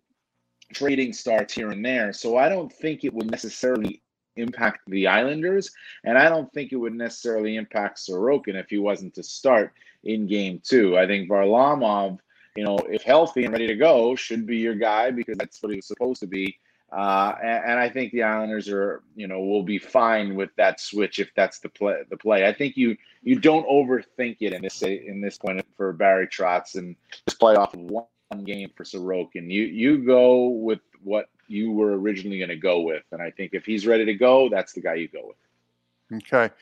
trading 0.72 1.12
starts 1.12 1.54
here 1.54 1.70
and 1.70 1.84
there. 1.84 2.12
So 2.12 2.36
I 2.36 2.48
don't 2.48 2.72
think 2.72 3.04
it 3.04 3.12
would 3.12 3.30
necessarily 3.30 4.02
impact 4.36 4.80
the 4.88 5.06
Islanders, 5.06 5.70
and 6.04 6.18
I 6.18 6.28
don't 6.28 6.52
think 6.52 6.72
it 6.72 6.76
would 6.76 6.94
necessarily 6.94 7.56
impact 7.56 7.98
Sorokin 7.98 8.54
if 8.54 8.68
he 8.68 8.78
wasn't 8.78 9.14
to 9.14 9.22
start 9.22 9.72
in 10.04 10.26
game 10.26 10.60
two. 10.62 10.98
I 10.98 11.06
think 11.06 11.28
Varlamov, 11.28 12.18
you 12.56 12.64
know, 12.64 12.78
if 12.78 13.02
healthy 13.02 13.44
and 13.44 13.52
ready 13.52 13.66
to 13.66 13.76
go, 13.76 14.14
should 14.16 14.46
be 14.46 14.56
your 14.56 14.74
guy 14.74 15.10
because 15.10 15.38
that's 15.38 15.62
what 15.62 15.70
he 15.70 15.76
was 15.76 15.86
supposed 15.86 16.20
to 16.20 16.26
be. 16.26 16.58
Uh, 16.92 17.34
and, 17.42 17.64
and, 17.64 17.80
I 17.80 17.88
think 17.88 18.12
the 18.12 18.22
Islanders 18.22 18.68
are, 18.68 19.02
you 19.16 19.26
know, 19.26 19.40
will 19.40 19.64
be 19.64 19.78
fine 19.78 20.36
with 20.36 20.50
that 20.56 20.78
switch 20.78 21.18
if 21.18 21.28
that's 21.34 21.58
the 21.58 21.68
play. 21.68 22.02
The 22.08 22.16
play. 22.16 22.46
I 22.46 22.52
think 22.52 22.76
you 22.76 22.96
you 23.24 23.40
don't 23.40 23.66
overthink 23.68 24.36
it 24.40 24.52
in 24.52 24.62
this 24.62 24.80
in 24.82 25.20
this 25.20 25.36
point 25.36 25.64
for 25.76 25.92
Barry 25.92 26.28
Trotz 26.28 26.76
and 26.76 26.94
this 27.26 27.34
playoff 27.34 27.74
one 27.74 28.04
game 28.42 28.70
for 28.74 28.84
Sorokin. 28.84 29.50
You 29.50 29.64
you 29.64 29.98
go 30.04 30.48
with 30.48 30.80
what 31.02 31.26
you 31.46 31.72
were 31.72 31.98
originally 31.98 32.38
going 32.38 32.48
to 32.48 32.56
go 32.56 32.80
with, 32.80 33.04
and 33.12 33.22
I 33.22 33.30
think 33.30 33.54
if 33.54 33.64
he's 33.64 33.86
ready 33.86 34.04
to 34.06 34.14
go, 34.14 34.48
that's 34.48 34.72
the 34.72 34.80
guy 34.80 34.94
you 34.94 35.08
go 35.08 35.28
with. 35.28 36.22
Okay, 36.24 36.52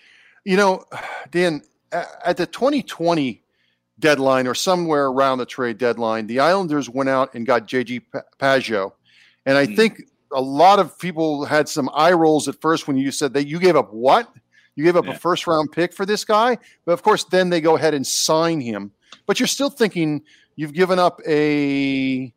you 0.44 0.56
know, 0.56 0.84
Dan, 1.30 1.62
at 1.92 2.36
the 2.36 2.46
2020 2.46 3.42
deadline 3.98 4.46
or 4.46 4.54
somewhere 4.54 5.06
around 5.06 5.38
the 5.38 5.46
trade 5.46 5.78
deadline, 5.78 6.26
the 6.26 6.40
Islanders 6.40 6.90
went 6.90 7.08
out 7.08 7.34
and 7.34 7.46
got 7.46 7.66
JG 7.66 8.02
Pageau, 8.38 8.92
and 9.46 9.56
I 9.56 9.66
mm. 9.66 9.76
think 9.76 10.02
a 10.32 10.40
lot 10.40 10.78
of 10.78 10.98
people 10.98 11.44
had 11.44 11.68
some 11.68 11.88
eye 11.94 12.12
rolls 12.12 12.48
at 12.48 12.60
first 12.60 12.88
when 12.88 12.96
you 12.96 13.10
said 13.10 13.32
that 13.34 13.46
you 13.46 13.58
gave 13.58 13.76
up 13.76 13.92
what? 13.92 14.32
You 14.74 14.84
gave 14.84 14.96
up 14.96 15.04
yeah. 15.04 15.12
a 15.12 15.18
first 15.18 15.46
round 15.46 15.72
pick 15.72 15.92
for 15.92 16.06
this 16.06 16.24
guy, 16.24 16.58
but 16.84 16.92
of 16.92 17.02
course, 17.02 17.24
then 17.24 17.50
they 17.50 17.60
go 17.60 17.76
ahead 17.76 17.94
and 17.94 18.06
sign 18.06 18.60
him. 18.60 18.92
But 19.26 19.38
you're 19.38 19.46
still 19.46 19.70
thinking 19.70 20.22
You've 20.56 20.72
given 20.72 20.98
up 20.98 21.20
a 21.26 22.32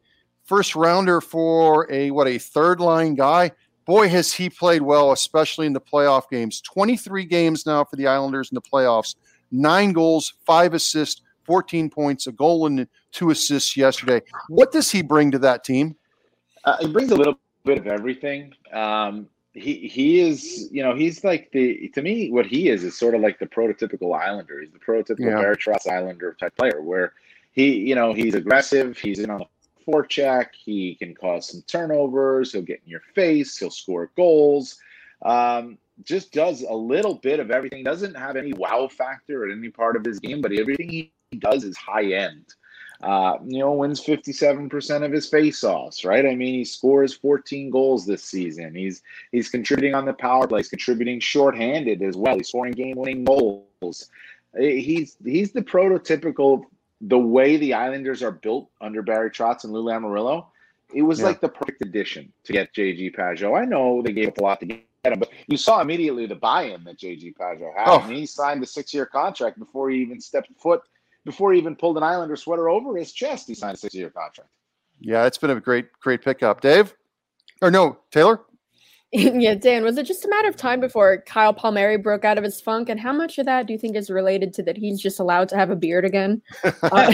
first 0.46 0.76
rounder 0.76 1.22
for 1.22 1.92
a 1.92 2.12
what 2.12 2.28
a 2.28 2.38
third 2.38 2.80
line 2.80 3.16
guy. 3.16 3.52
Boy, 3.86 4.10
has 4.10 4.34
he 4.34 4.50
played 4.50 4.82
well, 4.82 5.12
especially 5.12 5.68
in 5.68 5.74
the 5.74 5.82
playoff 5.82 6.30
games. 6.30 6.60
23 6.62 7.26
games 7.26 7.66
now 7.66 7.84
for 7.84 7.96
the 7.98 8.08
Islanders 8.08 8.50
in 8.52 8.56
the 8.56 8.62
playoffs. 8.62 9.16
Nine 9.52 9.92
goals, 9.92 10.34
five 10.44 10.74
assists, 10.74 11.22
14 11.44 11.92
points, 11.92 12.26
a 12.26 12.32
goal 12.32 12.66
and 12.66 12.88
two 13.12 13.30
assists 13.30 13.78
yesterday. 13.78 14.22
What 14.50 14.72
does 14.72 14.90
he 14.90 15.04
bring 15.04 15.30
to 15.32 15.40
that 15.40 15.64
team? 15.64 15.96
Uh, 16.64 16.78
he 16.80 16.88
brings 16.88 17.12
a 17.12 17.16
little 17.16 17.40
bit 17.64 17.78
of 17.78 17.86
everything. 17.86 18.54
Um, 18.74 19.28
he 19.54 19.88
he 19.88 20.20
is 20.20 20.68
you 20.72 20.84
know 20.84 20.94
he's 20.94 21.24
like 21.24 21.50
the 21.54 21.88
to 21.90 22.02
me 22.02 22.30
what 22.30 22.46
he 22.46 22.68
is 22.68 22.84
is 22.84 22.98
sort 22.98 23.16
of 23.16 23.22
like 23.22 23.40
the 23.40 23.46
prototypical 23.46 24.18
Islander. 24.18 24.62
He's 24.62 24.72
the 24.72 24.80
prototypical 24.80 25.32
yeah. 25.32 25.42
Barry 25.42 25.58
Islander 25.90 26.36
type 26.40 26.56
player 26.58 26.82
where 26.82 27.14
he, 27.56 27.78
you 27.80 27.96
know, 27.96 28.14
he's 28.14 28.36
aggressive. 28.36 28.98
He's 28.98 29.20
in 29.20 29.30
on 29.30 29.40
the 29.40 29.46
forecheck. 29.92 30.48
He 30.54 30.96
can 30.96 31.16
cause 31.16 31.50
some 31.50 31.64
turnovers. 31.68 32.52
He'll 32.52 32.62
get 32.62 32.82
in 32.86 32.90
your 32.90 33.02
face. 33.14 33.58
He'll 33.58 33.72
score 33.72 34.12
goals. 34.16 34.78
Um, 35.22 35.78
just 36.04 36.34
does 36.34 36.64
a 36.64 36.74
little 36.74 37.16
bit 37.16 37.40
of 37.40 37.52
everything. 37.52 37.84
Doesn't 37.84 38.16
have 38.16 38.36
any 38.36 38.54
wow 38.54 38.88
factor 38.88 39.50
at 39.50 39.58
any 39.58 39.70
part 39.70 39.96
of 39.96 40.04
his 40.04 40.20
game, 40.20 40.42
but 40.42 40.52
everything 40.52 40.90
he 40.90 41.12
does 41.40 41.64
is 41.64 41.78
high 41.78 42.12
end. 42.12 42.46
Uh, 43.02 43.38
you 43.46 43.60
know, 43.60 43.74
wins 43.74 44.04
57% 44.04 45.06
of 45.06 45.12
his 45.12 45.30
faceoffs, 45.30 46.06
right? 46.06 46.26
I 46.26 46.34
mean, 46.34 46.54
he 46.54 46.66
scores 46.66 47.14
14 47.14 47.70
goals 47.70 48.06
this 48.06 48.24
season. 48.24 48.74
He's 48.74 49.02
he's 49.32 49.50
contributing 49.50 49.94
on 49.94 50.06
the 50.06 50.14
power 50.14 50.48
play. 50.48 50.60
He's 50.60 50.70
contributing 50.70 51.20
shorthanded 51.20 52.02
as 52.02 52.16
well. 52.16 52.38
He's 52.38 52.50
scoring 52.50 52.74
game-winning 52.74 53.26
goals. 53.26 54.10
He's 54.58 55.18
he's 55.24 55.52
the 55.52 55.62
prototypical 55.62 56.66
the 57.02 57.20
way 57.20 57.58
the 57.58 57.74
Islanders 57.74 58.24
are 58.24 58.32
built 58.32 58.70
under 58.82 59.02
Barry 59.02 59.30
Trotz 59.30 59.64
and 59.64 59.74
Lou 59.74 59.84
Lamoriello, 59.84 60.48
it 60.94 61.02
was 61.02 61.20
yeah. 61.20 61.26
like 61.26 61.42
the 61.42 61.50
perfect 61.50 61.82
addition 61.82 62.32
to 62.44 62.54
get 62.54 62.74
JG 62.74 63.16
Pageau. 63.16 63.60
I 63.60 63.66
know 63.66 64.02
they 64.02 64.14
gave 64.14 64.30
up 64.30 64.38
a 64.38 64.42
lot 64.42 64.60
to 64.62 64.66
get 64.66 64.84
him, 65.04 65.20
but 65.20 65.30
you 65.48 65.58
saw 65.58 65.82
immediately 65.82 66.26
the 66.26 66.36
buy-in 66.36 66.84
that 66.86 66.98
JG 66.98 67.36
Pageau 67.36 67.76
had. 67.76 67.88
Oh. 67.88 68.00
I 68.00 68.08
mean, 68.08 68.18
he 68.18 68.26
signed 68.26 68.64
a 68.64 68.66
six-year 68.66 69.06
contract 69.06 69.60
before 69.60 69.90
he 69.90 69.98
even 69.98 70.22
stepped 70.22 70.50
foot, 70.58 70.82
before 71.26 71.54
he 71.54 71.60
even 71.60 71.76
pulled 71.76 71.98
an 71.98 72.04
Islander 72.04 72.36
sweater 72.36 72.70
over 72.70 72.96
his 72.96 73.12
chest. 73.12 73.48
He 73.48 73.56
signed 73.56 73.76
a 73.76 73.80
six-year 73.80 74.10
contract. 74.10 74.50
Yeah, 75.00 75.26
it's 75.26 75.38
been 75.38 75.50
a 75.50 75.60
great, 75.60 75.92
great 76.00 76.24
pickup, 76.24 76.62
Dave. 76.62 76.96
Or 77.62 77.72
no, 77.72 77.98
Taylor? 78.12 78.42
yeah, 79.40 79.56
Dan, 79.56 79.84
was 79.84 79.98
it 79.98 80.06
just 80.06 80.26
a 80.26 80.30
matter 80.30 80.50
of 80.50 80.58
time 80.58 80.82
before 80.82 81.24
Kyle 81.26 81.54
Palmieri 81.54 81.98
broke 81.98 82.26
out 82.26 82.38
of 82.38 82.44
his 82.44 82.60
funk? 82.60 82.90
And 82.90 83.00
how 83.00 83.14
much 83.14 83.38
of 83.38 83.46
that 83.46 83.66
do 83.66 83.72
you 83.74 83.80
think 83.80 83.96
is 83.96 84.10
related 84.10 84.54
to 84.56 84.64
that 84.64 84.76
he's 84.76 85.00
just 85.00 85.22
allowed 85.22 85.48
to 85.50 85.56
have 85.56 85.70
a 85.70 85.76
beard 85.76 86.04
again? 86.04 86.42
Uh, 86.64 87.14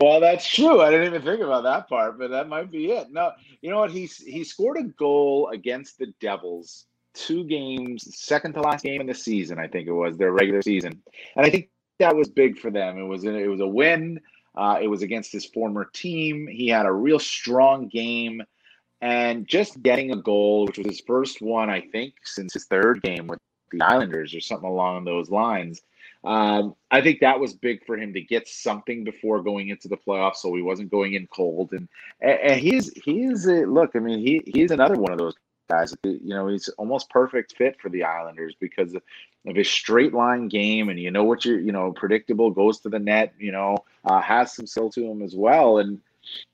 well, 0.00 0.20
that's 0.20 0.48
true. 0.48 0.80
I 0.80 0.90
didn't 0.90 1.08
even 1.08 1.22
think 1.22 1.42
about 1.42 1.64
that 1.64 1.86
part, 1.86 2.18
but 2.18 2.30
that 2.30 2.48
might 2.48 2.70
be 2.70 2.92
it. 2.92 3.08
No, 3.10 3.32
you 3.60 3.70
know 3.70 3.80
what? 3.80 3.90
He's 3.90 4.16
he 4.16 4.42
scored 4.42 4.78
a 4.78 4.84
goal 4.84 5.50
against 5.52 5.98
the 5.98 6.06
Devils 6.20 6.86
two 7.12 7.44
games, 7.44 8.06
second 8.16 8.52
to 8.54 8.60
last 8.60 8.84
game 8.84 9.00
in 9.00 9.06
the 9.06 9.14
season, 9.14 9.58
I 9.58 9.66
think 9.66 9.88
it 9.88 9.92
was 9.92 10.16
their 10.16 10.32
regular 10.32 10.62
season, 10.62 11.02
and 11.34 11.46
I 11.46 11.50
think 11.50 11.70
that 11.98 12.14
was 12.14 12.28
big 12.28 12.58
for 12.58 12.70
them. 12.70 12.98
It 12.98 13.04
was 13.04 13.24
it 13.24 13.50
was 13.50 13.60
a 13.60 13.66
win. 13.66 14.20
Uh, 14.54 14.78
it 14.80 14.86
was 14.86 15.02
against 15.02 15.32
his 15.32 15.44
former 15.44 15.90
team. 15.92 16.46
He 16.46 16.68
had 16.68 16.86
a 16.86 16.92
real 16.92 17.18
strong 17.18 17.88
game, 17.88 18.42
and 19.06 19.46
just 19.46 19.80
getting 19.84 20.10
a 20.10 20.16
goal, 20.16 20.66
which 20.66 20.78
was 20.78 20.86
his 20.88 21.00
first 21.00 21.40
one, 21.40 21.70
I 21.70 21.80
think, 21.80 22.14
since 22.24 22.54
his 22.54 22.64
third 22.64 23.02
game 23.02 23.28
with 23.28 23.38
the 23.70 23.80
Islanders 23.80 24.34
or 24.34 24.40
something 24.40 24.68
along 24.68 25.04
those 25.04 25.30
lines. 25.30 25.80
Um, 26.24 26.74
I 26.90 27.02
think 27.02 27.20
that 27.20 27.38
was 27.38 27.54
big 27.54 27.86
for 27.86 27.96
him 27.96 28.12
to 28.14 28.20
get 28.20 28.48
something 28.48 29.04
before 29.04 29.44
going 29.44 29.68
into 29.68 29.86
the 29.86 29.96
playoffs, 29.96 30.36
so 30.36 30.52
he 30.56 30.62
wasn't 30.62 30.90
going 30.90 31.14
in 31.14 31.28
cold. 31.28 31.70
And 31.70 31.88
and 32.20 32.58
he's 32.58 32.92
he's 33.04 33.46
a, 33.46 33.64
look, 33.64 33.92
I 33.94 34.00
mean, 34.00 34.18
he 34.18 34.42
he's 34.44 34.72
another 34.72 34.96
one 34.96 35.12
of 35.12 35.18
those 35.18 35.36
guys. 35.70 35.94
You 36.02 36.18
know, 36.24 36.48
he's 36.48 36.68
almost 36.70 37.08
perfect 37.08 37.56
fit 37.56 37.80
for 37.80 37.88
the 37.88 38.02
Islanders 38.02 38.56
because 38.58 38.92
of 38.92 39.02
his 39.54 39.70
straight 39.70 40.14
line 40.14 40.48
game, 40.48 40.88
and 40.88 40.98
you 40.98 41.12
know 41.12 41.22
what 41.22 41.44
you 41.44 41.58
you 41.58 41.70
know 41.70 41.92
predictable 41.92 42.50
goes 42.50 42.80
to 42.80 42.88
the 42.88 42.98
net. 42.98 43.34
You 43.38 43.52
know, 43.52 43.84
uh, 44.04 44.20
has 44.20 44.52
some 44.52 44.66
skill 44.66 44.90
to 44.90 45.08
him 45.08 45.22
as 45.22 45.36
well, 45.36 45.78
and 45.78 46.00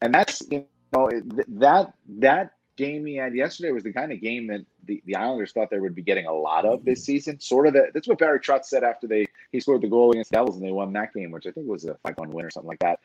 and 0.02 0.12
that's 0.12 0.42
you 0.50 0.66
know 0.92 1.10
that 1.48 1.92
that 2.20 2.52
game 2.76 3.04
he 3.04 3.16
had 3.16 3.34
yesterday 3.34 3.70
was 3.70 3.84
the 3.84 3.92
kind 3.92 4.12
of 4.12 4.20
game 4.20 4.46
that 4.48 4.60
the, 4.84 5.02
the 5.06 5.16
Islanders 5.16 5.52
thought 5.52 5.70
they 5.70 5.78
would 5.78 5.94
be 5.94 6.02
getting 6.02 6.26
a 6.26 6.32
lot 6.32 6.64
of 6.64 6.84
this 6.84 7.04
season. 7.04 7.38
Sort 7.40 7.66
of 7.66 7.74
that. 7.74 7.94
That's 7.94 8.08
what 8.08 8.18
Barry 8.18 8.40
Trotz 8.40 8.66
said 8.66 8.84
after 8.84 9.06
they 9.06 9.26
he 9.50 9.60
scored 9.60 9.82
the 9.82 9.88
goal 9.88 10.12
against 10.12 10.30
the 10.30 10.36
Devils 10.36 10.56
and 10.56 10.66
they 10.66 10.72
won 10.72 10.92
that 10.94 11.12
game, 11.14 11.30
which 11.30 11.46
I 11.46 11.50
think 11.50 11.66
was 11.66 11.84
a 11.84 11.96
five 12.02 12.16
one 12.16 12.30
win 12.30 12.46
or 12.46 12.50
something 12.50 12.68
like 12.68 12.80
that. 12.80 13.00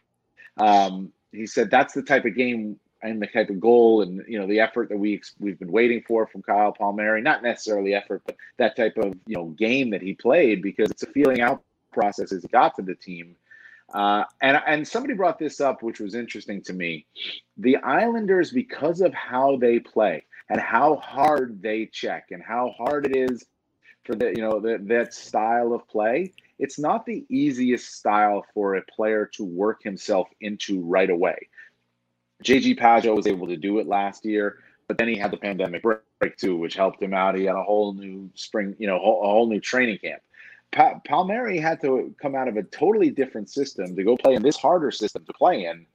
Um, 0.57 1.11
he 1.31 1.45
said 1.45 1.69
that's 1.69 1.93
the 1.93 2.01
type 2.01 2.25
of 2.25 2.35
game 2.35 2.79
and 3.03 3.21
the 3.21 3.27
type 3.27 3.49
of 3.49 3.59
goal 3.59 4.01
and 4.01 4.23
you 4.27 4.39
know 4.39 4.47
the 4.47 4.59
effort 4.59 4.89
that 4.89 4.97
we 4.97 5.21
we've 5.39 5.59
been 5.59 5.71
waiting 5.71 6.01
for 6.07 6.25
from 6.27 6.41
Kyle 6.41 6.71
Palmieri. 6.71 7.21
Not 7.21 7.43
necessarily 7.43 7.93
effort, 7.93 8.23
but 8.25 8.35
that 8.57 8.75
type 8.75 8.97
of 8.97 9.13
you 9.27 9.35
know 9.35 9.45
game 9.49 9.91
that 9.91 10.01
he 10.01 10.13
played 10.13 10.61
because 10.61 10.89
it's 10.89 11.03
a 11.03 11.07
feeling 11.07 11.41
out 11.41 11.61
process 11.91 12.31
as 12.31 12.43
he 12.43 12.47
got 12.49 12.75
to 12.75 12.81
the 12.81 12.95
team. 12.95 13.35
Uh, 13.93 14.23
and 14.41 14.61
and 14.67 14.87
somebody 14.87 15.13
brought 15.13 15.39
this 15.39 15.61
up, 15.61 15.81
which 15.81 15.99
was 15.99 16.13
interesting 16.13 16.61
to 16.61 16.73
me. 16.73 17.05
The 17.57 17.77
Islanders, 17.77 18.51
because 18.51 19.01
of 19.01 19.13
how 19.13 19.57
they 19.57 19.79
play 19.79 20.25
and 20.49 20.59
how 20.59 20.97
hard 20.97 21.61
they 21.61 21.85
check 21.85 22.27
and 22.31 22.43
how 22.43 22.73
hard 22.77 23.05
it 23.05 23.15
is 23.15 23.45
for 24.03 24.15
the 24.15 24.33
you 24.35 24.41
know 24.41 24.59
the, 24.59 24.77
that 24.83 25.13
style 25.13 25.73
of 25.73 25.87
play, 25.87 26.33
it's 26.59 26.77
not 26.77 27.05
the 27.05 27.25
easiest 27.29 27.95
style 27.95 28.45
for 28.53 28.75
a 28.75 28.81
player 28.83 29.25
to 29.33 29.43
work 29.43 29.83
himself 29.83 30.27
into 30.41 30.81
right 30.81 31.09
away. 31.09 31.49
JG 32.43 32.79
Pageau 32.79 33.15
was 33.15 33.27
able 33.27 33.47
to 33.47 33.57
do 33.57 33.79
it 33.79 33.87
last 33.87 34.25
year, 34.25 34.59
but 34.87 34.97
then 34.97 35.07
he 35.07 35.15
had 35.15 35.31
the 35.31 35.37
pandemic 35.37 35.81
break 35.81 36.37
too, 36.37 36.57
which 36.57 36.75
helped 36.75 37.01
him 37.01 37.13
out. 37.13 37.35
He 37.35 37.45
had 37.45 37.55
a 37.55 37.63
whole 37.63 37.93
new 37.93 38.29
spring, 38.35 38.75
you 38.79 38.87
know, 38.87 38.97
a 38.97 38.99
whole 38.99 39.47
new 39.47 39.59
training 39.59 39.99
camp. 39.99 40.21
Pa- 40.71 40.99
Palmieri 41.05 41.59
had 41.59 41.81
to 41.81 42.13
come 42.21 42.35
out 42.35 42.47
of 42.47 42.57
a 42.57 42.63
totally 42.63 43.09
different 43.09 43.49
system 43.49 43.95
to 43.95 44.03
go 44.03 44.17
play 44.17 44.35
in 44.35 44.41
this 44.41 44.57
harder 44.57 44.91
system 44.91 45.25
to 45.25 45.33
play 45.33 45.65
in, 45.65 45.85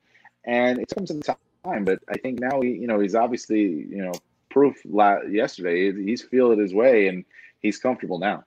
and 0.45 0.79
it 0.79 0.89
took 0.89 1.07
some 1.07 1.21
time. 1.23 1.85
But 1.85 2.01
I 2.09 2.17
think 2.19 2.41
now 2.41 2.61
he, 2.61 2.71
you 2.71 2.87
know, 2.87 2.99
he's 2.99 3.15
obviously, 3.15 3.61
you 3.61 4.03
know, 4.05 4.13
proof 4.51 4.77
la- 4.85 5.23
yesterday. 5.23 5.93
He's 5.93 6.23
feeling 6.23 6.59
his 6.59 6.75
way, 6.75 7.09
and 7.09 7.25
he's 7.61 7.79
comfortable 7.79 8.19
now. 8.19 8.45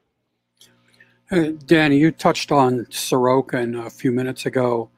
Uh, 1.32 1.52
Danny, 1.66 1.98
you 1.98 2.12
touched 2.12 2.52
on 2.52 2.86
Sorokin 2.86 3.86
a 3.86 3.90
few 3.90 4.12
minutes 4.12 4.46
ago. 4.46 4.90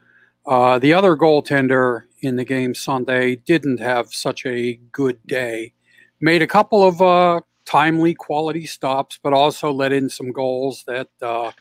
Uh, 0.46 0.80
the 0.80 0.94
other 0.94 1.16
goaltender 1.16 2.04
in 2.22 2.36
the 2.36 2.44
game 2.44 2.74
Sunday 2.74 3.36
didn't 3.36 3.80
have 3.80 4.14
such 4.14 4.46
a 4.46 4.80
good 4.92 5.20
day. 5.26 5.74
Made 6.20 6.42
a 6.42 6.48
couple 6.48 6.84
of 6.84 7.02
uh, 7.02 7.42
timely 7.68 8.14
quality 8.14 8.66
stops, 8.66 9.20
but 9.22 9.34
also 9.34 9.72
let 9.72 9.92
in 9.92 10.10
some 10.10 10.32
goals 10.32 10.84
that 10.88 11.10
uh, 11.22 11.52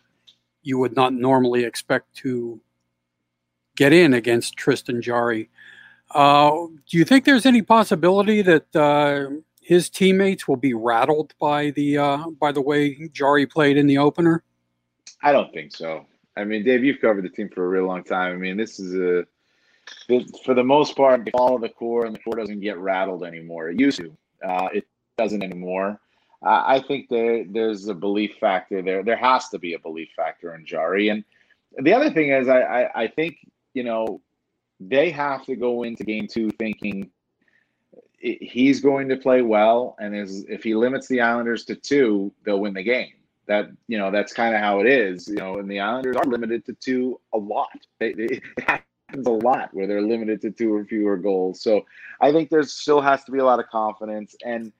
you 0.62 0.78
would 0.78 0.94
not 0.94 1.12
normally 1.12 1.64
expect 1.64 2.14
to 2.14 2.60
get 3.76 3.92
in 3.92 4.14
against 4.14 4.56
Tristan 4.56 5.02
Jarry. 5.02 5.50
Uh, 6.12 6.50
do 6.88 6.96
you 6.96 7.04
think 7.04 7.24
there's 7.24 7.44
any 7.44 7.60
possibility 7.60 8.40
that 8.40 8.76
uh, 8.76 9.26
his 9.60 9.90
teammates 9.90 10.46
will 10.46 10.56
be 10.56 10.72
rattled 10.72 11.34
by 11.40 11.70
the 11.70 11.98
uh, 11.98 12.30
by 12.40 12.52
the 12.52 12.62
way 12.62 13.08
Jarry 13.12 13.44
played 13.44 13.76
in 13.76 13.88
the 13.88 13.98
opener? 13.98 14.44
I 15.22 15.32
don't 15.32 15.52
think 15.52 15.74
so. 15.74 16.06
I 16.36 16.44
mean, 16.44 16.62
Dave, 16.64 16.84
you've 16.84 17.00
covered 17.00 17.24
the 17.24 17.30
team 17.30 17.48
for 17.52 17.64
a 17.64 17.68
real 17.68 17.86
long 17.86 18.04
time. 18.04 18.32
I 18.32 18.36
mean, 18.36 18.56
this 18.56 18.78
is 18.78 18.94
a 18.94 19.26
for 20.44 20.54
the 20.54 20.64
most 20.64 20.96
part, 20.96 21.24
they 21.24 21.30
follow 21.32 21.58
the 21.58 21.68
core, 21.68 22.06
and 22.06 22.14
the 22.14 22.20
core 22.20 22.36
doesn't 22.36 22.60
get 22.60 22.78
rattled 22.78 23.24
anymore. 23.24 23.70
It 23.70 23.80
used 23.80 23.98
to. 23.98 24.16
Uh, 24.46 24.68
it 24.72 24.86
doesn't 25.16 25.42
anymore. 25.42 26.00
Uh, 26.44 26.62
I 26.66 26.80
think 26.80 27.08
there 27.08 27.44
there's 27.44 27.88
a 27.88 27.94
belief 27.94 28.36
factor 28.38 28.82
there. 28.82 29.02
There 29.02 29.16
has 29.16 29.48
to 29.48 29.58
be 29.58 29.74
a 29.74 29.78
belief 29.78 30.10
factor 30.14 30.54
in 30.54 30.66
Jarry. 30.66 31.08
And 31.08 31.24
the 31.78 31.92
other 31.92 32.10
thing 32.10 32.30
is, 32.30 32.48
I, 32.48 32.60
I, 32.60 33.02
I 33.02 33.08
think 33.08 33.38
you 33.74 33.82
know 33.82 34.20
they 34.78 35.10
have 35.10 35.44
to 35.46 35.56
go 35.56 35.82
into 35.82 36.04
game 36.04 36.26
two 36.28 36.50
thinking 36.50 37.10
he's 38.18 38.80
going 38.80 39.08
to 39.08 39.16
play 39.16 39.42
well, 39.42 39.96
and 39.98 40.14
is 40.14 40.44
if 40.48 40.62
he 40.62 40.74
limits 40.74 41.06
the 41.08 41.20
Islanders 41.20 41.64
to 41.66 41.74
two, 41.74 42.32
they'll 42.44 42.60
win 42.60 42.74
the 42.74 42.82
game. 42.82 43.12
That 43.46 43.70
you 43.88 43.96
know 43.96 44.10
that's 44.10 44.34
kind 44.34 44.54
of 44.54 44.60
how 44.60 44.80
it 44.80 44.86
is. 44.86 45.28
You 45.28 45.36
know, 45.36 45.58
and 45.58 45.70
the 45.70 45.80
Islanders 45.80 46.16
are 46.16 46.24
limited 46.24 46.66
to 46.66 46.74
two 46.74 47.20
a 47.32 47.38
lot. 47.38 47.68
It 48.00 48.16
they, 48.16 48.42
happens 49.08 49.26
a 49.26 49.30
lot 49.30 49.72
where 49.72 49.86
they're 49.86 50.02
limited 50.02 50.42
to 50.42 50.50
two 50.50 50.74
or 50.74 50.84
fewer 50.84 51.16
goals. 51.16 51.62
So 51.62 51.86
I 52.20 52.32
think 52.32 52.50
there 52.50 52.62
still 52.64 53.00
has 53.00 53.24
to 53.24 53.32
be 53.32 53.38
a 53.38 53.44
lot 53.44 53.60
of 53.60 53.68
confidence. 53.68 54.34
And 54.44 54.72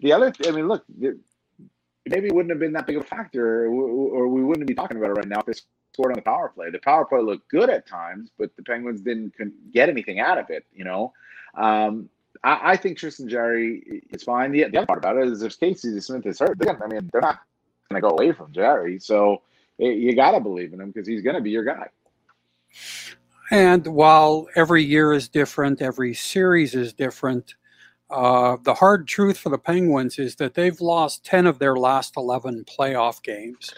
the 0.00 0.12
other, 0.12 0.32
I 0.46 0.50
mean, 0.50 0.68
look, 0.68 0.84
maybe 0.98 2.28
it 2.28 2.34
wouldn't 2.34 2.50
have 2.50 2.60
been 2.60 2.72
that 2.72 2.86
big 2.86 2.96
a 2.96 3.02
factor, 3.02 3.66
or 3.66 4.28
we 4.28 4.44
wouldn't 4.44 4.66
be 4.66 4.74
talking 4.74 4.96
about 4.96 5.10
it 5.10 5.14
right 5.14 5.28
now 5.28 5.40
if 5.40 5.46
they 5.46 5.52
scored 5.92 6.12
on 6.12 6.16
the 6.16 6.22
power 6.22 6.50
play. 6.54 6.70
The 6.70 6.78
power 6.78 7.04
play 7.04 7.20
looked 7.20 7.48
good 7.48 7.70
at 7.70 7.86
times, 7.86 8.30
but 8.38 8.54
the 8.56 8.62
Penguins 8.62 9.00
didn't 9.00 9.32
get 9.72 9.88
anything 9.88 10.20
out 10.20 10.38
of 10.38 10.50
it. 10.50 10.64
You 10.74 10.84
know, 10.84 11.12
um, 11.54 12.08
I, 12.44 12.72
I, 12.72 12.76
think 12.76 12.98
Tristan 12.98 13.28
Jarry 13.28 14.02
is 14.10 14.22
fine. 14.22 14.52
The, 14.52 14.64
the, 14.64 14.78
other 14.78 14.86
part 14.86 14.98
about 14.98 15.16
it 15.16 15.28
is 15.28 15.42
if 15.42 15.58
Casey 15.58 15.98
Smith 16.00 16.26
is 16.26 16.38
hurt, 16.38 16.58
I 16.60 16.86
mean, 16.86 17.08
they're 17.12 17.20
not 17.20 17.40
going 17.90 18.00
to 18.02 18.08
go 18.08 18.14
away 18.14 18.32
from 18.32 18.52
Jarry, 18.52 18.98
So 18.98 19.42
it, 19.78 19.96
you 19.96 20.14
got 20.14 20.32
to 20.32 20.40
believe 20.40 20.72
in 20.72 20.80
him 20.80 20.90
because 20.90 21.08
he's 21.08 21.22
going 21.22 21.36
to 21.36 21.42
be 21.42 21.50
your 21.50 21.64
guy. 21.64 21.88
And 23.50 23.86
while 23.86 24.48
every 24.56 24.82
year 24.82 25.12
is 25.12 25.28
different, 25.28 25.80
every 25.80 26.14
series 26.14 26.74
is 26.74 26.92
different, 26.92 27.54
uh, 28.10 28.56
the 28.62 28.74
hard 28.74 29.08
truth 29.08 29.38
for 29.38 29.48
the 29.48 29.58
Penguins 29.58 30.18
is 30.18 30.36
that 30.36 30.54
they've 30.54 30.80
lost 30.80 31.24
10 31.24 31.46
of 31.46 31.58
their 31.58 31.76
last 31.76 32.16
11 32.16 32.64
playoff 32.64 33.22
games. 33.22 33.72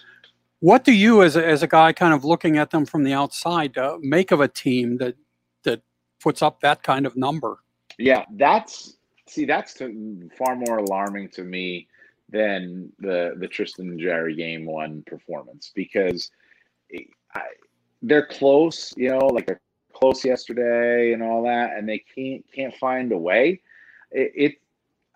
What 0.60 0.84
do 0.84 0.92
you, 0.92 1.22
as 1.22 1.36
a, 1.36 1.46
as 1.46 1.62
a 1.62 1.68
guy 1.68 1.92
kind 1.92 2.12
of 2.12 2.24
looking 2.24 2.58
at 2.58 2.70
them 2.70 2.84
from 2.84 3.04
the 3.04 3.12
outside, 3.12 3.78
uh, 3.78 3.98
make 4.00 4.32
of 4.32 4.40
a 4.40 4.48
team 4.48 4.98
that, 4.98 5.14
that 5.62 5.82
puts 6.20 6.42
up 6.42 6.60
that 6.60 6.82
kind 6.82 7.06
of 7.06 7.16
number? 7.16 7.58
Yeah, 7.98 8.24
that's, 8.32 8.96
see, 9.26 9.44
that's 9.44 9.74
to, 9.74 10.28
far 10.36 10.56
more 10.56 10.78
alarming 10.78 11.30
to 11.30 11.44
me 11.44 11.86
than 12.28 12.92
the, 12.98 13.34
the 13.38 13.48
Tristan 13.48 13.98
Jarry 13.98 14.34
game 14.34 14.66
one 14.66 15.02
performance 15.06 15.72
because 15.74 16.30
I, 17.34 17.42
they're 18.02 18.26
close, 18.26 18.92
you 18.96 19.10
know, 19.10 19.26
like 19.26 19.46
they're 19.46 19.60
close 19.92 20.24
yesterday 20.24 21.12
and 21.12 21.22
all 21.22 21.42
that, 21.44 21.76
and 21.76 21.88
they 21.88 21.98
can't 22.14 22.44
can't 22.52 22.74
find 22.74 23.12
a 23.12 23.18
way. 23.18 23.60
It, 24.10 24.32
it 24.34 24.54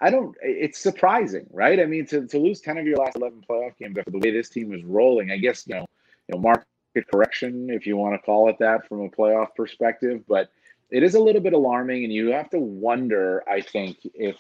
I 0.01 0.11
don't. 0.11 0.37
It's 0.43 0.79
surprising, 0.79 1.47
right? 1.53 1.79
I 1.79 1.87
mean, 1.87 2.07
to, 2.07 2.27
to 2.27 2.39
lose 2.39 2.61
ten 2.61 2.79
of 2.79 2.87
your 2.87 2.97
last 2.97 3.17
eleven 3.17 3.45
playoff 3.49 3.77
games 3.79 3.97
after 3.97 4.11
the 4.11 4.19
way 4.19 4.31
this 4.31 4.49
team 4.49 4.75
is 4.75 4.83
rolling, 4.85 5.31
I 5.31 5.37
guess 5.37 5.67
you 5.67 5.75
know, 5.77 5.87
you 6.29 6.35
know, 6.35 6.41
market 6.41 6.67
correction, 7.11 7.71
if 7.71 7.87
you 7.87 7.97
want 7.97 8.15
to 8.15 8.25
call 8.25 8.49
it 8.49 8.57
that, 8.59 8.89
from 8.89 9.03
a 9.03 9.09
playoff 9.09 9.55
perspective, 9.55 10.23
but 10.29 10.51
it 10.91 11.03
is 11.03 11.15
a 11.15 11.21
little 11.21 11.41
bit 11.41 11.53
alarming, 11.53 12.05
and 12.05 12.13
you 12.13 12.33
have 12.33 12.51
to 12.51 12.59
wonder, 12.59 13.43
I 13.49 13.61
think, 13.61 13.99
if 14.15 14.37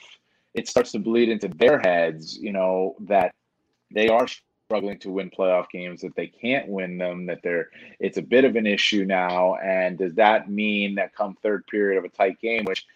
it 0.53 0.69
starts 0.69 0.93
to 0.93 0.99
bleed 0.99 1.31
into 1.31 1.49
their 1.49 1.79
heads, 1.79 2.37
you 2.37 2.53
know, 2.53 2.97
that 3.01 3.35
they 3.91 4.09
are 4.09 4.27
struggling 4.67 4.99
to 4.99 5.11
win 5.11 5.31
playoff 5.31 5.71
games, 5.71 6.03
that 6.03 6.15
they 6.15 6.27
can't 6.27 6.69
win 6.69 6.99
them, 6.99 7.27
that 7.27 7.41
they're 7.43 7.69
it's 8.01 8.19
a 8.19 8.23
bit 8.23 8.45
of 8.45 8.57
an 8.57 8.67
issue 8.67 9.05
now. 9.05 9.55
And 9.57 9.97
does 9.97 10.15
that 10.15 10.51
mean 10.51 10.97
that 10.97 11.15
come 11.15 11.37
third 11.43 11.67
period 11.67 11.99
of 11.99 12.05
a 12.05 12.09
tight 12.09 12.41
game, 12.41 12.65
which 12.65 12.87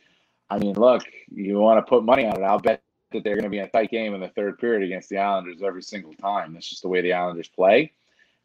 I 0.48 0.58
mean, 0.58 0.74
look, 0.74 1.02
you 1.28 1.58
want 1.58 1.84
to 1.84 1.88
put 1.88 2.04
money 2.04 2.26
on 2.26 2.40
it, 2.40 2.44
I'll 2.44 2.58
bet 2.58 2.82
that 3.12 3.24
they're 3.24 3.34
going 3.34 3.44
to 3.44 3.50
be 3.50 3.58
in 3.58 3.64
a 3.64 3.70
tight 3.70 3.90
game 3.90 4.14
in 4.14 4.20
the 4.20 4.28
third 4.28 4.58
period 4.58 4.82
against 4.84 5.08
the 5.08 5.18
Islanders 5.18 5.62
every 5.62 5.82
single 5.82 6.14
time. 6.14 6.52
That's 6.52 6.68
just 6.68 6.82
the 6.82 6.88
way 6.88 7.00
the 7.00 7.12
Islanders 7.12 7.48
play. 7.48 7.92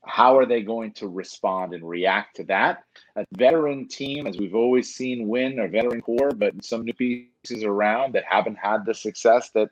how 0.06 0.36
are 0.36 0.48
they 0.48 0.64
going 0.64 0.92
to 0.94 1.08
respond 1.08 1.74
and 1.74 1.88
react 1.88 2.36
to 2.38 2.44
that? 2.46 2.84
A 3.16 3.26
veteran 3.34 3.88
team, 3.88 4.26
as 4.26 4.38
we've 4.38 4.56
always 4.56 4.96
seen, 4.96 5.28
win 5.28 5.60
a 5.60 5.68
veteran 5.68 6.02
core, 6.02 6.32
but 6.32 6.64
some 6.64 6.84
new 6.84 6.94
pieces 6.94 7.64
around 7.64 8.14
that 8.14 8.24
haven't 8.28 8.58
had 8.58 8.86
the 8.86 8.94
success 8.96 9.52
that 9.52 9.70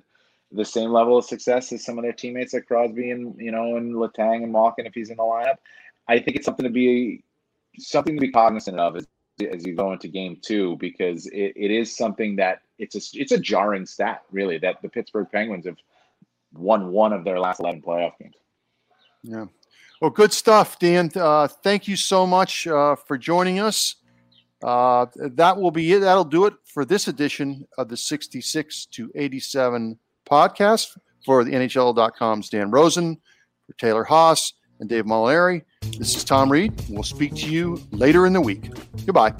the 0.52 0.66
same 0.66 0.92
level 0.92 1.18
of 1.18 1.26
success 1.26 1.72
as 1.72 1.84
some 1.84 1.98
of 1.98 2.04
their 2.04 2.14
teammates 2.14 2.54
like 2.54 2.66
Crosby 2.66 3.12
and 3.12 3.40
you 3.40 3.52
know 3.52 3.78
and 3.78 3.94
Letang 3.94 4.44
and 4.44 4.52
Malkin 4.52 4.86
if 4.86 4.94
he's 4.94 5.10
in 5.10 5.18
the 5.18 5.24
lineup. 5.24 5.58
I 6.08 6.20
think 6.20 6.38
it's 6.38 6.46
something 6.46 6.64
to 6.64 6.72
be 6.72 7.24
something 7.78 8.16
to 8.16 8.22
be 8.22 8.32
cognizant 8.32 8.80
of 8.80 8.98
as, 8.98 9.08
as 9.42 9.66
you 9.66 9.76
go 9.76 9.92
into 9.92 10.08
game 10.08 10.38
two 10.42 10.76
because 10.78 11.28
it, 11.28 11.54
it 11.56 11.72
is 11.72 11.96
something 11.96 12.36
that 12.38 12.62
it's 12.78 12.96
a 12.96 13.20
it's 13.20 13.32
a 13.32 13.38
jarring 13.38 13.86
stat 13.86 14.24
really 14.32 14.58
that 14.60 14.82
the 14.82 14.90
Pittsburgh 14.90 15.28
Penguins 15.32 15.66
have 15.66 15.78
won 16.54 16.92
one 16.92 17.14
of 17.14 17.24
their 17.24 17.40
last 17.40 17.60
eleven 17.60 17.82
playoff 17.82 18.18
games. 18.20 18.36
Yeah. 19.24 19.46
Well, 20.02 20.12
good 20.12 20.32
stuff, 20.32 20.80
Dan. 20.80 21.12
Uh, 21.14 21.48
thank 21.48 21.88
you 21.88 21.98
so 21.98 22.26
much 22.26 22.66
uh, 22.68 22.96
for 22.96 23.18
joining 23.18 23.60
us. 23.60 23.96
Uh, 24.64 25.08
that 25.16 25.58
will 25.58 25.72
be 25.72 25.92
it. 25.92 26.00
That'll 26.00 26.24
do 26.24 26.46
it 26.46 26.54
for 26.66 26.86
this 26.86 27.08
edition 27.08 27.68
of 27.78 27.90
the 27.90 27.98
66 27.98 28.86
to 28.88 29.12
87 29.16 30.00
podcast 30.30 30.98
for 31.26 31.44
the 31.44 31.52
NHL.com's 31.52 32.50
Dan 32.50 32.72
Rosen, 32.72 33.18
for 33.68 33.74
Taylor 33.74 34.06
Haase, 34.06 34.54
and 34.80 34.90
Dave 34.90 35.06
Molinari. 35.06 35.64
This 35.98 36.16
is 36.16 36.24
Tom 36.24 36.52
Reed. 36.52 36.74
We'll 36.90 37.04
speak 37.04 37.36
to 37.36 37.50
you 37.50 37.82
later 37.92 38.26
in 38.26 38.34
the 38.34 38.42
week. 38.42 38.72
Goodbye. 39.06 39.34